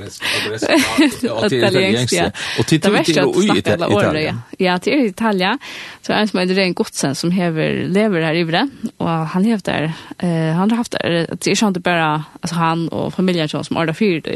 ja 1.21 2.31
Och 2.59 2.65
titta 2.65 2.89
vi 2.89 3.03
till 3.03 3.17
i 3.17 3.57
Italien. 3.57 4.41
Ja, 4.57 4.79
till 4.79 5.05
Italien. 5.05 5.59
Så 6.01 6.13
en 6.13 6.27
som 6.27 6.39
är 6.39 6.59
en 6.59 6.73
godsen 6.73 7.15
som 7.15 7.31
hever 7.31 7.87
lever 7.87 8.21
här 8.21 8.33
i 8.33 8.39
Ivre 8.39 8.69
och 8.97 9.09
han 9.09 9.43
hever 9.43 9.61
där 9.65 9.93
eh 10.17 10.55
han 10.55 10.71
har 10.71 10.77
haft 10.77 10.91
det 10.91 11.47
är 11.47 11.67
inte 11.67 11.79
bara 11.79 12.23
alltså 12.41 12.55
han 12.55 12.87
och 12.87 13.13
familjen 13.13 13.49
som 13.49 13.77
är 13.77 13.85
där 13.85 13.93
fyrt. 13.93 14.27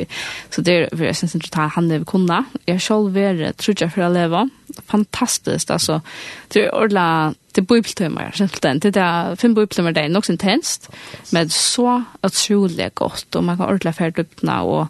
Så 0.49 0.61
det 0.61 0.71
är 0.71 0.97
för 0.97 1.05
jag 1.05 1.15
syns 1.15 1.35
inte 1.35 1.59
han 1.59 1.89
lever 1.89 2.05
kunna. 2.05 2.45
Jag 2.65 2.81
själv 2.81 3.17
är 3.17 3.51
tror 3.51 3.75
jag 3.79 3.93
för 3.93 4.01
att 4.01 4.13
leva 4.13 4.49
fantastiskt 4.87 5.71
alltså 5.71 6.01
det 6.47 6.65
är 6.65 6.75
ordla 6.75 7.33
det 7.51 7.61
bibeltimmar 7.61 8.31
simpelthen. 8.31 8.79
Det 8.79 8.91
där 8.91 9.35
fem 9.35 9.53
bibeltimmar 9.53 9.91
det 9.91 10.01
är 10.01 10.09
nog 10.09 10.29
intenst 10.29 10.89
men 11.31 11.49
så 11.49 12.03
otroligt 12.21 12.95
gott 12.95 13.35
och 13.35 13.43
man 13.43 13.57
kan 13.57 13.73
ordla 13.73 13.93
färduppna 13.93 14.61
och 14.61 14.87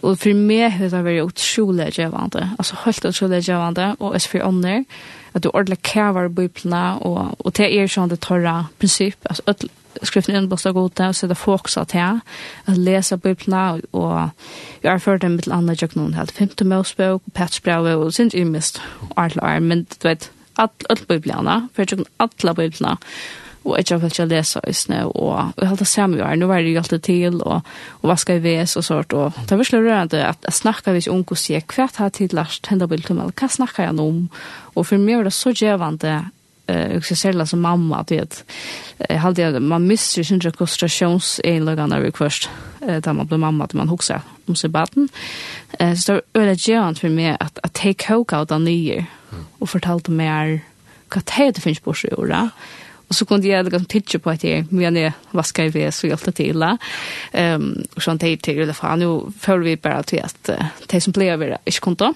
och 0.00 0.18
för 0.18 0.34
mig 0.34 0.70
har 0.70 0.88
det 0.88 1.02
varit 1.02 1.22
otroligt 1.22 1.98
givande 1.98 2.50
alltså 2.58 2.76
helt 2.84 3.04
otroligt 3.04 3.48
givande 3.48 3.96
och 3.98 4.14
är 4.14 4.18
för 4.18 4.40
andra 4.40 4.84
att 5.32 5.42
du 5.42 5.48
ordla 5.48 5.76
kvar 5.76 6.28
bibelna 6.28 6.96
och 6.96 7.46
och 7.46 7.52
det 7.52 7.78
är 7.78 7.88
sånt 7.88 8.10
det 8.10 8.20
torra 8.20 8.66
princip 8.78 9.26
alltså 9.26 9.42
skriften 10.02 10.36
inn 10.36 10.48
blåst 10.50 10.68
av 10.68 10.76
gode, 10.76 11.08
og 11.08 11.16
så 11.16 11.26
er 11.26 11.32
det 11.32 11.40
fokuset 11.40 11.92
til 11.94 12.20
at 12.68 12.78
lese 12.78 13.18
bøyplene, 13.18 13.82
og 13.92 14.30
jeg 14.82 14.90
har 14.90 15.02
ført 15.02 15.24
dem 15.24 15.38
mitt 15.38 15.50
andre 15.52 15.76
jeg 15.78 15.94
noen 15.96 16.16
helt 16.18 16.32
femte 16.34 16.66
møsbøk, 16.68 17.22
patchbrevet, 17.34 17.96
og 17.96 18.14
synes 18.14 18.34
jeg 18.34 18.48
mist 18.48 18.82
alt 19.16 19.38
og 19.38 19.48
år, 19.48 19.58
men 19.64 19.86
du 19.90 20.08
vet, 20.08 20.30
alle 20.58 21.04
bøyplene, 21.08 21.60
for 21.72 21.82
jeg 21.82 21.92
tjekker 21.94 22.10
alle 22.18 22.54
bøyplene, 22.54 22.96
og 23.68 23.74
jeg 23.76 23.90
har 23.90 24.00
følt 24.00 24.18
jeg 24.18 24.30
leser 24.30 24.64
i 24.68 24.72
snø, 24.72 25.00
og 25.10 25.32
jeg 25.58 25.66
har 25.66 25.72
hatt 25.72 25.82
det 25.82 25.90
samme 25.90 26.22
år, 26.24 26.38
nå 26.38 26.46
var 26.48 26.62
det 26.62 26.72
jo 26.72 26.80
alltid 26.80 27.04
til, 27.04 27.42
og, 27.42 27.66
og 28.00 28.08
hva 28.08 28.16
skal 28.16 28.38
jeg 28.38 28.44
vese, 28.46 28.78
og 28.78 28.86
sånt, 28.86 29.12
og 29.12 29.36
det 29.42 29.52
er 29.52 29.60
virkelig 29.60 29.82
rørende 29.84 30.24
at 30.24 30.48
jeg 30.48 30.56
snakker 30.60 30.96
hvis 30.96 31.10
unge 31.12 31.36
sier, 31.36 31.66
hva 31.66 31.88
har 31.98 32.08
jeg 32.08 32.16
tid 32.20 32.38
lært, 32.38 32.70
hva 32.70 33.50
snakker 33.50 33.88
jeg 33.88 34.00
om, 34.00 34.24
og 34.74 34.86
for 34.86 35.02
meg 35.02 35.20
var 35.20 35.28
det 35.28 35.36
så 35.36 35.52
gjevende 35.52 36.16
eh 36.68 36.96
också 36.96 37.16
sälja 37.16 37.46
som 37.46 37.60
mamma 37.60 37.96
att 37.96 38.10
vet 38.10 38.44
eh 38.98 39.16
hade 39.16 39.42
jag 39.42 39.62
man 39.62 39.86
missar 39.86 40.22
sin 40.22 40.40
koncentrations 40.40 41.40
en 41.44 41.64
lagana 41.64 42.00
request 42.00 42.50
eh 42.80 42.96
där 42.96 43.12
man 43.12 43.26
blir 43.26 43.38
mamma 43.38 43.64
att 43.64 43.74
man 43.74 43.88
huxar 43.88 44.20
om 44.46 44.56
sig 44.56 44.70
barn 44.70 45.08
eh 45.78 45.94
så 45.94 46.20
det 46.32 46.40
är 46.40 46.68
jävligt 46.68 46.98
för 46.98 47.08
mig 47.08 47.36
att 47.40 47.58
att 47.62 47.72
take 47.72 48.14
hook 48.14 48.32
out 48.32 48.50
on 48.50 48.66
the 48.66 48.72
year 48.72 49.04
och 49.58 49.70
fortalt 49.70 50.08
mer 50.08 50.60
vad 51.14 51.24
det 51.54 51.60
finns 51.60 51.80
på 51.80 51.94
sig 51.94 52.14
ora 52.14 52.50
Och 53.08 53.14
så 53.14 53.24
kunde 53.24 53.48
jag 53.48 53.64
liksom 53.64 53.84
titta 53.84 54.18
på 54.18 54.30
att 54.30 54.44
jag 54.44 54.72
men 54.72 54.96
jag 54.96 55.12
vaskar 55.30 55.64
i 55.64 55.68
väs 55.68 56.04
och 56.04 56.08
hjälpte 56.08 56.32
till. 56.32 56.62
Ehm 56.62 56.78
um, 57.32 57.84
och 57.94 58.02
sånt 58.02 58.22
här 58.22 58.36
till 58.36 58.66
det 58.66 58.74
för 58.74 58.96
nu 58.96 59.32
för 59.40 59.58
vi 59.58 59.76
bara 59.76 60.02
till 60.02 60.22
att 60.22 60.50
det 60.86 61.00
som 61.00 61.12
blev 61.12 61.32
över 61.32 61.58
i 61.64 61.72
konto. 61.72 62.14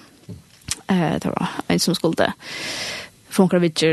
Eh 0.87 1.19
det 1.21 1.25
var 1.25 1.47
en 1.67 1.79
som 1.79 1.95
skulle 1.95 2.33
funkar 3.33 3.59
vi 3.59 3.67
inte 3.67 3.85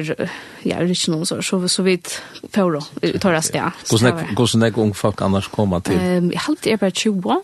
ja 0.62 0.76
det 0.79 0.85
är 0.85 0.88
inte 0.88 1.11
någon 1.11 1.26
så 1.26 1.42
så 1.42 1.68
så 1.68 1.83
vitt 1.83 2.22
för 2.53 2.70
då 2.72 2.81
tar 3.18 3.33
det 3.33 3.50
ja 3.55 3.72
går 3.90 3.98
snack 3.98 4.35
går 4.35 4.46
snack 4.46 4.79
ung 4.79 4.94
folk 4.94 5.22
annars 5.22 5.48
komma 5.48 5.81
till 5.81 5.98
ehm 5.98 6.31
jag 6.33 6.40
hade 6.40 6.76
bara 6.76 6.90
20 6.90 7.42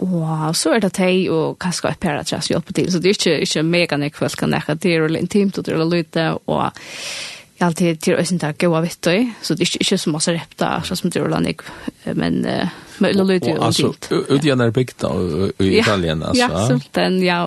Og 0.00 0.56
så 0.56 0.70
er 0.74 0.80
det 0.80 0.92
teg 0.96 1.26
og 1.28 1.58
kanskje 1.60 1.90
et 1.90 2.00
par 2.00 2.16
adress 2.16 2.48
hjelper 2.48 2.72
til, 2.72 2.86
så 2.92 2.98
det 2.98 3.10
er 3.10 3.18
ikke, 3.18 3.40
ikke 3.44 3.62
mega 3.62 3.96
nek 4.00 4.16
folk 4.16 4.38
kan 4.40 4.48
nekka, 4.48 4.74
det 4.80 4.94
er 4.96 5.16
intimt 5.18 5.58
og 5.58 5.66
det 5.66 5.74
er 5.74 5.84
lite. 5.84 6.38
og 6.46 6.72
jeg 7.60 7.66
alltid 7.66 7.98
til 8.00 8.16
å 8.16 8.22
synte 8.24 8.54
gode 8.56 8.80
vittøy, 8.86 9.26
så 9.42 9.54
det 9.54 9.66
er 9.66 9.68
ikke, 9.68 9.82
ikke 9.84 9.98
så 10.00 10.10
masse 10.14 10.32
repta, 10.32 10.68
så 10.88 10.96
som 10.96 11.12
det 11.12 11.20
er 11.20 11.40
nek, 11.40 11.62
men 12.14 12.40
Uh, 12.46 12.68
men 13.00 13.16
det 13.16 13.26
lyte 13.26 13.50
jo 13.50 13.56
intimt. 13.56 14.08
Og 14.10 14.16
altså, 14.18 14.34
ut 14.34 14.44
igjen 14.44 14.60
er 14.60 14.72
bygda 14.76 15.10
i 15.64 15.68
Italien, 15.78 16.22
alltså. 16.22 16.42
Ja, 16.42 16.64
sånn, 16.68 17.16
ja, 17.24 17.38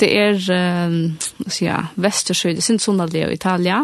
Det 0.00 0.08
er, 0.16 0.40
um, 0.88 1.16
ja, 1.60 1.82
Vestersøy, 2.00 2.54
det 2.56 2.64
synes 2.64 2.86
sånn 2.86 3.02
i 3.12 3.24
Italia, 3.34 3.82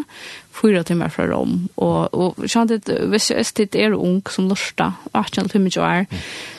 fyra 0.56 0.82
timmar 0.86 1.12
fra 1.12 1.26
Rom. 1.28 1.66
Og, 1.76 2.14
og 2.16 2.46
sånn 2.48 2.72
at 2.72 2.88
hvis 2.88 3.30
jeg 3.30 3.44
er 3.76 3.76
er 3.86 3.96
ung 3.96 4.22
som 4.32 4.48
lørsta, 4.48 4.92
18 5.12 5.50
til 5.50 5.60
25 5.68 5.82
år, 5.84 6.06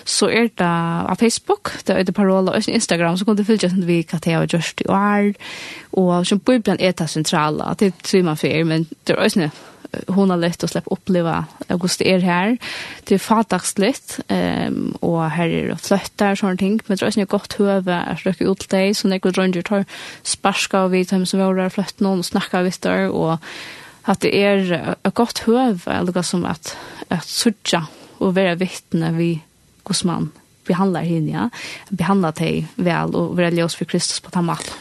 så 0.06 0.30
er 0.30 0.52
det 0.54 0.68
av 0.68 1.18
Facebook, 1.20 1.74
det 1.88 1.96
er 1.96 2.04
det 2.04 2.16
parola, 2.16 2.54
og 2.54 2.70
Instagram, 2.70 3.18
så 3.18 3.26
kan 3.26 3.40
du 3.40 3.44
fylgja 3.48 3.72
sånn 3.74 3.88
vi 3.88 4.04
hva 4.04 4.22
det 4.22 4.34
er 4.34 4.44
og 4.44 4.54
gjørst 4.54 4.86
i 4.86 4.92
år, 4.94 5.34
og 5.98 6.28
sånn 6.30 6.44
Bibelen 6.46 6.80
er 6.80 6.94
det 6.94 7.10
sentrala, 7.10 7.74
det 7.80 7.92
er 7.92 8.06
tvima 8.06 8.38
fyr, 8.38 8.64
men 8.68 8.86
det 9.06 9.16
er 9.16 9.24
også 9.24 9.50
hon 10.08 10.30
har 10.30 10.38
lätt 10.38 10.64
att 10.64 10.72
släppa 10.72 10.92
uppleva 10.92 11.46
augusti 11.68 12.12
är 12.12 12.20
här. 12.20 12.58
Till 13.04 13.20
fatagsligt 13.20 14.20
ehm 14.28 14.92
och 15.00 15.30
här 15.30 15.48
är 15.48 15.68
det 15.68 15.78
flöttar 15.78 16.36
sån 16.36 16.58
ting. 16.58 16.80
Men 16.86 16.98
tror 16.98 17.12
jag 17.16 17.22
är 17.22 17.26
gott 17.26 17.54
höve 17.54 17.96
att 17.96 18.26
röka 18.26 18.44
ut 18.44 18.70
dig. 18.70 18.94
Så 18.94 19.08
när 19.08 19.20
jag 19.24 19.38
runt 19.38 19.66
tar 19.66 19.86
sparska 20.24 20.84
och 20.84 20.94
vid 20.94 21.12
hem 21.12 21.26
som 21.26 21.40
var 21.40 21.56
där 21.56 21.70
flött 21.70 22.00
någon 22.00 22.20
och 22.20 22.26
snacka 22.26 22.62
vi 22.62 22.72
där. 22.80 23.10
Och 23.10 23.38
att 24.02 24.20
det 24.20 24.44
är 24.44 24.96
ett 25.04 25.14
gott 25.14 25.40
höve 25.40 25.92
eller 25.92 26.22
som 26.22 26.46
att 26.46 26.78
att 27.08 27.28
söka 27.28 27.88
och 28.18 28.36
vara 28.36 28.56
vittne 28.56 29.12
vi 29.12 29.42
hos 29.84 30.04
man. 30.04 30.32
Behandlar 30.68 31.04
henne 31.04 31.32
ja. 31.32 31.50
Behandlar 31.90 32.32
dig 32.32 32.68
väl 32.76 33.16
och 33.16 33.40
välja 33.40 33.66
oss 33.66 33.76
för 33.76 33.86
Kristus 33.86 34.20
på 34.20 34.30
tammat 34.30 34.74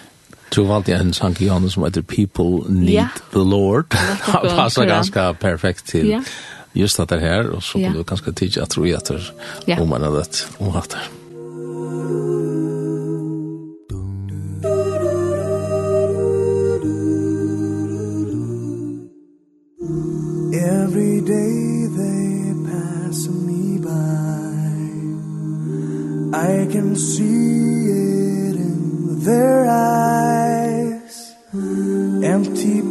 tror 0.50 0.66
valde 0.66 0.94
en 0.94 1.12
sang 1.12 1.36
i 1.38 1.48
honom 1.48 1.70
som 1.70 1.84
heter 1.84 2.02
People 2.02 2.74
Need 2.74 2.90
yeah. 2.90 3.08
the 3.32 3.38
Lord. 3.38 3.84
Det 4.42 4.50
passar 4.56 4.84
ganska 4.84 5.34
perfekt 5.34 5.86
till 5.86 6.06
yeah. 6.06 6.22
just 6.72 7.08
det 7.08 7.20
här 7.20 7.50
och 7.50 7.62
så 7.62 7.78
yeah. 7.78 7.92
kan 7.92 7.98
du 7.98 8.04
ganska 8.04 8.32
tidigt 8.32 8.58
att 8.58 8.70
tro 8.70 8.94
att 8.94 9.10
det 9.66 9.80
om 9.80 9.88
man 9.88 10.02
har 10.02 10.10
det 10.10 10.46
om 10.58 10.76
att 10.76 10.90
det. 10.90 10.98
Every 20.58 21.20
day 21.20 21.86
they 21.96 22.54
pass 22.66 23.28
me 23.28 23.78
by 23.78 24.56
I 26.32 26.66
can 26.72 26.96
see 26.96 27.90
it 27.90 28.56
in 28.56 29.20
their 29.24 29.66
eyes 29.66 29.95
empty 32.36 32.85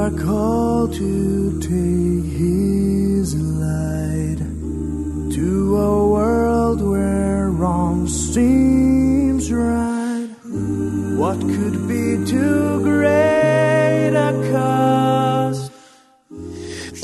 are 0.00 0.10
called 0.12 0.94
to 0.94 1.60
take 1.60 2.24
his 2.42 3.28
light. 3.36 4.40
To 5.36 5.76
a 5.76 6.08
world 6.08 6.80
where 6.80 7.50
wrong 7.50 8.08
seems 8.08 9.52
right. 9.52 10.28
What 11.20 11.38
could 11.40 11.76
be 11.86 12.04
too 12.32 12.80
great 12.82 14.14
a 14.28 14.30
cost? 14.52 15.70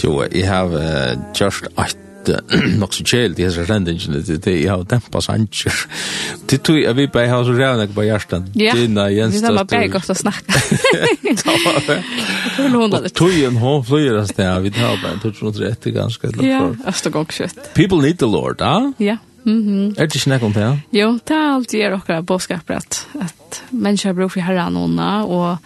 Jo, 0.01 0.23
I 0.23 0.43
have 0.55 0.73
uh, 0.73 1.17
just 1.35 1.69
i 1.77 1.89
nok 2.81 2.95
så 2.95 3.05
kjæl 3.07 3.37
de 3.37 3.45
hese 3.45 3.65
rendingene 3.65 4.23
til 4.23 4.41
det. 4.45 4.63
Jeg 4.63 4.71
har 4.71 4.83
dempa 4.83 5.21
sanger. 5.21 5.75
Til 6.49 6.59
tog 6.59 6.81
jeg 6.83 6.97
vi 6.97 7.07
bare 7.07 7.29
har 7.29 7.45
så 7.45 7.53
rævnek 7.53 7.95
på 7.95 8.03
hjertan 8.03 8.49
Dina 8.55 9.03
Jens 9.03 9.35
Ja, 9.35 9.51
vi 9.51 9.57
har 9.57 9.65
bare 9.65 9.89
godt 9.89 10.11
å 10.11 10.15
snakke. 10.15 10.59
Hur 12.57 12.71
hon 12.71 12.91
det. 12.91 13.15
Tojen 13.15 13.57
hon 13.57 13.85
flyr 13.85 14.17
oss 14.17 14.31
där. 14.31 14.61
Vi 14.61 14.71
tar 14.71 15.03
bara 15.03 15.19
touch 15.23 15.43
mot 15.43 15.59
rätt 15.61 15.85
ganska 15.85 16.27
lätt. 16.27 16.43
Ja, 16.43 16.75
asta 16.85 17.11
gång 17.11 17.27
shit. 17.31 17.75
People 17.75 17.99
need 17.99 18.19
the 18.19 18.27
Lord, 18.27 18.61
va? 18.61 18.93
Ja. 18.97 19.17
Mhm. 19.43 19.95
Är 19.99 20.07
det 20.07 20.19
snack 20.19 20.43
om 20.43 20.53
det? 20.53 20.79
Jo, 20.91 21.19
det 21.25 21.35
är 21.35 21.49
alltid 21.49 21.81
er 21.81 21.93
och 21.93 22.25
boskap 22.25 22.71
att 22.71 23.07
att 23.21 23.63
människor 23.71 24.13
brukar 24.13 24.29
för 24.29 24.41
Herren 24.41 24.77
och 24.77 25.59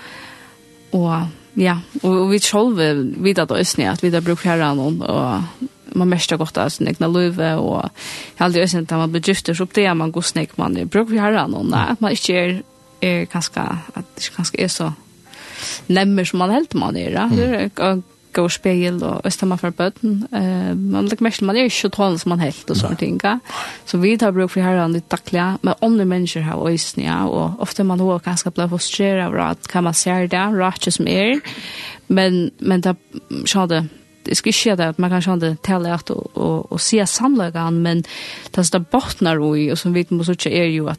och 0.91 1.21
ja, 1.55 1.79
och 2.03 2.33
vi 2.33 2.41
själva 2.41 3.13
vet 3.23 3.39
att 3.39 3.51
ösnä 3.51 3.91
att 3.91 4.05
vi 4.05 4.11
där 4.11 4.21
brukar 4.21 4.51
Herren 4.51 4.79
och 4.79 5.43
man 5.95 6.09
mestar 6.09 6.37
gott 6.37 6.57
av 6.57 6.69
sin 6.69 6.89
egna 6.89 7.09
liv 7.09 7.39
og 7.41 7.83
jeg 7.83 8.39
har 8.39 8.45
aldri 8.45 8.61
øyne 8.61 8.83
at 8.83 8.91
man 8.91 9.13
blir 9.13 9.21
gifter, 9.21 9.55
så 9.55 9.67
det 9.75 9.85
er 9.85 9.95
man 9.95 10.13
god 10.13 10.23
snakk, 10.23 10.59
man 10.59 10.89
bruker 10.89 11.21
herren, 11.21 11.55
og 11.55 11.67
nei, 11.67 11.91
at 11.91 12.01
man 12.01 12.13
ikke 12.13 12.35
er, 12.35 12.63
er 13.03 13.25
kanskje, 13.25 13.61
at 13.95 14.05
det 14.17 14.25
ikke 14.25 14.37
kanskje 14.37 14.61
er 14.63 14.69
så 14.69 14.93
nemmer 15.87 16.25
som 16.25 16.39
man 16.39 16.51
helt 16.51 16.75
man 16.75 16.97
är. 16.97 17.29
Det 17.37 17.71
er 17.77 18.03
gå 18.33 18.49
spegel 18.49 19.03
och 19.03 19.27
östamma 19.27 19.59
för 19.59 19.71
bötten. 19.71 20.27
Eh 20.33 20.75
man 20.75 21.07
lägger 21.07 21.23
mest 21.23 21.41
man 21.41 21.57
är 21.57 21.63
ju 21.63 21.91
tålen 21.91 22.19
som 22.19 22.29
man 22.29 22.39
helt 22.39 22.71
och 22.71 22.77
sånt 22.77 22.99
ting. 22.99 23.21
Så 23.85 23.99
vi 23.99 24.19
tar 24.19 24.33
bruk 24.33 24.51
för 24.51 24.61
här 24.61 24.89
litt 24.89 25.09
tackla 25.09 25.59
men 25.63 25.75
om 25.79 25.99
de 25.99 26.43
har 26.43 26.71
ösn 26.71 27.01
ja 27.01 27.27
och 27.27 27.63
ofta 27.63 27.85
man 27.85 28.01
har 28.01 28.19
ganska 28.19 28.51
blå 28.51 28.69
frustreret 28.69 29.27
av 29.27 29.41
at 29.41 29.69
kan 29.69 29.85
man 29.85 29.95
se 29.95 30.27
där 30.27 30.53
rett 30.53 30.95
som 30.95 31.09
er. 31.09 31.41
Men 32.07 32.51
men 32.59 32.81
det 32.81 32.97
skade 33.45 33.87
det 34.27 34.37
skal 34.37 34.49
ikke 34.49 34.77
där 34.77 34.89
at 34.89 34.99
man 34.99 35.11
kanske 35.11 35.33
inte 35.33 35.57
tälla 35.63 35.95
at 35.95 36.11
og, 36.11 36.31
og, 36.35 36.73
og 36.73 36.81
se 36.81 37.07
samlagan 37.07 37.73
men 37.83 38.05
det 38.57 38.67
står 38.67 38.79
bottnar 38.79 39.57
i 39.57 39.71
og 39.71 39.79
som 39.79 39.95
vi 39.95 40.07
må 40.11 40.25
så 40.25 40.35
er 40.47 40.65
jo 40.65 40.87
at 40.87 40.99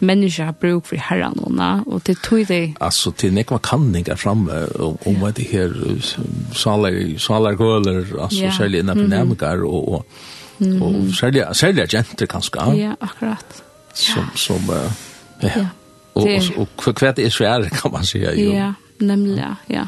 mennesker 0.00 0.44
har 0.44 0.52
bruk 0.52 0.86
for 0.86 0.96
herren 0.96 1.38
og 1.42 1.52
na 1.52 1.82
och 1.86 2.02
det 2.06 2.22
tog 2.22 2.48
det 2.48 2.74
alltså 2.80 3.12
till 3.12 3.32
nekma 3.32 3.58
kan 3.58 3.96
inga 3.96 4.16
fram 4.16 4.50
och 4.74 5.06
om 5.06 5.20
vad 5.20 5.34
det 5.34 5.42
här 5.42 5.72
salar 6.54 7.18
salar 7.18 7.52
gåler 7.54 8.22
alltså 8.22 8.40
yeah. 8.40 8.58
sälja 8.58 8.80
innan 8.80 8.98
dynamikar 8.98 9.64
och 9.64 9.94
och 9.94 10.06
mm. 10.60 10.82
och 10.82 11.14
sälja 11.14 11.54
sälja 11.54 11.86
jenter 11.86 12.26
kanske 12.26 12.58
ja. 12.58 12.96
Akkurat. 13.00 13.62
Som 13.94 14.24
som 14.34 14.70
uh, 14.70 14.90
ja, 15.40 15.50
ja. 15.54 15.66
och 16.54 16.88
och 16.88 16.96
kvätt 16.96 17.18
är 17.18 17.30
så 17.30 17.44
är 17.44 17.68
kan 17.68 17.92
man 17.92 18.04
säga 18.04 18.34
ju 18.34 18.52
ja 18.54 18.74
nemlig, 19.02 19.44
ja. 19.66 19.86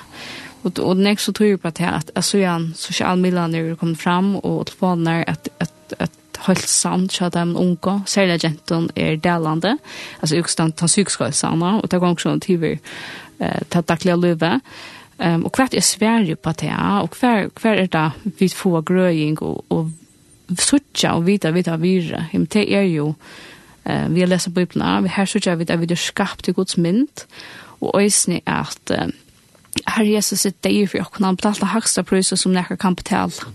Och 0.65 0.79
och 0.79 0.97
den 0.97 1.17
så 1.17 1.33
tror 1.33 1.49
jag 1.49 1.63
på 1.63 1.69
att 1.69 1.81
att 1.81 2.11
alltså 2.15 2.39
igen 2.39 2.73
social 2.77 3.19
media 3.19 3.47
nu 3.47 3.77
kommer 3.77 3.95
fram 3.95 4.37
och 4.37 4.67
telefoner 4.67 5.25
att 5.27 5.49
att 5.59 5.93
att 5.99 6.37
helt 6.47 6.69
sant 6.69 7.13
så 7.13 7.25
att 7.25 7.37
en 7.37 7.57
unga 7.57 8.03
sälja 8.07 8.39
genton 8.39 8.91
är 8.95 9.17
delande 9.17 9.79
alltså 10.21 10.37
ukstan 10.37 10.73
ta 10.73 10.87
psykskallsarna 10.87 11.81
och 11.81 11.91
ta 11.91 11.99
gång 11.99 12.19
sån 12.19 12.41
tv 12.41 12.79
eh 13.39 13.63
ta 13.69 13.83
dagliga 13.83 14.17
löva 14.17 14.61
ehm 15.19 15.45
och 15.47 15.55
kvart 15.55 15.75
är 15.75 15.81
Sverige 15.81 16.37
på 16.37 16.53
det 16.53 17.01
och 17.03 17.11
kvar 17.11 17.49
kvar 17.49 17.77
är 17.77 17.89
det 17.89 18.11
vi 18.23 18.49
får 18.49 18.83
gröjing 18.83 19.39
och 19.39 19.65
och 19.69 19.87
sucha 20.59 21.15
och 21.15 21.29
vita 21.29 21.51
vita 21.51 21.77
vira 21.77 22.19
hem 22.19 22.47
te 22.47 22.75
är 22.75 22.83
ju 22.83 23.15
eh 23.85 24.09
vi 24.09 24.27
läser 24.27 24.51
bibeln 24.51 25.03
vi 25.03 25.09
här 25.09 25.27
sucha 25.27 25.57
vita 25.57 25.77
vi 25.77 25.87
det 25.87 25.97
skapt 25.97 26.47
Guds 26.47 26.77
mynd. 26.77 27.21
Och 27.81 28.01
ösni 28.01 28.41
att 28.45 28.91
Herre 29.83 30.09
Jesus 30.09 30.47
er 30.47 30.55
deg 30.63 30.89
for 30.91 31.03
åkken, 31.05 31.27
han 31.27 31.39
betalte 31.39 31.73
høyeste 31.73 32.05
priser 32.07 32.39
som 32.41 32.55
nekker 32.55 32.79
kan 32.81 32.97
betale. 32.99 33.53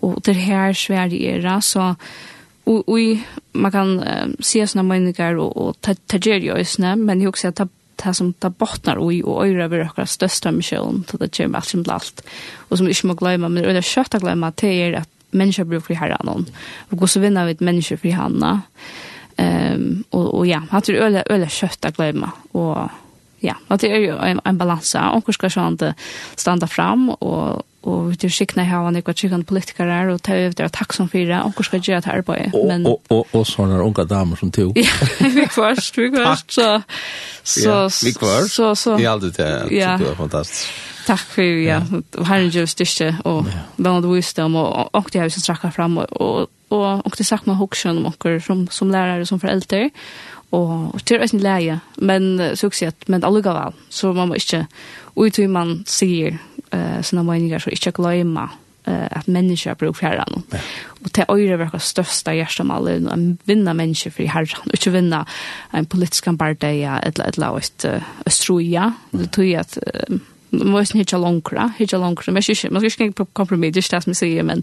Og 0.00 0.20
det 0.24 0.36
her 0.40 0.72
svære 0.76 1.18
era, 1.34 1.60
så 1.60 1.94
og, 2.70 2.88
og 2.88 3.56
man 3.58 3.72
kan 3.74 3.92
uh, 3.98 4.32
se 4.44 4.62
sånne 4.68 4.86
meninger 4.86 5.38
og, 5.40 5.52
og 5.56 5.78
ta, 5.82 5.94
ta 6.06 6.20
gjør 6.20 6.44
jo 6.44 6.58
øsne, 6.60 6.94
men 7.00 7.22
jeg 7.22 7.32
også 7.32 7.52
ta 7.56 7.66
det 8.00 8.14
som 8.16 8.32
det 8.40 8.52
bottnar 8.56 9.00
i 9.12 9.20
og 9.20 9.42
øyre 9.44 9.66
over 9.66 9.84
akkurat 9.84 10.08
største 10.08 10.52
misjon 10.56 11.02
til 11.08 11.20
det 11.20 11.32
kommer 11.36 11.60
alt 11.60 11.68
som 11.68 11.84
alt. 11.92 12.22
Og 12.68 12.78
som 12.78 12.86
vi 12.86 12.94
ikke 12.94 13.10
må 13.10 13.16
glemme, 13.18 13.48
men 13.48 13.64
det 13.64 13.76
er 13.76 13.84
kjøtt 13.84 14.16
å 14.16 14.22
glemme 14.22 14.48
til 14.56 14.72
er 14.86 15.00
at 15.02 15.10
mennesker 15.36 15.68
bruker 15.68 15.90
fri 15.90 15.98
herren 16.00 16.30
og 16.30 16.48
hvordan 16.88 17.12
så 17.12 17.20
vinner 17.22 17.46
vi 17.46 17.54
et 17.54 17.60
mennesker 17.60 18.00
fri 18.00 18.14
henne. 18.16 18.54
Um, 19.40 20.04
og, 20.10 20.26
og 20.40 20.48
ja, 20.48 20.62
han 20.70 20.82
tror 20.84 21.20
øyre 21.20 21.52
kjøtt 21.52 21.86
å 21.88 21.94
glemme 21.96 22.32
og 22.56 22.88
ja, 23.40 23.56
og 23.68 23.80
det 23.80 23.90
er 23.90 24.02
jo 24.04 24.20
en, 24.20 24.40
en 24.44 24.60
balanse. 24.60 25.00
Onker 25.00 25.36
skal 25.36 25.52
sånn 25.54 25.78
at 25.80 26.00
standa 26.38 26.68
fram, 26.68 27.08
og, 27.16 27.62
og 27.88 28.10
vi 28.12 28.28
sikna 28.32 28.66
her 28.68 28.84
han 28.84 28.98
ikke 29.00 29.14
sikkerne 29.16 29.48
politikere, 29.48 30.00
og 30.12 30.20
ta 30.26 30.36
over 30.36 30.52
det 30.58 30.68
takk 30.76 30.92
som 30.92 31.08
fire, 31.08 31.40
onker 31.48 31.64
skal 31.64 31.80
gjøre 31.80 32.02
et 32.04 32.10
arbeid. 32.12 32.52
Men... 32.68 32.84
Og, 32.86 33.00
og, 33.08 33.22
og, 33.22 33.40
og 33.40 33.48
sånne 33.48 33.80
unge 33.80 34.04
damer 34.10 34.40
som 34.40 34.52
to. 34.52 34.68
ja, 34.76 34.92
vi 35.36 35.46
kvarst, 35.48 35.96
vi 35.96 36.10
kvarst. 36.12 36.52
Så, 36.52 36.68
så, 37.42 37.64
ja, 37.64 37.80
vi 37.88 38.14
først. 38.20 38.54
Så, 38.54 38.74
så, 38.76 39.00
I 39.00 39.08
alt 39.08 39.24
det, 39.36 39.50
ja. 39.72 39.96
det 40.00 40.10
var 40.10 40.20
fantastisk. 40.20 40.68
Takk 41.08 41.24
for, 41.32 41.42
ja. 41.64 41.80
ja. 41.80 42.24
Herren 42.28 42.52
gjør 42.52 42.68
styrke, 42.68 43.14
og 43.24 43.48
ja. 43.48 43.64
vannet 43.80 44.10
visdom, 44.12 44.60
og 44.60 44.92
onker 44.92 45.16
det 45.16 45.24
har 45.24 45.32
vi 45.32 45.38
som 45.40 45.72
fram, 45.72 45.96
og, 46.04 46.12
og, 46.20 46.50
og 46.70 47.00
og 47.08 47.16
det 47.16 47.26
sagt 47.26 47.48
med 47.48 47.56
hoksen 47.58 48.02
om 48.02 48.12
onker 48.12 48.36
som, 48.44 48.66
som 48.70 48.92
lærere, 48.92 49.24
som 49.26 49.40
foreldre, 49.40 49.88
og 50.50 51.00
det 51.06 51.16
er 51.16 51.26
en 51.26 51.42
leie, 51.44 51.76
men 52.02 52.24
suksett, 52.58 53.06
men 53.08 53.24
allugavel, 53.24 53.76
så 53.88 54.10
man 54.12 54.30
må 54.30 54.38
ikke, 54.40 54.64
ut 55.16 55.38
i 55.38 55.46
man 55.46 55.76
sier 55.86 56.40
uh, 56.74 56.98
sånne 57.06 57.22
meninger, 57.26 57.62
så 57.62 57.70
ikke 57.70 57.92
glemme 58.00 58.48
uh, 58.48 59.06
at 59.06 59.28
mennesker 59.30 59.78
bruker 59.78 60.08
herren. 60.08 60.42
Ja. 60.50 60.62
Og 61.00 61.12
til 61.14 61.30
øyre 61.30 61.60
verker 61.62 61.82
største 61.82 62.34
hjertemålet 62.34 63.06
å 63.06 63.18
vinne 63.46 63.76
mennesker 63.78 64.14
for 64.14 64.26
i 64.26 64.32
herren, 64.32 64.74
ikke 64.74 64.94
vinne 64.96 65.22
en 65.76 65.86
politisk 65.86 66.32
bardeia, 66.40 66.98
et 66.98 67.22
eller 67.22 67.46
annet 67.52 67.86
uh, 67.86 68.10
østroja, 68.26 68.90
det 69.14 69.30
tror 69.30 69.46
jeg 69.46 69.62
at 69.62 69.78
uh, 69.86 70.18
man 70.50 70.72
måste 70.74 70.98
hitta 70.98 71.18
långra, 71.18 71.72
hitta 71.78 71.98
långra. 71.98 72.32
Men 72.32 72.42
jag 72.42 72.72
man 72.72 72.90
ska 72.90 73.04
inte 73.04 73.26
kompromiss, 73.32 73.74
det 73.74 73.78
är 73.78 73.96
det 73.96 74.02
som 74.02 74.10
jag 74.10 74.16
säger, 74.16 74.42
men, 74.42 74.62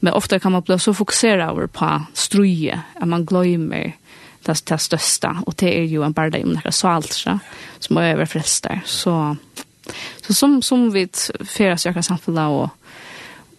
men 0.00 0.12
ofta 0.12 0.38
kan 0.38 0.52
man 0.52 0.62
bli 0.62 0.78
så 0.78 0.94
fokuserad 0.94 1.48
över 1.48 1.66
på 1.66 2.02
struje, 2.12 2.80
att 3.00 3.08
man 3.08 3.24
glömmer 3.24 3.96
det, 4.46 4.62
det 4.68 4.80
største, 4.80 5.28
og 5.46 5.54
det 5.60 5.72
er 5.76 5.84
jo 5.90 6.02
en 6.02 6.14
barda 6.14 6.42
om 6.42 6.54
det 6.56 6.64
er 6.64 6.70
så 6.70 6.88
alt, 6.88 7.14
så, 7.14 7.38
som 7.80 7.96
er 7.96 8.14
overfrelster. 8.14 8.82
Så, 8.84 9.34
så 10.22 10.34
som, 10.34 10.62
som 10.62 10.94
vi 10.94 11.06
fører 11.44 11.72
oss 11.74 11.86
i 11.86 11.88
akkurat 11.88 12.10
samfunnet 12.10 12.60
og 12.60 12.68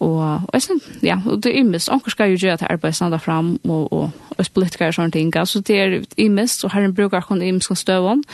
og 0.04 0.40
og 0.52 0.62
sen 0.62 0.80
ja 1.02 1.20
og 1.26 1.42
det 1.42 1.52
er 1.52 1.58
imest. 1.58 1.88
anker 1.88 2.10
skal 2.10 2.30
jo 2.30 2.36
gjøre 2.36 2.52
at 2.52 2.66
arbeid 2.70 2.92
standa 2.92 3.16
fram 3.16 3.60
og 3.64 3.92
og 3.92 4.10
og 4.38 4.46
politikere 4.54 4.88
og 4.88 4.94
sånne 4.94 5.10
ting. 5.10 5.32
Så 5.46 5.60
det 5.60 5.80
er 5.80 6.00
imest, 6.16 6.64
og 6.64 6.72
herren 6.72 6.94
bruker 6.94 7.16
akkurat 7.16 7.42
imest 7.42 7.70
mest 7.70 7.80
støvon 7.80 8.24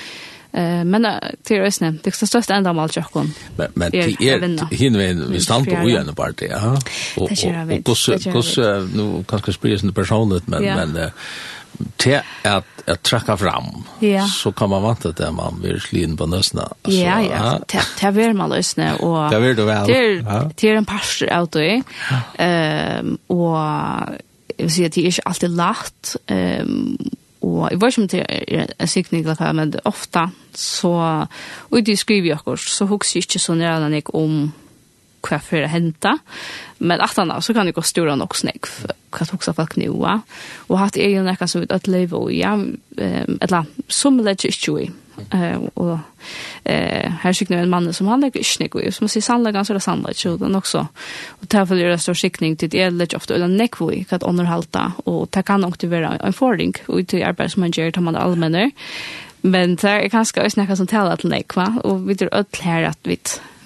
eh 0.52 0.84
men 0.84 1.02
det 1.48 1.56
är 1.56 1.66
også 1.66 1.92
det 2.04 2.06
är 2.22 2.26
største 2.26 2.54
ända 2.54 2.72
mal 2.72 2.88
tjokkon 2.88 3.34
men 3.56 3.68
men 3.74 3.92
det 3.92 3.98
är 3.98 4.74
hin 4.74 4.98
vi 4.98 5.32
vi 5.32 5.40
stand 5.40 5.66
på 5.66 5.76
ugen 5.76 6.14
på 6.14 6.26
det 6.38 6.46
ja. 6.46 6.78
Och 7.16 7.32
och 7.32 7.84
kos 7.84 8.10
kos 8.32 8.58
nu 8.94 9.24
kanske 9.28 9.52
spyr 9.52 9.76
sin 9.76 9.92
personligt 9.92 10.48
men 10.48 10.62
men 10.62 11.10
til 12.00 12.18
at, 12.44 12.64
at 12.86 13.00
trakka 13.04 13.36
fram, 13.40 13.84
ja. 14.02 14.24
så 14.26 14.52
kan 14.56 14.70
man 14.72 14.82
vant 14.84 15.06
at 15.06 15.20
man 15.34 15.60
blir 15.60 15.80
slin 15.82 16.16
på 16.16 16.26
nøsene. 16.30 16.66
Ja, 16.88 17.18
ja, 17.24 17.54
til, 17.68 17.86
til 17.98 18.14
vil 18.16 18.36
man 18.36 18.52
løsne, 18.52 18.92
og 19.00 19.30
til, 19.32 19.56
du 19.56 19.64
vel. 19.68 19.86
til, 20.56 20.68
er 20.70 20.80
en 20.80 20.88
parster 20.88 21.32
av 21.32 21.48
det, 21.54 21.82
um, 22.40 23.16
og 23.28 23.56
jeg 24.56 24.66
vil 24.66 24.74
si 24.74 24.84
at 24.84 24.94
det 24.94 25.04
er 25.04 25.12
ikke 25.14 25.28
alltid 25.32 25.56
lagt, 25.56 26.16
um, 26.30 26.96
og 27.40 27.60
jeg 27.70 27.80
vet 27.80 27.94
ikke 27.94 28.02
om 28.02 28.08
det 28.12 28.24
er 28.28 28.72
en 28.76 28.88
sikning 28.88 29.24
eller 29.24 29.52
men 29.56 29.74
ofte, 29.88 30.26
så, 30.54 30.96
og 31.70 31.86
de 31.86 31.96
skriver 31.96 32.28
jo 32.28 32.40
akkurat, 32.40 32.60
så 32.60 32.84
husker 32.84 33.18
jeg 33.18 33.24
ikke 33.24 33.38
så 33.38 33.54
nærmere 33.54 34.02
om 34.14 34.52
hva 35.26 35.40
for 35.42 35.64
å 35.64 35.70
hente. 35.70 36.14
Men 36.80 37.02
at 37.04 37.18
han 37.20 37.32
så 37.42 37.54
kan 37.56 37.68
det 37.68 37.76
gå 37.76 37.84
stora 37.84 38.16
nok 38.18 38.38
snakk 38.38 38.70
hva 39.10 39.26
tog 39.26 39.42
seg 39.44 39.56
folk 39.58 39.76
nå. 39.80 39.90
Og 40.70 40.80
hatt 40.80 40.98
er 41.00 41.14
jo 41.16 41.26
nekka 41.26 41.48
som 41.50 41.64
vi 41.64 41.70
at 41.74 41.90
leve 41.90 42.18
og 42.18 42.32
ja, 42.34 42.54
eller 42.96 43.70
som 43.90 44.20
legger 44.22 44.52
ikke 44.54 44.76
vi. 44.78 44.90
Og 45.76 45.98
her 46.64 47.34
sikner 47.36 47.60
en 47.60 47.72
mann 47.72 47.90
som 47.96 48.08
han 48.08 48.22
legger 48.24 48.40
ikke 48.40 48.64
nekk 48.64 48.76
i. 48.80 48.90
som 48.94 49.10
sier 49.10 49.24
sannleggen 49.24 49.66
så 49.66 49.74
er 49.74 49.80
det 49.80 49.84
sannleggen, 49.84 50.34
og 50.34 50.40
den 50.40 50.56
også. 50.56 50.84
Og 51.42 51.48
til 51.48 51.60
å 51.60 51.68
følge 51.68 51.90
det 51.90 52.00
stor 52.04 52.18
sikning 52.18 52.56
til 52.56 52.70
det 52.72 52.84
er 52.86 52.94
legger 52.94 53.20
ofte, 53.20 53.34
eller 53.36 53.50
nekk 53.50 53.80
vi, 53.82 54.04
hva 54.08 54.20
underhalta, 54.24 54.92
og 55.04 55.28
det 55.34 55.44
kan 55.48 55.60
nok 55.60 55.78
til 55.78 55.92
være 55.92 56.16
en 56.20 56.36
forring 56.36 56.76
og 56.88 57.02
til 57.10 57.26
arbeid 57.26 57.52
som 57.52 57.66
man 57.66 57.74
gjør, 57.74 57.92
til 57.92 58.06
man 58.06 58.16
det 58.16 58.22
allmenner. 58.22 58.70
Men 59.42 59.76
det 59.80 59.90
er 59.90 60.10
kanskje 60.12 60.44
også 60.44 60.60
noe 60.60 60.76
som 60.76 60.88
taler 60.90 61.20
til 61.20 61.32
nek, 61.32 61.56
va? 61.56 61.70
Og 61.88 62.02
vi 62.08 62.16
tror 62.18 62.34
ødel 62.42 62.64
her 62.66 62.90
at 62.90 63.08
vi, 63.08 63.16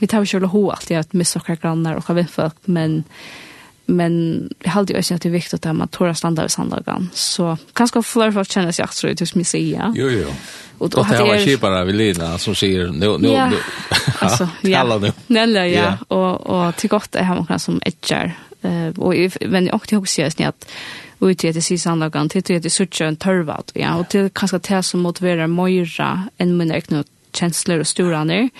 vi 0.00 0.10
tar 0.10 0.26
ikke 0.26 0.52
ho 0.52 0.68
alltid 0.74 1.00
at 1.00 1.16
missa 1.18 1.40
okra 1.40 1.58
grannar 1.60 1.98
og 1.98 2.28
folk 2.30 2.68
men 2.68 3.02
men 3.86 4.14
vi 4.64 4.70
halde 4.72 4.94
jo 4.94 4.98
også 4.98 5.16
at 5.18 5.24
det 5.24 5.28
er 5.28 5.34
viktig 5.34 5.58
at 5.58 5.66
man 5.76 5.90
tåra 5.92 6.14
standa 6.16 6.42
ved 6.42 6.48
sandagan. 6.54 7.10
Så 7.12 7.56
kanskje 7.76 8.02
flere 8.02 8.32
folk 8.32 8.48
kjenner 8.48 8.72
seg 8.72 8.86
aktrøy 8.86 9.12
til 9.12 9.28
som 9.28 9.42
jeg 9.42 9.50
sier. 9.50 9.90
Jo, 9.98 10.08
jo. 10.08 10.30
Og, 10.78 10.88
og 10.88 11.04
det 11.04 11.04
her 11.10 11.26
var 11.28 11.42
kjipare 11.44 11.82
ved 11.86 11.98
Lina 11.98 12.30
som 12.40 12.56
sier, 12.56 12.88
nu, 12.92 13.18
nu, 13.20 13.28
ja. 13.34 13.50
nu. 13.52 13.58
altså, 14.24 14.48
ja. 14.64 14.80
Tala 14.80 14.98
nu. 15.04 15.12
Nella, 15.28 15.66
ja. 15.68 15.90
Og, 16.08 16.46
og 16.50 16.64
til 16.80 16.94
godt 16.96 17.20
er 17.20 17.28
han 17.28 17.42
noen 17.42 17.60
som 17.60 17.78
edger. 17.86 18.32
Uh, 18.64 18.88
og, 18.96 19.12
men 19.52 19.68
jeg 19.68 19.76
også 19.76 20.00
husker 20.00 20.48
at 20.48 20.68
ut 21.20 21.38
til 21.38 21.48
at 21.48 21.58
jeg 21.58 21.66
sier 21.68 21.78
sannlagan, 21.78 22.28
til 22.28 22.42
at 22.42 22.50
jeg 22.50 23.08
en 23.08 23.16
törvat 23.16 23.72
ja, 23.76 23.96
og 23.98 24.08
til 24.08 24.30
kanskje 24.30 24.58
det 24.58 24.84
som 24.84 25.00
motiverer 25.00 25.44
än 25.44 26.28
enn 26.38 26.56
mine 26.56 26.74
egne 26.74 27.04
kjensler 27.32 27.80
og 27.80 27.86
storaner. 27.86 28.50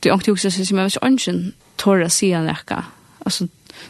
Det 0.00 0.10
er 0.10 0.18
ikke 0.18 0.32
også 0.32 0.50
som 0.50 0.78
jeg 0.78 0.84
vet 0.84 0.96
ikke 1.02 1.52
tørre 1.76 2.06
å 2.06 2.08
si 2.08 2.30
nekka. 2.30 2.82
Altså, 3.26 3.48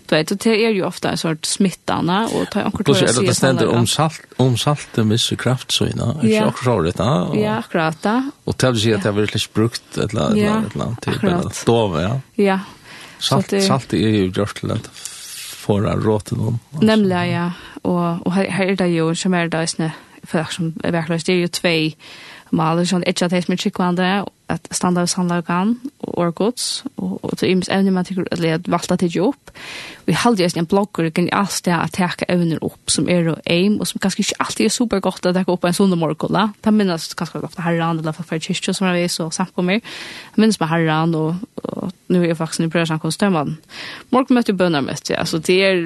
du 0.08 0.14
vet, 0.14 0.28
det 0.28 0.46
er 0.46 0.70
jo 0.70 0.86
ofte 0.86 1.08
en 1.08 1.16
sort 1.16 1.46
smittane, 1.46 2.26
og 2.32 2.48
det 2.52 2.60
er 2.60 2.66
ikke 2.68 2.84
tørre 2.84 3.08
å 3.08 3.12
si 3.12 3.26
det 3.26 3.36
ständer 3.36 3.68
om 3.68 3.86
salt, 3.86 4.20
om 4.38 4.56
salt 4.56 4.98
en 4.98 5.08
viss 5.08 5.32
kraftsøyne, 5.36 6.14
er 6.20 6.24
ikke 6.24 6.48
akkurat 6.48 6.64
såret 6.64 6.98
da? 6.98 7.12
Ja, 7.36 7.58
akkurat 7.62 8.02
da. 8.02 8.16
Og 8.44 8.58
til 8.58 8.68
å 8.68 8.80
si 8.80 8.92
at 8.92 9.04
det 9.04 9.12
har 9.12 9.16
vært 9.16 9.52
brukt 9.54 9.96
et 9.96 10.12
eller 10.12 10.26
annet, 10.26 10.66
et 10.66 10.74
eller 10.74 11.38
annet, 11.38 12.24
et 12.36 12.44
ja 12.44 12.58
salt 13.18 13.52
et 13.52 13.58
eller 13.58 13.74
annet, 13.74 14.86
et 14.86 15.17
får 15.68 15.88
han 15.88 16.04
råd 16.04 16.28
til 16.30 16.40
noen. 16.40 16.60
Nemlig, 16.80 17.22
ja. 17.30 17.48
Og, 17.84 18.22
og 18.24 18.34
her, 18.34 18.50
her 18.56 18.72
er 18.72 18.80
det 18.80 18.88
jo, 18.94 19.10
som 19.14 19.36
er 19.36 19.50
det, 19.52 19.90
for 20.24 20.48
som 20.52 20.72
er 20.84 20.96
verkelig, 20.96 21.26
det 21.26 21.34
er 21.34 21.44
jo 21.44 21.54
tvei 21.60 21.80
maler 22.54 22.88
sånn 22.88 23.06
ikke 23.08 23.28
at 23.28 23.36
helt 23.36 23.50
mye 23.50 23.60
kikkvande, 23.60 24.08
at 24.48 24.68
standa 24.72 25.02
av 25.04 25.10
sandlagan 25.12 25.74
og 26.06 26.14
orgods, 26.24 26.82
og, 26.96 27.18
og 27.20 27.34
til 27.36 27.52
imes 27.52 27.68
evne 27.72 27.92
man 27.92 28.06
tykker 28.08 28.30
at 28.32 28.40
jeg 28.40 28.62
valgte 28.72 28.96
til 29.02 29.16
jo 29.18 29.26
opp. 29.32 29.52
Vi 30.08 30.14
halde 30.16 30.40
just 30.40 30.56
en 30.56 30.68
blogger 30.68 31.10
kan 31.12 31.28
i 31.28 31.34
alt 31.36 31.60
det 31.66 31.74
at 31.74 31.92
teka 31.98 32.24
evner 32.32 32.62
opp 32.64 32.92
som 32.92 33.10
er 33.12 33.28
og 33.34 33.42
eim, 33.44 33.76
og 33.76 33.90
som 33.90 34.00
kanskje 34.00 34.24
ikke 34.24 34.38
alltid 34.40 34.64
er 34.64 34.72
super 34.72 35.02
godt 35.04 35.28
at 35.28 35.36
teka 35.36 35.52
opp 35.52 35.66
en 35.68 35.76
sånn 35.76 35.92
morgola. 36.00 36.46
Det 36.64 36.72
minnes 36.72 37.10
kanskje 37.18 37.42
ofte 37.44 37.64
herran, 37.66 38.00
eller 38.00 38.16
for 38.16 38.40
kyrkja 38.40 38.72
som 38.76 38.88
er 38.88 38.96
vis 38.96 39.18
og 39.20 39.34
samkommer. 39.36 39.82
Det 39.84 40.40
minnes 40.40 40.60
med 40.60 40.72
herran, 40.72 41.12
og, 41.18 41.42
og 41.68 41.92
nu 42.08 42.22
er 42.22 42.30
jeg 42.30 42.38
faktisk 42.38 42.64
i 42.64 42.70
brødsamkomstømmaden. 42.72 43.58
Morgenmøte 44.16 44.54
og 44.56 44.62
bønnermøte, 44.62 45.18
altså 45.18 45.42
det 45.44 45.58
er 45.66 45.82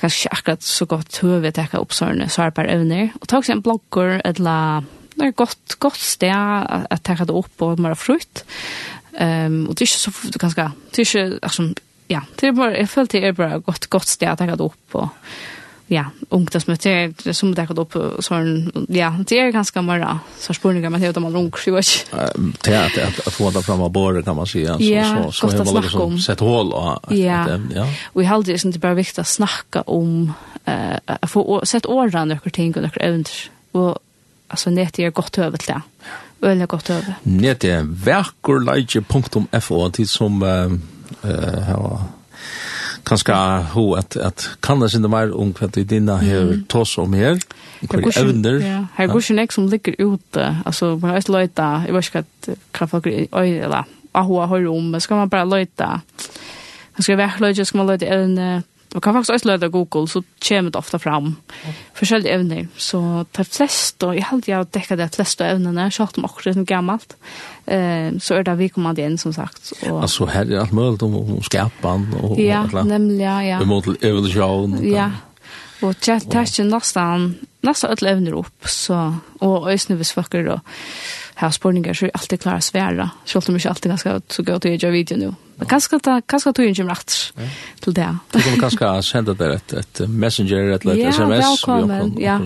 kanskje 0.00 0.32
akkurat 0.34 0.66
så 0.66 0.88
godt 0.90 1.22
høy 1.22 1.38
vi 1.46 1.54
teka 1.54 1.78
opp 1.78 1.94
sånne 1.94 2.26
svarpar 2.32 2.66
evner. 2.72 3.14
Og 3.20 3.30
ta 3.30 3.38
som 3.42 3.60
en 3.60 3.62
blogger, 3.62 4.18
eller 4.26 4.90
Lofoten 5.22 5.28
er 5.30 5.38
godt, 5.38 5.78
godt 5.78 6.02
sted 6.02 6.32
at 6.90 7.02
ta 7.04 7.14
det 7.14 7.30
opp 7.30 7.62
og 7.62 7.80
mer 7.80 7.94
frukt. 7.94 8.44
Um, 9.12 9.68
og 9.68 9.76
det 9.76 9.84
er 9.84 9.90
ikke 9.90 10.02
så 10.02 10.38
ganske, 10.40 10.68
det 10.90 11.02
er 11.02 11.08
ikke, 11.08 11.38
altså, 11.42 11.72
ja, 12.08 12.20
det 12.40 12.48
er 12.48 12.52
bare, 12.56 12.76
jeg 12.78 12.88
følte 12.88 13.18
det 13.20 13.28
er 13.28 13.32
bare 13.36 13.56
et 13.56 13.64
godt, 13.66 13.90
godt 13.90 14.08
sted 14.08 14.28
at 14.28 14.38
ta 14.40 14.46
det 14.48 14.60
opp 14.64 14.96
og, 14.96 15.08
ja, 15.92 16.06
ungt 16.32 16.56
som 16.56 16.72
det 16.72 16.86
er 16.88 17.34
som 17.36 17.50
det 17.52 17.66
har 17.68 17.78
opp, 17.78 17.92
sånn, 18.24 18.70
ja, 18.88 19.10
det 19.28 19.38
er 19.38 19.52
ganske 19.52 19.82
mer, 19.84 20.06
så 20.40 20.56
spørninger, 20.56 20.88
men 20.88 21.04
det 21.04 21.20
man 21.20 21.36
ung, 21.36 21.50
jeg 21.52 21.74
vet. 21.74 22.14
Det 22.64 22.72
er 22.72 23.04
at 23.04 23.34
få 23.34 23.50
det 23.52 23.62
fram 23.66 23.82
av 23.84 23.92
bord 23.92 24.22
kan 24.24 24.38
man 24.38 24.48
si, 24.48 24.64
ja, 24.64 24.78
så, 24.78 25.28
så, 25.28 25.50
så, 25.52 25.66
så, 25.68 25.82
så, 25.92 26.06
sett 26.30 26.40
hål, 26.40 26.72
og, 26.72 27.12
ja, 27.12 27.44
ja. 27.76 27.84
Vi 28.16 28.24
jeg 28.24 28.46
det, 28.48 28.56
det 28.62 28.80
er 28.80 28.86
bare 28.86 29.02
viktig 29.02 29.20
å 29.20 29.28
snakke 29.28 29.84
om, 29.92 30.32
uh, 30.64 31.18
få 31.28 31.60
sett 31.68 31.86
årene, 31.86 32.40
noen 32.40 32.56
ting 32.56 32.72
og 32.72 32.88
noen 32.88 33.04
evner, 33.04 33.44
og 33.76 34.00
alltså 34.52 34.70
net 34.70 34.98
är 34.98 35.10
gott 35.10 35.38
över 35.38 35.58
till 35.58 35.74
det. 35.74 35.82
Öle 36.46 36.66
gott 36.66 36.90
över. 36.90 37.14
Net 37.22 37.64
är 37.64 37.82
verkorleje.fo 38.04 39.90
till 39.90 40.08
som 40.08 40.42
eh 40.42 40.70
uh, 41.24 41.58
har 41.60 42.02
kanske 43.02 43.32
ho 43.72 43.94
att 43.94 44.16
att 44.16 44.48
kan 44.60 44.80
det 44.80 44.90
synda 44.90 45.08
mer 45.08 45.36
om 45.36 45.54
vad 45.60 45.72
det 45.72 45.84
dina 45.84 46.16
här 46.16 46.62
toss 46.68 46.98
om 46.98 47.12
här. 47.12 47.38
Hur 47.80 48.18
evner. 48.18 48.52
Ja, 48.52 48.86
här 48.94 49.06
går 49.06 49.22
ju 49.22 49.34
nästa 49.34 49.54
som 49.54 49.68
ligger 49.68 49.94
ute. 49.98 50.56
Alltså 50.64 50.84
man 50.96 51.10
har 51.10 51.32
lojta, 51.32 51.84
jag 51.86 51.94
vet 51.94 52.14
inte 52.14 52.54
vad 52.78 52.90
folk 52.90 53.06
oj 53.30 53.58
eller 53.58 53.84
ahua 54.12 54.46
hör 54.46 54.66
om, 54.66 55.00
ska 55.00 55.16
man 55.16 55.28
bara 55.28 55.44
lojta. 55.44 56.00
Man 56.96 57.02
ska 57.02 57.16
verkligen 57.16 57.66
ska 57.66 57.78
man 57.78 57.86
lojta 57.86 58.06
en 58.06 58.62
Du 58.92 59.00
kan 59.00 59.14
faktisk 59.16 59.32
også 59.32 59.48
løte 59.48 59.70
Google, 59.72 60.08
så 60.08 60.20
kommer 60.44 60.70
det 60.70 60.76
ofte 60.76 60.98
fram 61.00 61.30
forskjellige 61.96 62.34
evner. 62.36 62.66
Så 62.76 63.00
det 63.36 63.46
fleste, 63.48 64.10
og 64.10 64.18
jeg 64.18 64.26
har 64.26 64.36
alltid 64.36 64.72
dekket 64.76 65.00
det 65.00 65.08
fleste 65.16 65.48
evnene, 65.48 65.88
selv 65.90 66.20
om 66.20 66.28
akkurat 66.28 66.58
noe 66.58 66.68
gammelt, 66.68 67.16
eh, 67.66 68.12
så 68.20 68.36
er 68.36 68.46
det 68.48 68.58
vi 68.60 68.68
kommer 68.74 68.98
igjen, 68.98 69.16
som 69.20 69.32
sagt. 69.32 69.72
Og, 69.88 70.02
altså, 70.02 70.28
her 70.34 70.44
er 70.44 70.60
alt 70.66 70.76
mulig 70.76 71.00
om, 71.08 71.16
om 71.22 71.42
skapen 71.46 72.08
og, 72.20 72.36
ja, 72.40 72.66
og 72.68 72.86
nemlig, 72.86 73.22
ja, 73.24 73.38
ja. 73.54 73.62
Imot 73.64 73.88
evolusjon. 73.96 74.76
Ja, 74.84 75.08
og 75.82 75.96
det 76.04 76.12
er 76.12 76.44
ikke 76.44 76.68
nesten, 76.68 77.30
nesten 77.64 77.94
alle 77.94 78.12
evner 78.12 78.38
opp, 78.42 78.68
så, 78.68 79.06
og 79.40 79.70
øyne 79.72 79.96
hvis 79.98 80.12
folk 80.14 80.36
er 80.36 80.52
har 81.46 81.50
spurningar 81.50 81.94
så 81.94 82.04
är 82.04 82.10
alltid 82.14 82.40
klara 82.40 82.60
svära. 82.60 83.10
Så 83.24 83.38
Självt 83.38 83.48
om 83.48 83.54
inte 83.54 83.68
alltid 83.68 83.90
ganska 83.90 84.20
så 84.28 84.42
gå 84.42 84.58
till 84.58 84.82
jag 84.82 84.90
video 84.90 85.18
nu. 85.18 85.34
Men 85.56 85.68
ganska 85.68 85.98
ta 85.98 86.20
ganska 86.26 86.52
tog 86.52 86.64
ju 86.64 86.68
inte 86.68 86.82
rätt 86.82 87.32
till 87.80 87.94
det. 87.94 88.16
Du 88.30 88.42
kommer 88.42 88.56
ganska 88.56 89.02
sända 89.02 89.34
det 89.34 89.54
ett 89.54 89.72
ett 89.72 90.00
messenger 90.08 90.70
ett 90.70 90.84
litet 90.84 91.08
sms. 91.08 91.44
Ja, 91.66 91.74
välkommen. 91.74 92.16
Ja. 92.18 92.40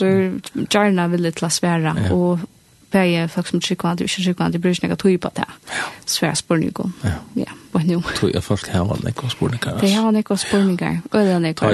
Vi 0.00 0.40
gärna 0.70 1.08
vill 1.08 1.22
det 1.22 1.28
lite 1.28 1.50
svära 1.50 1.96
och 2.12 2.38
bæje 2.92 3.28
folk 3.28 3.46
som 3.46 3.60
trykker 3.60 3.82
hverandre, 3.82 4.04
ikke 4.04 4.22
trykker 4.22 4.38
hverandre, 4.38 4.60
bryr 4.62 4.76
seg 4.76 4.84
ikke 4.88 4.96
tog 5.02 5.20
på 5.20 5.30
det. 5.36 5.46
Svære 6.06 6.36
spørninger. 6.36 6.90
Ja, 7.36 7.52
på 7.72 7.82
nå. 7.84 8.00
Tog 8.16 8.32
jeg 8.34 8.42
folk 8.44 8.68
her 8.72 8.86
var 8.88 9.00
nekva 9.04 9.28
spurningar. 9.32 9.78
Det 9.82 9.90
her 9.92 10.06
nei 10.06 10.18
nekva 10.18 10.36
spørninger. 10.40 11.00
Og 11.10 11.18
det 11.18 11.34
er 11.34 11.42
nekva. 11.44 11.72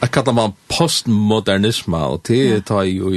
Jeg 0.00 0.10
kallar 0.14 0.36
man 0.36 0.54
postmodernisme, 0.72 1.96
og 1.96 2.22
det 2.28 2.64
tar 2.70 2.88
jo 2.88 3.12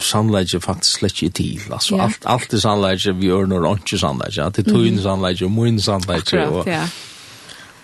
sannleggje 0.00 0.60
faktisk 0.64 0.98
slett 1.02 1.22
ikke 1.22 1.36
til. 1.40 1.62
Altså, 1.70 2.00
alt, 2.00 2.26
alt 2.26 2.54
er 2.54 2.64
sannleggje, 2.64 3.16
vi 3.18 3.28
gjør 3.28 3.50
når 3.52 3.68
ikke 3.76 4.00
sannleggje. 4.00 4.50
Det 4.56 4.66
tog 4.70 4.86
inn 4.86 5.00
sannleggje, 5.02 5.48
og 5.48 5.56
min 5.56 5.80
sannleggje. 5.80 6.46
Akkurat, 6.46 6.66
ja. 6.66 6.86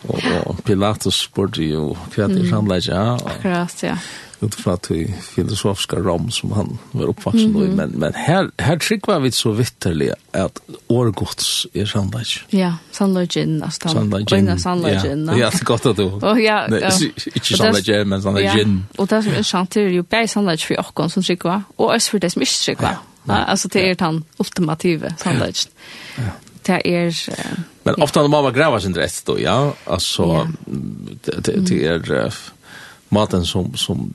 Og, 0.09 0.23
og 0.47 0.61
Pilatus 0.65 1.25
spurte 1.27 1.65
jo 1.67 1.91
hva 2.15 2.31
det 2.31 2.45
er 2.45 2.51
sannleggje. 2.53 3.05
Akkurat, 3.19 3.83
ja 3.83 3.99
utifrån 4.41 4.75
att 4.75 4.91
vi 4.91 5.15
filosofiska 5.23 5.97
ram 5.97 6.31
som 6.31 6.53
han 6.53 6.79
var 6.91 7.07
uppvuxen 7.07 7.45
mm 7.45 7.63
-hmm. 7.63 7.73
i. 7.73 7.77
Men, 7.77 7.91
men 7.91 8.15
här, 8.15 8.51
här 8.59 8.77
tryckvar 8.77 9.21
vi 9.21 9.33
så 9.33 9.51
vitterligt 9.51 10.15
att 10.31 10.61
årgods 10.87 11.67
är 11.73 11.87
sannlöjt. 11.87 12.29
Ja, 12.49 12.75
sannlöjt 12.93 13.37
ginn. 13.37 13.65
Sannlöjt 13.71 14.33
ginn. 14.33 14.59
Sannlöjt 14.59 15.05
ginn. 15.05 15.27
Ja, 15.27 15.51
det 15.51 15.61
er 15.61 15.65
godt 15.65 15.87
at 15.87 15.97
du. 15.97 16.05
Och 16.05 16.41
ja, 16.41 16.67
Nej, 16.69 16.83
inte 17.35 17.57
sannlöjt 17.57 17.89
ginn, 17.89 18.09
men 18.09 18.23
sannlöjt 18.23 18.57
ginn. 18.57 18.87
Och 18.97 19.07
det 19.07 19.23
som 19.23 19.33
är 19.33 19.43
sant 19.43 19.77
er 19.77 19.89
jo 19.89 20.03
bare 20.03 20.29
sannlöjt 20.29 20.63
for 20.63 20.79
åkon 20.79 21.11
som 21.11 21.23
trykker, 21.23 21.63
og 21.77 21.89
også 21.89 22.11
for 22.11 22.19
det 22.19 22.33
som 22.33 22.43
ikke 22.43 22.53
trykker. 22.65 22.97
Ja, 23.29 23.45
altså, 23.45 23.69
det 23.69 23.91
er 23.91 23.95
den 23.95 24.25
ultimative 24.39 25.15
sannlöjt. 25.19 25.69
Ja 26.19 26.31
det 26.69 26.81
er 26.85 27.07
uh, 27.07 27.59
Men 27.85 28.03
ofta 28.03 28.21
når 28.21 28.29
man 28.29 28.45
var 28.45 28.53
græva 28.53 28.81
sin 28.81 28.97
rett 28.97 29.23
då, 29.27 29.39
ja, 29.39 29.73
altså 29.87 30.27
yeah. 30.27 30.49
det, 31.27 31.47
det, 31.47 31.69
det 31.69 31.87
er 31.87 32.27
uh, 32.27 32.33
maten 33.09 33.47
som, 33.47 33.77
som 33.77 34.13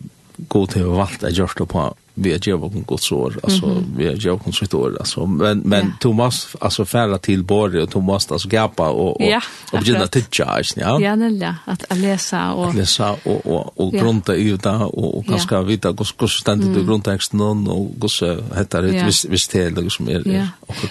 god 0.50 0.74
til 0.74 0.88
å 0.90 0.98
valgt 0.98 1.26
er 1.26 1.36
gjort 1.36 1.62
på 1.70 1.88
vi 2.14 2.34
är 2.34 2.50
gjort 2.50 2.62
vågen 2.62 2.84
gott 2.84 3.02
sår, 3.02 3.40
alltså 3.44 3.66
mm 3.66 3.78
-hmm. 3.78 3.98
vi 3.98 4.08
är 4.08 4.14
gjort 4.14 4.44
kon 4.44 4.54
så 4.54 4.78
år 4.78 4.98
alltså 5.00 5.26
men 5.26 5.60
men 5.60 5.86
yeah. 5.86 5.98
Thomas 6.00 6.56
alltså 6.60 6.86
färra 6.86 7.18
till 7.18 7.44
Borg 7.44 7.82
och 7.82 7.90
Thomas 7.90 8.32
alltså 8.32 8.48
gapa 8.48 8.90
och 8.90 9.22
och 9.22 9.28
ja, 9.28 9.42
och 9.72 9.80
begynna 9.80 10.08
titta 10.08 10.62
ja 10.78 11.00
ja 11.00 11.16
nella 11.16 11.56
att 11.66 11.98
läsa 11.98 12.54
och 12.54 12.70
att 12.70 12.76
läsa 12.76 13.16
och 13.24 13.46
och 13.46 13.80
och 13.80 13.94
grunta 13.94 14.36
i 14.36 14.52
det 14.52 14.70
och 14.70 15.18
och 15.18 15.26
kanske 15.26 15.64
vita 15.64 15.88
hur 15.90 16.20
hur 16.20 16.28
ständer 16.28 16.68
du 16.76 16.86
grundtexten 16.86 17.42
och 17.42 17.92
hur 18.02 18.08
så 18.08 18.38
heter 18.56 18.82
det 18.82 19.06
visst 19.06 19.26
visst 19.26 19.52
det 19.52 19.70
liksom 19.70 20.10
är 20.10 20.28
ja 20.28 20.48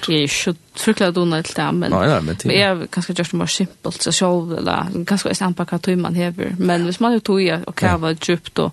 jag 0.09 0.31
should 0.31 0.57
förklara 0.75 1.11
då 1.11 1.43
til 1.43 1.57
det, 1.57 1.73
men 1.73 1.91
nej 1.91 2.09
nej 2.09 2.23
men 2.23 2.51
är 2.51 2.87
kanske 2.87 3.15
just 3.19 3.33
mer 3.33 3.47
simpelt 3.47 4.03
så 4.03 4.13
själv 4.13 4.59
eller 4.59 5.05
kanske 5.07 5.29
jeg 5.29 5.37
samma 5.37 5.65
hva 5.65 5.79
tog 5.79 5.99
man 5.99 6.15
hever 6.15 6.55
men 6.59 6.85
hvis 6.85 7.01
man 7.01 7.21
tog 7.21 7.43
i 7.43 7.53
och 7.67 7.75
kava 7.75 8.15
djupt 8.29 8.59
och 8.59 8.73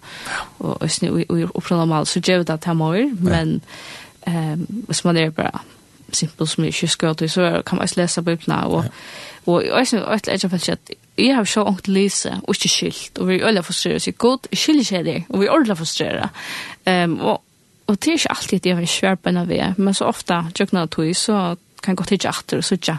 och 0.60 0.82
og, 0.82 1.26
og, 1.30 1.52
upprala 1.56 1.86
mal 1.86 2.06
så 2.06 2.20
prøvd 2.40 2.50
at 2.56 2.66
jeg 2.66 2.78
må, 2.78 2.92
men 3.22 3.62
ja. 4.28 4.54
um, 4.54 4.66
hvis 4.88 5.06
man 5.06 5.18
er 5.18 5.30
bare 5.30 5.60
simpel 6.14 6.48
som 6.48 6.64
jeg 6.64 6.74
ikke 6.74 6.88
skal 6.88 7.16
til, 7.16 7.30
så 7.30 7.62
kan 7.66 7.78
man 7.78 7.82
også 7.82 8.02
lese 8.02 8.22
bøkene, 8.22 8.64
og, 8.64 8.86
og 9.46 9.66
jeg 9.66 9.88
synes 9.88 10.04
også 10.04 10.32
ikke 10.32 10.50
faktisk 10.50 10.70
at 10.70 10.96
jeg 11.18 11.36
har 11.36 11.44
så 11.44 11.64
ångt 11.64 11.88
lise, 11.88 12.32
og 12.44 12.56
ikke 12.56 12.70
skilt, 12.70 13.20
og 13.20 13.28
vi 13.28 13.36
er 13.36 13.48
øyne 13.48 13.64
frustreret, 13.64 14.02
så 14.02 14.12
god, 14.12 14.48
jeg 14.52 14.58
skiljer 14.58 15.00
ikke 15.00 15.12
det, 15.12 15.24
og 15.30 15.40
vi 15.40 15.46
er 15.46 15.52
ordentlig 15.52 15.78
frustreret. 15.78 16.30
Um, 16.88 17.20
og, 17.20 17.42
og 17.88 17.96
det 17.96 18.08
er 18.08 18.12
ikke 18.12 18.32
alltid 18.32 18.58
at 18.60 18.66
jeg 18.66 18.78
har 18.78 18.86
svære 18.86 19.16
på 19.16 19.30
en 19.30 19.38
av 19.38 19.48
det, 19.48 19.74
men 19.78 19.94
så 19.94 20.06
ofte, 20.06 20.44
tjøkna 20.56 20.82
av 20.82 20.88
tog, 20.88 21.16
så 21.16 21.56
kan 21.84 21.92
jeg 21.92 21.98
gå 21.98 22.04
til 22.04 22.16
ikke 22.16 22.58
og 22.58 22.64
så 22.64 22.98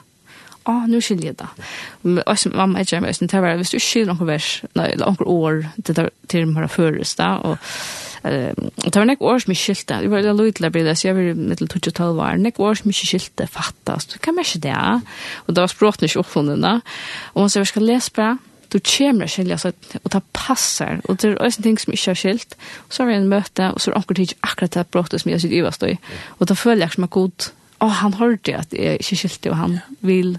å, 0.68 0.74
nu 0.90 1.00
skiljer 1.00 1.30
jeg 1.30 1.36
det. 1.40 1.48
Men 2.02 2.22
också 2.26 2.50
mamma 2.52 2.80
är 2.80 2.94
ju 2.94 3.00
det 3.00 3.34
er 3.34 3.40
bare, 3.40 3.56
hvis 3.56 3.70
du 3.70 3.78
skiljer 3.78 4.12
noen 4.12 4.26
vers, 4.26 4.62
nei, 4.74 4.90
eller 4.92 5.06
noen 5.06 5.26
år, 5.26 5.64
det 5.76 5.98
er 5.98 6.10
til 6.28 6.46
de 6.46 6.56
här 6.56 6.66
förresta, 6.66 7.38
och 7.38 7.58
det 8.22 8.94
var 8.96 9.08
nek 9.08 9.22
år 9.24 9.40
som 9.40 9.54
jeg 9.54 9.60
skilte, 9.60 10.00
det 10.02 10.10
var 10.12 10.26
litt 10.26 10.58
til 10.58 10.68
å 10.68 10.72
bli 10.74 10.84
det, 10.84 10.96
så 10.98 11.08
jeg 11.08 11.16
var 11.16 11.40
mittel 11.40 11.70
2012 11.72 12.18
var, 12.18 12.36
nek 12.36 12.60
år. 12.60 12.76
Som 12.80 12.92
jeg 12.92 13.08
skilte 13.08 13.48
fattast, 13.48 14.18
hva 14.20 14.34
mer 14.36 14.46
ikke 14.46 14.64
det 14.66 14.74
er? 14.76 15.00
Og 15.46 15.56
det 15.56 15.64
var 15.64 15.72
språkene 15.72 16.10
ikke 16.10 16.22
oppfunnet, 16.22 16.64
og 17.34 17.40
man 17.40 17.52
sier, 17.52 17.64
jeg 17.64 17.72
skal 17.72 17.88
lese 17.88 18.14
bra, 18.16 18.34
du 18.70 18.78
kommer 18.78 19.26
til 19.26 19.32
skilja, 19.34 19.58
og 20.04 20.12
det 20.12 20.20
passer, 20.36 21.00
og 21.04 21.18
det 21.20 21.32
er 21.32 21.40
også 21.42 21.62
ting 21.62 21.78
som 21.80 21.94
ikke 21.94 22.12
har 22.12 22.18
skilt, 22.20 22.58
og 22.86 22.92
så 22.94 23.02
har 23.02 23.10
vi 23.10 23.16
en 23.18 23.30
møte, 23.30 23.70
og 23.72 23.80
så 23.80 23.90
er 23.90 23.94
det 23.94 24.02
omkring 24.02 24.28
ikke 24.28 24.46
akkurat 24.46 24.76
det 24.76 24.86
brottet 24.94 25.22
som 25.22 25.32
jeg 25.32 25.42
sitter 25.42 25.58
i 25.58 25.64
hva 25.64 25.72
støy, 25.74 25.96
og 26.38 26.50
da 26.50 26.58
føler 26.58 26.86
jeg 26.86 26.94
som 26.94 27.06
er 27.06 27.12
god, 27.16 27.48
å, 27.80 27.88
han 28.02 28.18
hørte 28.20 28.58
at 28.60 28.76
jeg 28.76 29.00
ikke 29.02 29.18
skilte, 29.24 29.50
og 29.50 29.58
han 29.58 29.78
vil, 30.06 30.36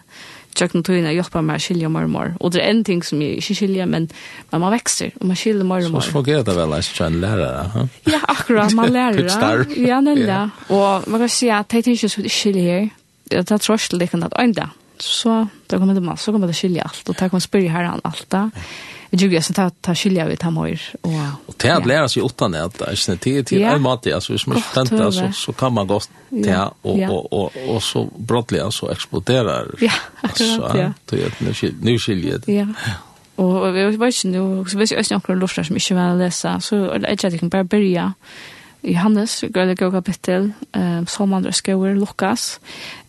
tjekk 0.58 0.76
noen 0.76 0.86
tøyene 0.88 1.14
hjelper 1.16 1.45
meg 1.45 1.62
å 1.62 1.64
skilje 1.64 1.91
mer 1.91 2.08
og 2.08 2.14
mer. 2.14 2.34
Og 2.39 2.54
det 2.54 2.62
er 2.64 2.74
en 2.74 2.84
ting 2.88 3.04
som 3.06 3.22
jeg 3.24 3.39
ikke 3.41 3.58
skiljer, 3.62 3.89
men, 3.91 4.08
men 4.52 4.64
man 4.64 4.74
vekster, 4.76 5.14
og 5.20 5.30
man 5.32 5.39
skiljer 5.39 5.68
mer 5.68 5.88
og 5.88 5.95
mer. 5.95 6.06
Så 6.06 6.16
fungerer 6.16 6.45
det 6.47 6.58
vel, 6.58 6.76
jeg 6.78 7.08
en 7.08 7.20
lærere? 7.24 7.88
Ja, 8.12 8.22
akkurat, 8.36 8.76
man 8.78 8.93
lærer. 8.93 9.32
ja, 9.78 10.02
nemlig. 10.04 10.28
Ja. 10.30 10.43
Og 10.70 11.10
man 11.12 11.26
kan 11.26 11.32
si 11.32 11.52
at 11.54 11.72
det 11.72 11.84
er 11.86 11.95
ikke 11.95 12.30
skilje 12.30 12.68
her, 12.68 12.88
det 13.32 13.43
er 13.47 13.64
tross 13.64 13.89
til 13.89 14.02
det 14.02 14.12
kan 14.12 14.28
at 14.28 14.36
øynda. 14.39 14.72
Så 15.02 15.45
da 15.70 15.80
kommer 15.82 15.97
det 15.97 16.04
masse, 16.06 16.28
så 16.28 16.34
kommer 16.36 16.52
det 16.52 16.56
skilje 16.60 16.84
alt, 16.86 17.04
og 17.10 17.18
da 17.18 17.30
kommer 17.30 17.41
spørre 17.41 17.72
her 17.74 17.88
an 17.89 18.04
alt 18.06 18.28
da. 18.30 18.49
Ja 18.54 18.66
vi 19.12 19.18
tycker 19.18 19.36
jag 19.36 19.43
så 19.43 19.53
ta 19.53 19.70
ta 19.70 19.95
skilja 19.95 20.26
vi 20.26 20.38
tar 20.38 20.51
mer 20.51 20.82
och 21.01 21.12
och 21.45 21.55
det 21.57 21.70
att 21.70 21.86
lära 21.86 22.09
sig 22.09 22.24
åtta 22.24 22.47
nät 22.47 22.80
där 22.80 22.95
sen 22.95 23.18
till 23.18 23.45
till 23.45 23.64
en 23.64 23.82
mat 23.82 24.07
alltså 24.07 24.34
hvis 24.34 24.47
man 24.47 24.62
väntar 24.76 25.12
så 25.12 25.32
så 25.34 25.53
kan 25.53 25.74
man 25.74 25.88
gå 25.88 25.99
till 26.30 26.55
och 26.82 26.99
och 26.99 27.34
och 27.34 27.51
och 27.68 27.84
så 27.84 28.09
brottliga 28.18 28.72
så 28.72 28.89
exploderar 28.89 29.68
ja 29.80 29.91
alltså 30.22 30.43
det 31.05 31.24
är 31.24 31.34
nu 31.39 31.74
nu 31.82 31.99
skilja 31.99 32.39
ja 32.45 32.68
och 33.36 33.76
vi 33.76 33.97
vet 33.97 34.24
inte 34.24 34.38
nu 34.38 34.66
så 34.66 34.78
vet 34.78 34.91
jag 34.91 34.99
inte 34.99 35.16
om 35.16 35.22
några 35.28 35.41
luftar 35.41 35.64
som 35.64 35.76
inte 35.76 35.93
vill 35.93 36.18
läsa 36.18 36.62
så 36.62 36.91
eller 36.91 37.18
jag 37.22 37.39
kan 37.39 37.49
bara 37.49 37.64
börja 37.64 38.14
Johannes, 38.84 39.43
grøyla 39.53 39.75
gau 39.77 39.91
kapittel, 39.93 40.51
um, 40.73 41.07
som 41.07 41.34
andre 41.38 41.53
skauer, 41.53 41.93
Lukas, 41.93 42.59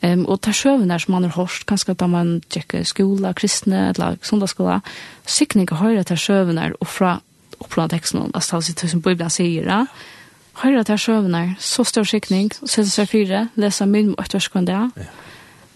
um, 0.03 0.27
og 0.29 0.43
tar 0.45 0.57
sjøvene 0.57 0.99
som 1.01 1.17
andre 1.17 1.33
hårst, 1.33 1.65
kanskje 1.69 1.97
da 1.97 2.09
man 2.13 2.35
tjekker 2.53 2.85
skola, 2.89 3.33
kristne, 3.37 3.89
eller 3.95 4.19
sundagsskola, 4.23 4.81
sikning 5.25 5.71
og 5.73 5.81
høyre 5.81 6.05
tar 6.05 6.21
sjøvene 6.21 6.73
og 6.79 6.91
fra 6.91 7.19
opplandet 7.63 7.97
teksten, 7.97 8.29
altså 8.35 8.61
det 8.61 8.75
er 8.75 8.81
tusen 8.83 9.03
bibelen 9.03 9.33
sier, 9.33 9.65
ja, 9.65 9.85
høyre 10.61 10.85
tar 10.85 11.01
sjøvene, 11.01 11.45
så 11.63 11.87
stor 11.89 12.05
sikning, 12.05 12.53
sette 12.63 12.91
seg 12.91 13.09
fire, 13.09 13.47
lese 13.57 13.89
min 13.89 14.13
og 14.17 14.25
etterskående, 14.27 14.89
det, 14.97 15.11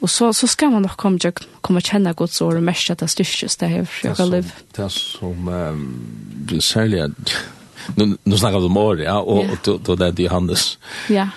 Og 0.00 0.10
så, 0.10 0.32
så 0.32 0.46
skal 0.46 0.70
man 0.70 0.82
nok 0.84 0.98
komme, 1.00 1.32
komme 1.64 1.80
kjenne 1.80 2.12
Guds 2.14 2.40
ord 2.44 2.58
og 2.58 2.62
mest 2.62 2.90
at 2.92 3.00
det 3.00 3.08
styrkes 3.10 3.56
det 3.56 3.68
her. 3.68 3.86
Det 4.02 4.16
som, 4.16 4.34
det 4.76 4.90
som 4.92 5.48
um, 5.48 6.60
særlig 6.60 7.00
at 7.00 7.32
nu, 7.94 8.16
nu 8.24 8.36
snackar 8.36 8.58
vi 8.58 8.66
om 8.66 8.76
år, 8.76 9.00
ja, 9.00 9.18
och, 9.20 9.42
yeah. 9.42 9.52
och 9.52 9.58
då, 9.64 9.78
då 9.84 10.10
det 10.10 10.22
Johannes. 10.22 10.78
Ja. 11.08 11.28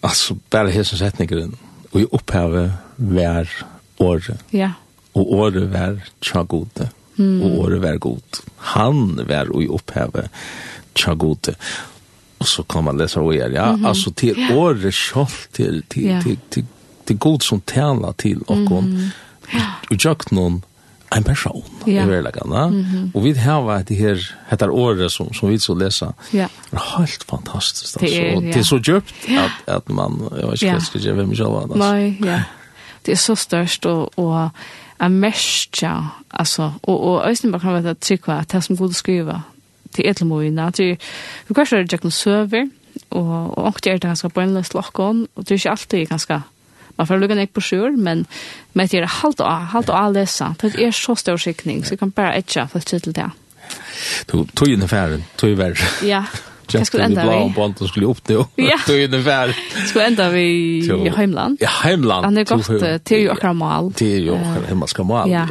Alltså, 0.00 0.36
bara 0.50 0.68
hesen 0.68 0.98
sättningen, 0.98 1.56
och 1.90 2.00
i 2.00 2.04
upphavet 2.04 2.70
var 2.96 3.48
året. 3.96 4.44
Ja. 4.50 4.58
Yeah. 4.58 4.70
Och 5.12 5.34
året 5.34 5.62
var 5.62 6.00
tja 6.20 6.42
gode, 6.42 6.90
mm. 7.18 7.42
och 7.42 7.58
året 7.58 7.82
var 7.82 7.96
god. 7.96 8.22
Han 8.56 9.26
var 9.28 9.62
i 9.62 9.68
upphavet 9.68 10.30
tja 10.94 11.14
gode. 11.14 11.54
Och 12.38 12.48
så 12.48 12.62
kan 12.62 12.84
man 12.84 12.96
läsa 12.96 13.20
vad 13.20 13.34
er, 13.34 13.50
ja, 13.50 13.64
mm 13.64 13.80
-hmm. 13.80 13.88
alltså 13.88 14.10
till 14.10 14.38
yeah. 14.38 14.58
året 14.58 14.94
själv, 14.94 15.26
till, 15.52 15.82
till, 15.88 16.04
yeah. 16.04 16.22
till, 16.22 16.36
till, 16.36 16.48
till, 16.50 16.64
till 17.04 17.16
god 17.16 17.42
som 17.42 17.60
tjänar 17.60 18.12
till 18.12 18.42
och 18.42 18.56
hon, 18.56 18.84
mm. 18.84 19.10
yeah. 19.52 19.72
och 19.90 19.96
jag 19.98 20.32
någon, 20.32 20.62
en 21.16 21.24
person 21.24 21.64
ja. 21.86 22.04
i 22.04 22.08
verleggen. 22.08 22.48
Mm 22.48 22.84
-hmm. 22.84 23.10
Og 23.14 23.24
vi 23.24 23.32
har 23.32 23.82
det 23.82 23.96
her, 23.96 24.36
dette 24.50 24.70
året 24.70 25.12
som, 25.12 25.34
som 25.34 25.48
vi 25.48 25.58
så 25.58 25.74
leser, 25.74 26.12
ja. 26.32 26.48
er 26.72 26.98
helt 26.98 27.24
fantastisk. 27.24 28.00
Det 28.00 28.18
er, 28.18 28.32
ja. 28.32 28.40
det 28.40 28.56
er 28.56 28.62
så 28.62 28.78
djupt 28.78 29.14
at, 29.28 29.74
at 29.74 29.88
man, 29.88 30.20
jeg 30.40 30.48
vet 30.48 30.52
ikke 30.52 30.66
ja. 30.66 30.72
hva 30.72 30.78
jeg 30.78 30.82
skal 30.82 31.00
gjøre 31.00 31.14
hvem 31.14 31.36
selv. 31.36 31.48
Altså. 31.48 31.76
Nei, 31.76 32.18
ja. 32.24 32.42
Det 33.06 33.12
er 33.12 33.16
så 33.16 33.34
størst, 33.34 33.86
og, 33.86 34.18
og 34.18 34.50
er 35.00 35.08
mest, 35.08 35.82
ja. 35.82 36.00
Altså, 36.30 36.72
og, 36.82 37.00
og 37.04 37.30
Øystein 37.30 37.52
bare 37.52 37.60
kan 37.60 37.72
være 37.72 37.90
at 37.90 37.98
trykva, 37.98 38.38
at 38.38 38.52
det 38.52 38.64
som 38.64 38.76
god 38.76 38.92
skriva, 38.92 39.40
til 39.94 40.08
etelmoina, 40.08 40.70
til, 40.70 40.98
vi 41.48 41.54
kanskje 41.54 41.76
er 41.76 41.82
det 41.82 41.92
ikke 41.92 42.06
Jack 42.06 42.14
Søver, 42.14 42.68
og, 43.10 43.58
og 43.58 43.66
ångte 43.66 43.90
er 43.90 43.92
det 43.92 44.02
ganske 44.02 44.28
bønløst 44.28 44.74
lokken, 44.74 45.26
og 45.34 45.48
det 45.48 45.50
er 45.50 45.54
ikke 45.54 45.70
alltid 45.70 46.06
ganske 46.06 46.40
Man 46.98 47.06
får 47.06 47.20
lukka 47.22 47.38
nek 47.38 47.54
på 47.54 47.62
sjur, 47.62 47.96
men 47.96 48.24
med 48.74 48.90
det 48.90 49.02
er 49.02 49.10
halt 49.20 49.40
å, 49.40 49.48
halt 49.72 49.90
å 49.94 50.04
lesa. 50.12 50.52
Det 50.58 50.74
er 50.82 50.94
så 50.96 51.14
stor 51.18 51.38
skikning, 51.40 51.84
så 51.86 51.94
jeg 51.94 52.02
kan 52.02 52.12
bare 52.14 52.36
etja 52.40 52.66
for 52.70 52.84
til 52.84 53.14
det. 53.14 53.28
Du 54.28 54.42
tog 54.56 54.70
inn 54.72 54.82
i 54.82 54.88
færen, 54.90 55.24
tog 55.38 55.52
i 55.52 55.58
vær. 55.58 55.78
Ja, 56.06 56.24
hva 56.72 56.84
skulle 56.84 57.08
enda 57.08 57.24
vi? 57.24 57.36
Blå 57.36 57.54
bånd 57.56 57.80
og 57.84 57.90
skulle 57.92 58.10
opp 58.10 58.22
det, 58.28 58.38
ja. 58.60 58.80
tog 58.86 59.00
inn 59.00 59.14
i 59.14 59.22
færen. 59.24 59.64
Skulle 59.86 60.10
enda 60.10 60.28
vi 60.34 60.44
i 60.82 61.14
heimland. 61.16 61.62
Ja, 61.62 61.72
heimland. 61.84 62.28
Han 62.28 62.42
er 62.42 62.48
godt 62.48 62.70
til 63.08 63.26
jo 63.28 63.32
akkurat 63.36 63.56
mal. 63.56 63.92
Det 63.94 64.02
Til 64.02 64.30
jo 64.32 64.38
akkurat 64.38 64.70
himmelska 64.74 65.06
mal, 65.08 65.32
ja. 65.32 65.46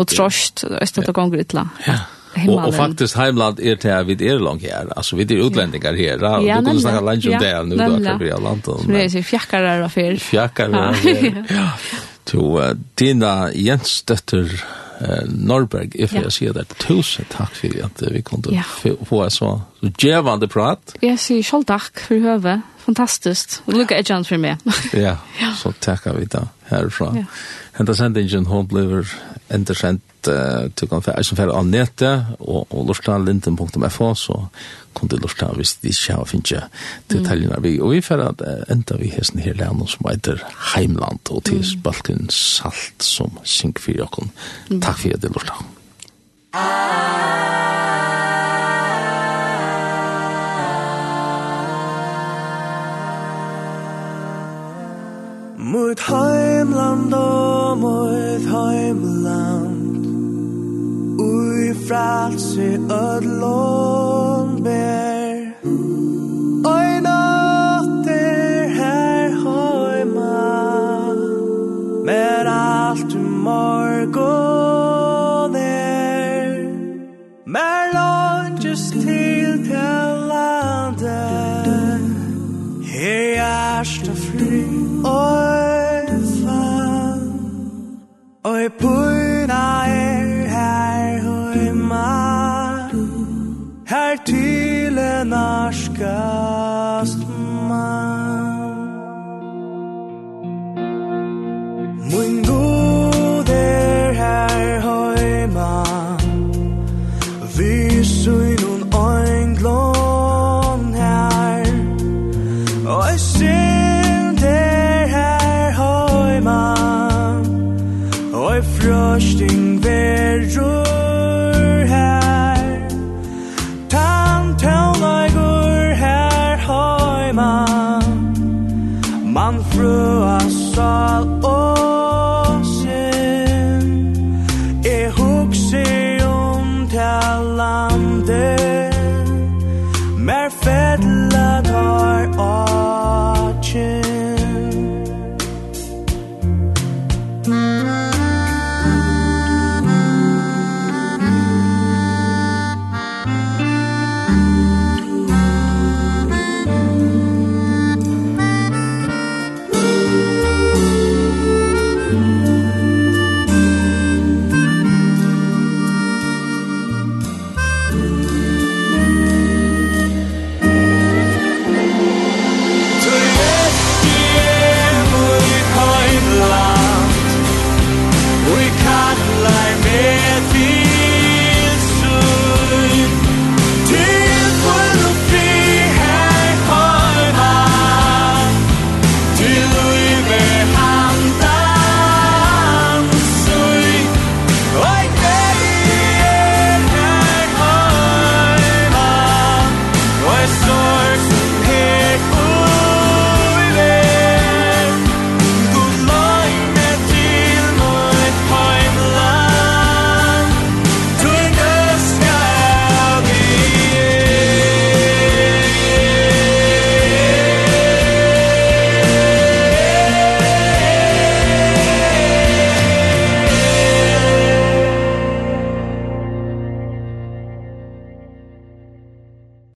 Og 0.00 0.08
trost, 0.10 0.64
østet 0.66 1.06
og 1.06 1.14
gonger 1.14 1.44
ytla. 1.44 1.68
Ja. 1.86 2.00
Och, 2.48 2.68
och 2.68 2.74
faktiskt 2.74 3.16
heimland 3.16 3.60
är 3.60 3.76
det 3.76 3.88
här 3.88 4.04
vid 4.04 4.22
er 4.22 4.38
långt 4.38 4.62
här. 4.62 4.92
Alltså 4.96 5.16
vi 5.16 5.22
är 5.22 5.46
utlänningar 5.46 5.92
här. 5.92 6.40
Ja, 6.40 6.58
du 6.58 6.66
kunde 6.66 6.80
snacka 6.80 7.00
lunch 7.00 7.26
om 7.26 7.38
det 7.38 7.62
nu 7.62 7.76
då 7.76 8.04
kan 8.04 8.18
vi 8.18 8.30
ha 8.30 8.38
landet. 8.38 8.64
Som 8.64 8.92
det 8.92 9.04
er 9.04 9.08
så 9.08 9.22
fjäckare 9.22 9.78
där 9.78 9.88
för. 9.88 10.16
Fjäckare. 10.16 10.94
Ja. 11.48 11.70
To 12.24 12.60
Dina 12.94 13.52
Jensdötter 13.52 14.64
eh, 15.00 15.24
Norberg, 15.26 15.90
if 15.94 16.12
jag 16.12 16.32
säger 16.32 16.52
det. 16.52 16.64
Tusen 16.64 17.24
tack 17.30 17.54
för 17.54 17.84
att 17.84 18.02
vi 18.02 18.22
kunde 18.22 18.54
ja. 18.54 18.92
få 19.04 19.22
en 19.22 19.30
så 19.30 19.60
gevande 19.98 20.48
prat. 20.48 20.96
Jeg 21.02 21.18
sier 21.18 21.42
själv 21.42 21.64
takk 21.64 22.00
for 22.00 22.18
høve. 22.20 22.60
Fantastiskt. 22.86 23.62
Och 23.64 23.74
lycka 23.74 23.96
ett 23.96 24.08
chans 24.08 24.28
för 24.28 24.36
mig. 24.36 24.56
ja, 24.92 25.16
så 25.56 25.72
tackar 25.72 26.14
vi 26.14 26.24
då 26.24 26.48
härifrån. 26.64 27.16
Ja. 27.16 27.24
Hända 27.72 27.94
sändningen 27.94 28.46
hon 28.46 28.66
blev 28.66 29.08
endersent 29.52 30.30
uh, 30.30 30.66
du 30.74 30.86
kan 30.90 31.04
som 31.04 31.38
fære 31.38 31.54
av 31.54 31.66
nettet 31.68 32.36
og, 32.40 32.66
og 32.70 32.86
lortalinden.fo 32.90 34.10
så 34.18 34.38
kom 34.96 35.10
du 35.12 35.18
lortan 35.20 35.54
hvis 35.58 35.76
de 35.82 35.92
ikke 35.92 36.18
har 36.18 36.30
finnet 36.30 36.78
detaljene 37.12 37.60
vi 37.64 37.76
og 37.80 37.94
vi 37.94 38.04
fære 38.04 38.30
at 38.32 38.46
enda 38.72 38.98
vi 39.00 39.12
hesten 39.14 39.42
her 39.44 39.58
lærne 39.58 39.88
som 39.90 40.08
heter 40.10 40.42
Heimland 40.74 41.30
og 41.30 41.44
til 41.48 41.62
mm. 41.62 41.82
balken 41.86 42.30
Salt 42.32 43.04
som 43.04 43.38
synger 43.44 43.86
for 43.88 44.02
jokken 44.04 44.32
takk 44.80 45.04
for 45.04 45.20
det 45.22 45.34
lortan 45.36 45.74
Amen 46.56 47.55
Mot 55.66 56.00
heimland 56.00 57.14
og 57.14 57.78
mot 57.78 58.44
heimland. 58.54 60.06
Ui 61.18 61.74
fralse 61.88 62.78
ödlån 62.90 64.62
ber. 64.62 65.36
Oi 66.74 67.00
natter 67.06 68.68
her 68.78 69.28
heima. 69.46 70.38
Mer 72.04 72.46
alt 72.46 73.14
i 73.14 73.18
morgon 73.48 73.96
er. 75.56 76.54
Mer 77.44 77.82
langes 77.98 78.90
til 78.90 79.64
til 79.66 80.06
landet 80.30 82.00
Her 82.86 83.42
er 83.42 83.84
stafri 83.84 84.62
Oi 85.04 85.45
jeg 88.66 89.90
er 89.90 90.48
her 90.48 91.20
høyma 91.22 92.06
Her 93.88 94.16
til 94.26 94.98
en 94.98 95.32
arskar 95.32 96.45